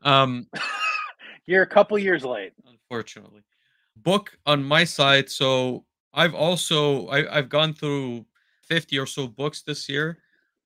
[0.03, 0.47] Um,
[1.47, 2.53] You're a couple years late.
[2.69, 3.43] Unfortunately.
[3.97, 5.31] Book on my side.
[5.31, 8.27] So I've also I, I've gone through
[8.63, 10.19] 50 or so books this year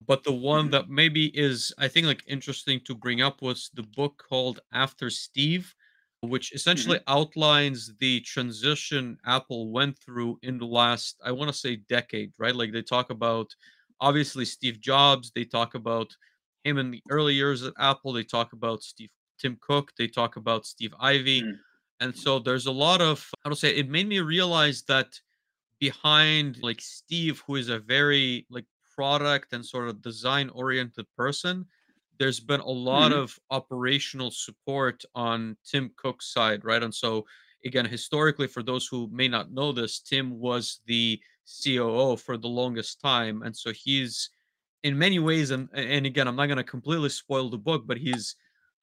[0.06, 0.72] but the one mm-hmm.
[0.72, 5.10] that maybe is i think like interesting to bring up was the book called after
[5.10, 5.74] steve
[6.22, 7.18] which essentially mm-hmm.
[7.18, 12.56] outlines the transition apple went through in the last i want to say decade right
[12.56, 13.54] like they talk about
[14.00, 16.14] obviously steve jobs they talk about
[16.64, 20.36] him in the early years at apple they talk about steve tim cook they talk
[20.36, 21.52] about steve ivey mm-hmm.
[22.00, 25.08] and so there's a lot of how to say it made me realize that
[25.80, 31.64] behind like Steve, who is a very like product and sort of design oriented person,
[32.18, 33.20] there's been a lot mm-hmm.
[33.20, 36.82] of operational support on Tim Cook's side, right?
[36.82, 37.24] And so
[37.64, 41.18] again, historically, for those who may not know this, Tim was the
[41.64, 44.30] COO for the longest time, and so he's
[44.82, 47.98] in many ways, and and again, I'm not going to completely spoil the book, but
[47.98, 48.36] he's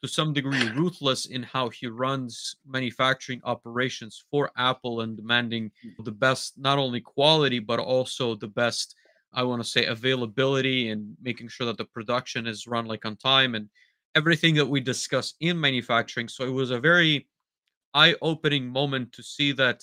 [0.04, 5.72] to some degree ruthless in how he runs manufacturing operations for Apple and demanding
[6.04, 8.96] the best, not only quality, but also the best,
[9.34, 13.16] I want to say, availability and making sure that the production is run like on
[13.16, 13.70] time and
[14.14, 16.28] everything that we discuss in manufacturing.
[16.28, 17.28] So it was a very
[17.96, 19.82] eye opening moment to see that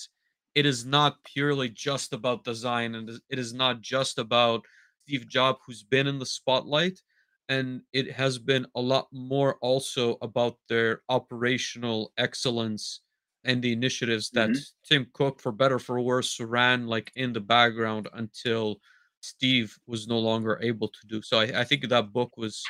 [0.55, 4.65] it is not purely just about design and it is not just about
[5.07, 7.01] Steve Jobs, who's been in the spotlight
[7.49, 13.03] and it has been a lot more also about their operational excellence
[13.45, 14.89] and the initiatives that mm-hmm.
[14.89, 18.81] Tim Cook, for better for worse, ran like in the background until
[19.21, 21.21] Steve was no longer able to do.
[21.21, 22.63] So I, I think that book was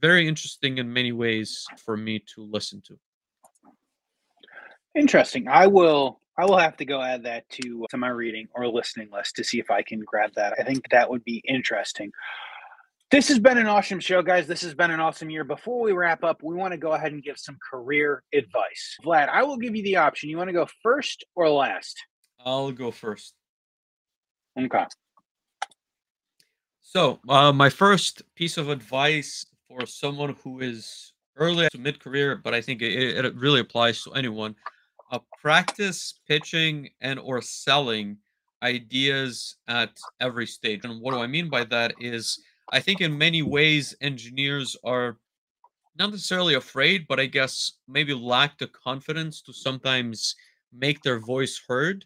[0.00, 2.98] very interesting in many ways for me to listen to.
[4.94, 5.48] Interesting.
[5.48, 9.08] I will I will have to go add that to to my reading or listening
[9.12, 10.54] list to see if I can grab that.
[10.58, 12.12] I think that would be interesting.
[13.10, 14.48] This has been an awesome show, guys.
[14.48, 15.44] This has been an awesome year.
[15.44, 18.96] Before we wrap up, we want to go ahead and give some career advice.
[19.04, 20.28] Vlad, I will give you the option.
[20.28, 21.96] You want to go first or last?
[22.44, 23.34] I'll go first.
[24.58, 24.84] Okay.
[26.82, 32.40] So, uh, my first piece of advice for someone who is early to mid career,
[32.42, 34.56] but I think it, it really applies to anyone
[35.10, 38.16] uh, practice pitching and or selling
[38.62, 40.80] ideas at every stage.
[40.84, 42.40] And what do I mean by that is
[42.72, 45.18] I think in many ways engineers are
[45.98, 50.34] not necessarily afraid, but I guess maybe lack the confidence to sometimes
[50.72, 52.04] make their voice heard.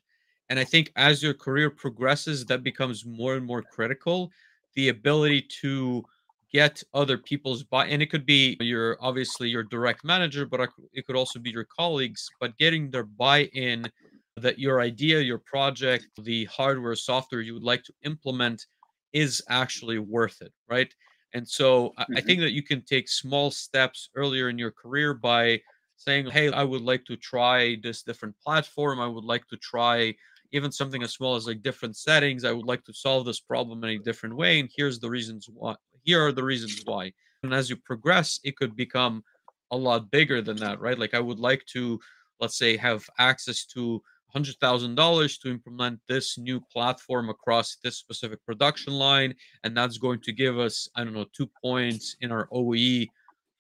[0.48, 4.30] And I think as your career progresses, that becomes more and more critical.
[4.74, 6.04] The ability to
[6.52, 11.06] get other people's buy, and it could be your obviously your direct manager, but it
[11.06, 12.28] could also be your colleagues.
[12.40, 13.90] But getting their buy-in
[14.36, 18.66] that your idea, your project, the hardware, software you would like to implement
[19.12, 20.92] is actually worth it, right?
[21.34, 22.16] And so mm-hmm.
[22.16, 25.60] I think that you can take small steps earlier in your career by
[25.96, 29.00] saying, Hey, I would like to try this different platform.
[29.00, 30.14] I would like to try
[30.52, 32.44] even something as small as like different settings.
[32.44, 34.58] I would like to solve this problem in a different way.
[34.58, 35.76] And here's the reasons why.
[36.04, 37.12] Here are the reasons why.
[37.42, 39.24] And as you progress, it could become
[39.70, 40.98] a lot bigger than that, right?
[40.98, 41.98] Like I would like to,
[42.40, 44.02] let's say, have access to
[44.34, 49.34] $100,000 to implement this new platform across this specific production line.
[49.64, 53.06] And that's going to give us, I don't know, two points in our OE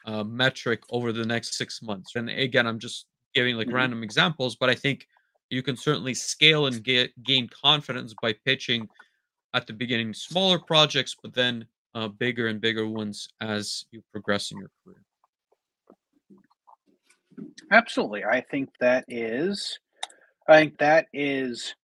[0.06, 2.16] uh, metric over the next six months.
[2.16, 3.76] And again, I'm just giving like mm-hmm.
[3.76, 5.06] random examples, but I think
[5.50, 8.88] you can certainly scale and get gain confidence by pitching
[9.54, 14.50] at the beginning smaller projects, but then uh, bigger and bigger ones as you progress
[14.50, 15.02] in your career.
[17.72, 18.24] Absolutely.
[18.24, 19.78] I think that is
[20.48, 21.74] I think that is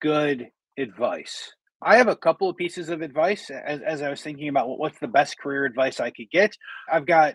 [0.00, 1.52] good advice.
[1.82, 4.98] I have a couple of pieces of advice as, as I was thinking about what's
[4.98, 6.56] the best career advice I could get.
[6.90, 7.34] I've got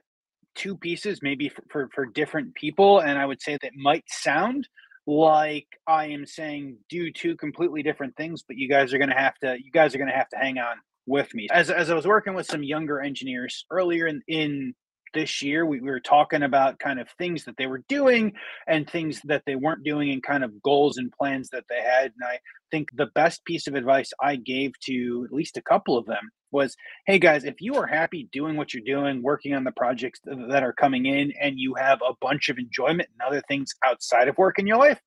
[0.55, 4.67] two pieces, maybe for, for, for different people, and I would say that might sound
[5.05, 9.37] like I am saying do two completely different things, but you guys are to have
[9.39, 10.77] to you guys are going to have to hang on
[11.09, 11.47] with me.
[11.51, 14.75] As as I was working with some younger engineers earlier in in
[15.13, 18.33] this year we, we were talking about kind of things that they were doing
[18.67, 22.05] and things that they weren't doing and kind of goals and plans that they had
[22.05, 22.39] and i
[22.71, 26.29] think the best piece of advice i gave to at least a couple of them
[26.51, 26.75] was
[27.05, 30.63] hey guys if you are happy doing what you're doing working on the projects that
[30.63, 34.37] are coming in and you have a bunch of enjoyment and other things outside of
[34.37, 34.99] work in your life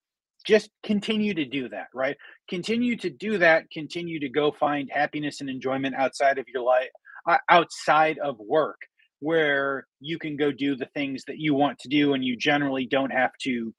[0.42, 2.16] just continue to do that right?
[2.48, 6.90] Continue to do that continue to go find happiness and enjoyment outside of your life
[7.26, 8.80] uh, outside of work
[9.20, 12.86] where you can go do the things that you want to do and you generally
[12.86, 13.72] don't have to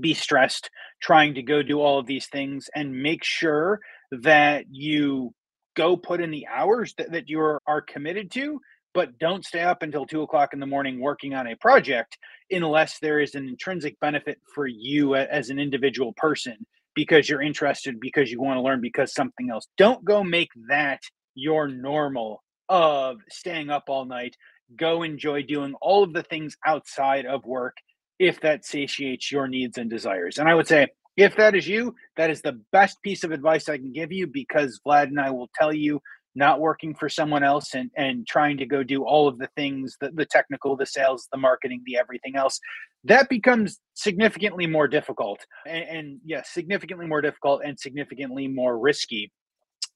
[0.00, 0.70] be stressed
[1.02, 5.34] trying to go do all of these things and make sure that you
[5.76, 8.58] go put in the hours that, that you are, are committed to
[8.94, 12.16] but don't stay up until two o'clock in the morning working on a project
[12.52, 16.56] unless there is an intrinsic benefit for you as an individual person
[16.94, 21.00] because you're interested because you want to learn because something else don't go make that
[21.34, 24.36] your normal of staying up all night
[24.76, 27.76] go enjoy doing all of the things outside of work
[28.18, 30.38] if that satiates your needs and desires.
[30.38, 33.68] And I would say, if that is you, that is the best piece of advice
[33.68, 36.00] I can give you because Vlad and I will tell you
[36.34, 39.96] not working for someone else and, and trying to go do all of the things
[40.00, 42.58] the, the technical, the sales, the marketing, the everything else,
[43.04, 45.44] that becomes significantly more difficult.
[45.66, 49.30] And, and yes, significantly more difficult and significantly more risky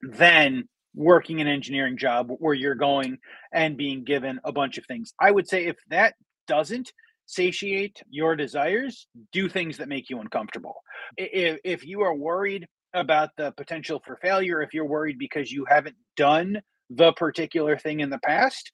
[0.03, 3.19] than working an engineering job where you're going
[3.53, 5.13] and being given a bunch of things.
[5.21, 6.15] I would say if that
[6.49, 6.93] doesn't
[7.27, 10.77] satiate your desires, do things that make you uncomfortable.
[11.17, 12.67] If, if you are worried
[12.97, 16.61] about the potential for failure, if you're worried because you haven't done
[16.91, 18.71] the particular thing in the past,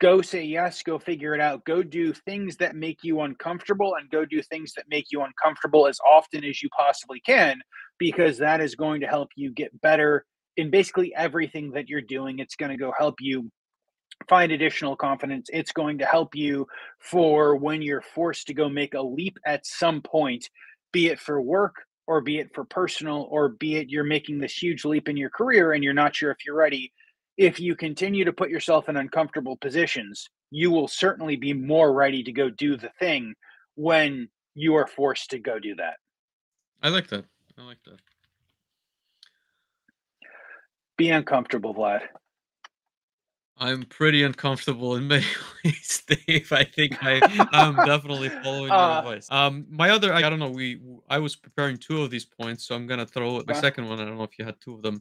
[0.00, 4.10] go say yes, go figure it out, go do things that make you uncomfortable and
[4.10, 7.60] go do things that make you uncomfortable as often as you possibly can
[7.98, 10.24] because that is going to help you get better
[10.56, 12.40] in basically everything that you're doing.
[12.40, 13.48] It's going to go help you
[14.28, 15.48] find additional confidence.
[15.52, 16.66] It's going to help you
[16.98, 20.48] for when you're forced to go make a leap at some point,
[20.92, 21.74] be it for work
[22.12, 25.30] or be it for personal or be it you're making this huge leap in your
[25.30, 26.92] career and you're not sure if you're ready.
[27.38, 32.22] If you continue to put yourself in uncomfortable positions, you will certainly be more ready
[32.22, 33.34] to go do the thing
[33.76, 35.94] when you are forced to go do that.
[36.82, 37.24] I like that.
[37.56, 37.98] I like that.
[40.98, 42.02] Be uncomfortable, Vlad.
[43.62, 45.24] I'm pretty uncomfortable in many
[45.64, 46.52] ways, Dave.
[46.52, 47.20] I think I,
[47.52, 49.30] I'm definitely following your uh, advice.
[49.30, 50.50] Um, my other, I, I, don't know.
[50.50, 54.00] We, I was preparing two of these points, so I'm gonna throw the second one.
[54.00, 55.00] I don't know if you had two of them,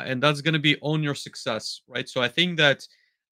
[0.00, 2.08] and that's gonna be own your success, right?
[2.08, 2.84] So I think that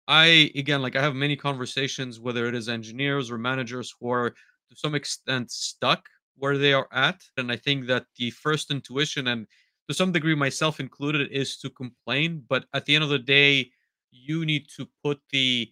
[0.07, 4.31] I, again, like I have many conversations, whether it is engineers or managers who are
[4.31, 9.27] to some extent stuck where they are at, and I think that the first intuition
[9.27, 9.49] and
[9.89, 12.45] to some degree, myself included, is to complain.
[12.49, 13.73] But at the end of the day,
[14.11, 15.71] you need to put the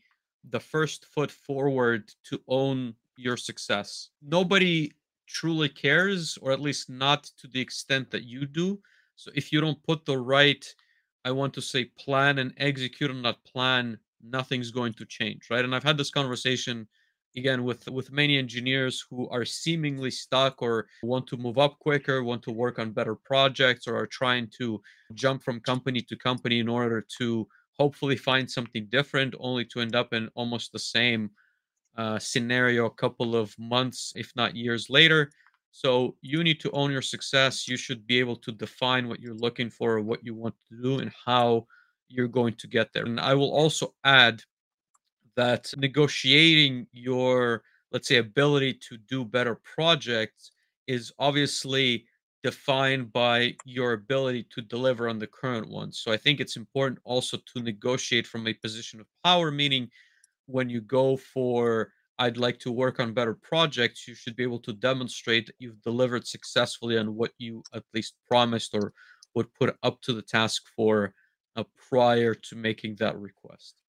[0.49, 4.11] the first foot forward to own your success.
[4.23, 4.93] Nobody
[5.27, 8.81] truly cares, or at least not to the extent that you do.
[9.17, 10.65] So if you don't put the right,
[11.25, 15.65] I want to say, plan and execute on that plan, nothing's going to change, right?
[15.65, 16.87] And I've had this conversation
[17.37, 22.23] again with with many engineers who are seemingly stuck or want to move up quicker
[22.23, 24.81] want to work on better projects or are trying to
[25.15, 27.47] jump from company to company in order to
[27.79, 31.31] hopefully find something different only to end up in almost the same
[31.97, 35.31] uh, scenario a couple of months if not years later.
[35.73, 37.69] So you need to own your success.
[37.69, 40.99] You should be able to define what you're looking for what you want to do
[41.01, 41.67] and how
[42.09, 43.05] you're going to get there.
[43.05, 44.43] And i will also add
[45.37, 47.63] that negotiating your
[47.93, 50.53] let's say ability to do better projects
[50.87, 52.07] is obviously
[52.43, 56.99] defined by your ability to deliver on the current one so i think it's important
[57.05, 59.89] also to negotiate from a position of power meaning
[60.47, 64.61] when you go for i'd like to work on better projects you should be able
[64.61, 68.93] to demonstrate that you've delivered successfully on what you at least promised or
[69.35, 71.13] would put up to the task for
[71.57, 73.83] uh, prior to making that request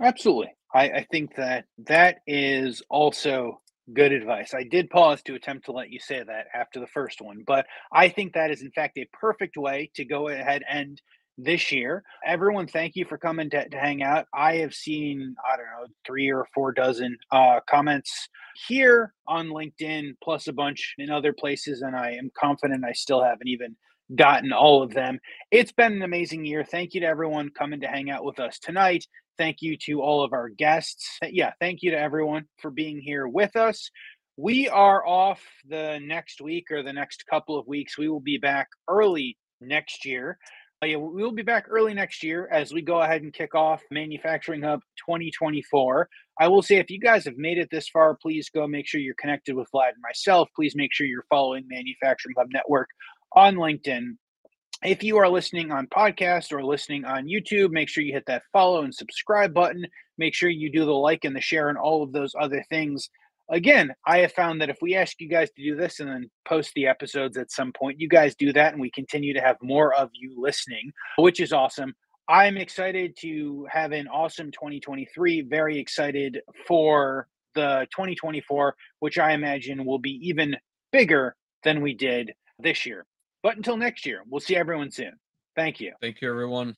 [0.00, 0.48] Absolutely.
[0.74, 3.60] I, I think that that is also
[3.92, 4.54] good advice.
[4.54, 7.66] I did pause to attempt to let you say that after the first one, but
[7.92, 11.00] I think that is, in fact, a perfect way to go ahead and
[11.38, 12.04] this year.
[12.26, 14.26] Everyone, thank you for coming to, to hang out.
[14.34, 18.28] I have seen, I don't know, three or four dozen uh, comments
[18.68, 23.22] here on LinkedIn, plus a bunch in other places, and I am confident I still
[23.22, 23.76] haven't even
[24.14, 25.18] gotten all of them.
[25.50, 26.64] It's been an amazing year.
[26.64, 29.06] Thank you to everyone coming to hang out with us tonight.
[29.38, 31.18] Thank you to all of our guests.
[31.22, 33.90] Yeah, thank you to everyone for being here with us.
[34.36, 37.98] We are off the next week or the next couple of weeks.
[37.98, 40.38] We will be back early next year.
[40.82, 43.54] Uh, yeah, we will be back early next year as we go ahead and kick
[43.54, 46.08] off Manufacturing Hub 2024.
[46.40, 49.00] I will say, if you guys have made it this far, please go make sure
[49.00, 50.48] you're connected with Vlad and myself.
[50.56, 52.88] Please make sure you're following Manufacturing Hub Network
[53.36, 54.16] on LinkedIn.
[54.84, 58.42] If you are listening on podcast or listening on YouTube, make sure you hit that
[58.52, 59.86] follow and subscribe button.
[60.18, 63.08] Make sure you do the like and the share and all of those other things.
[63.48, 66.30] Again, I have found that if we ask you guys to do this and then
[66.48, 69.56] post the episodes at some point, you guys do that and we continue to have
[69.62, 71.94] more of you listening, which is awesome.
[72.28, 75.42] I'm excited to have an awesome 2023.
[75.42, 80.56] Very excited for the 2024, which I imagine will be even
[80.90, 83.06] bigger than we did this year.
[83.42, 85.18] But until next year, we'll see everyone soon.
[85.56, 85.92] Thank you.
[86.00, 86.76] Thank you, everyone.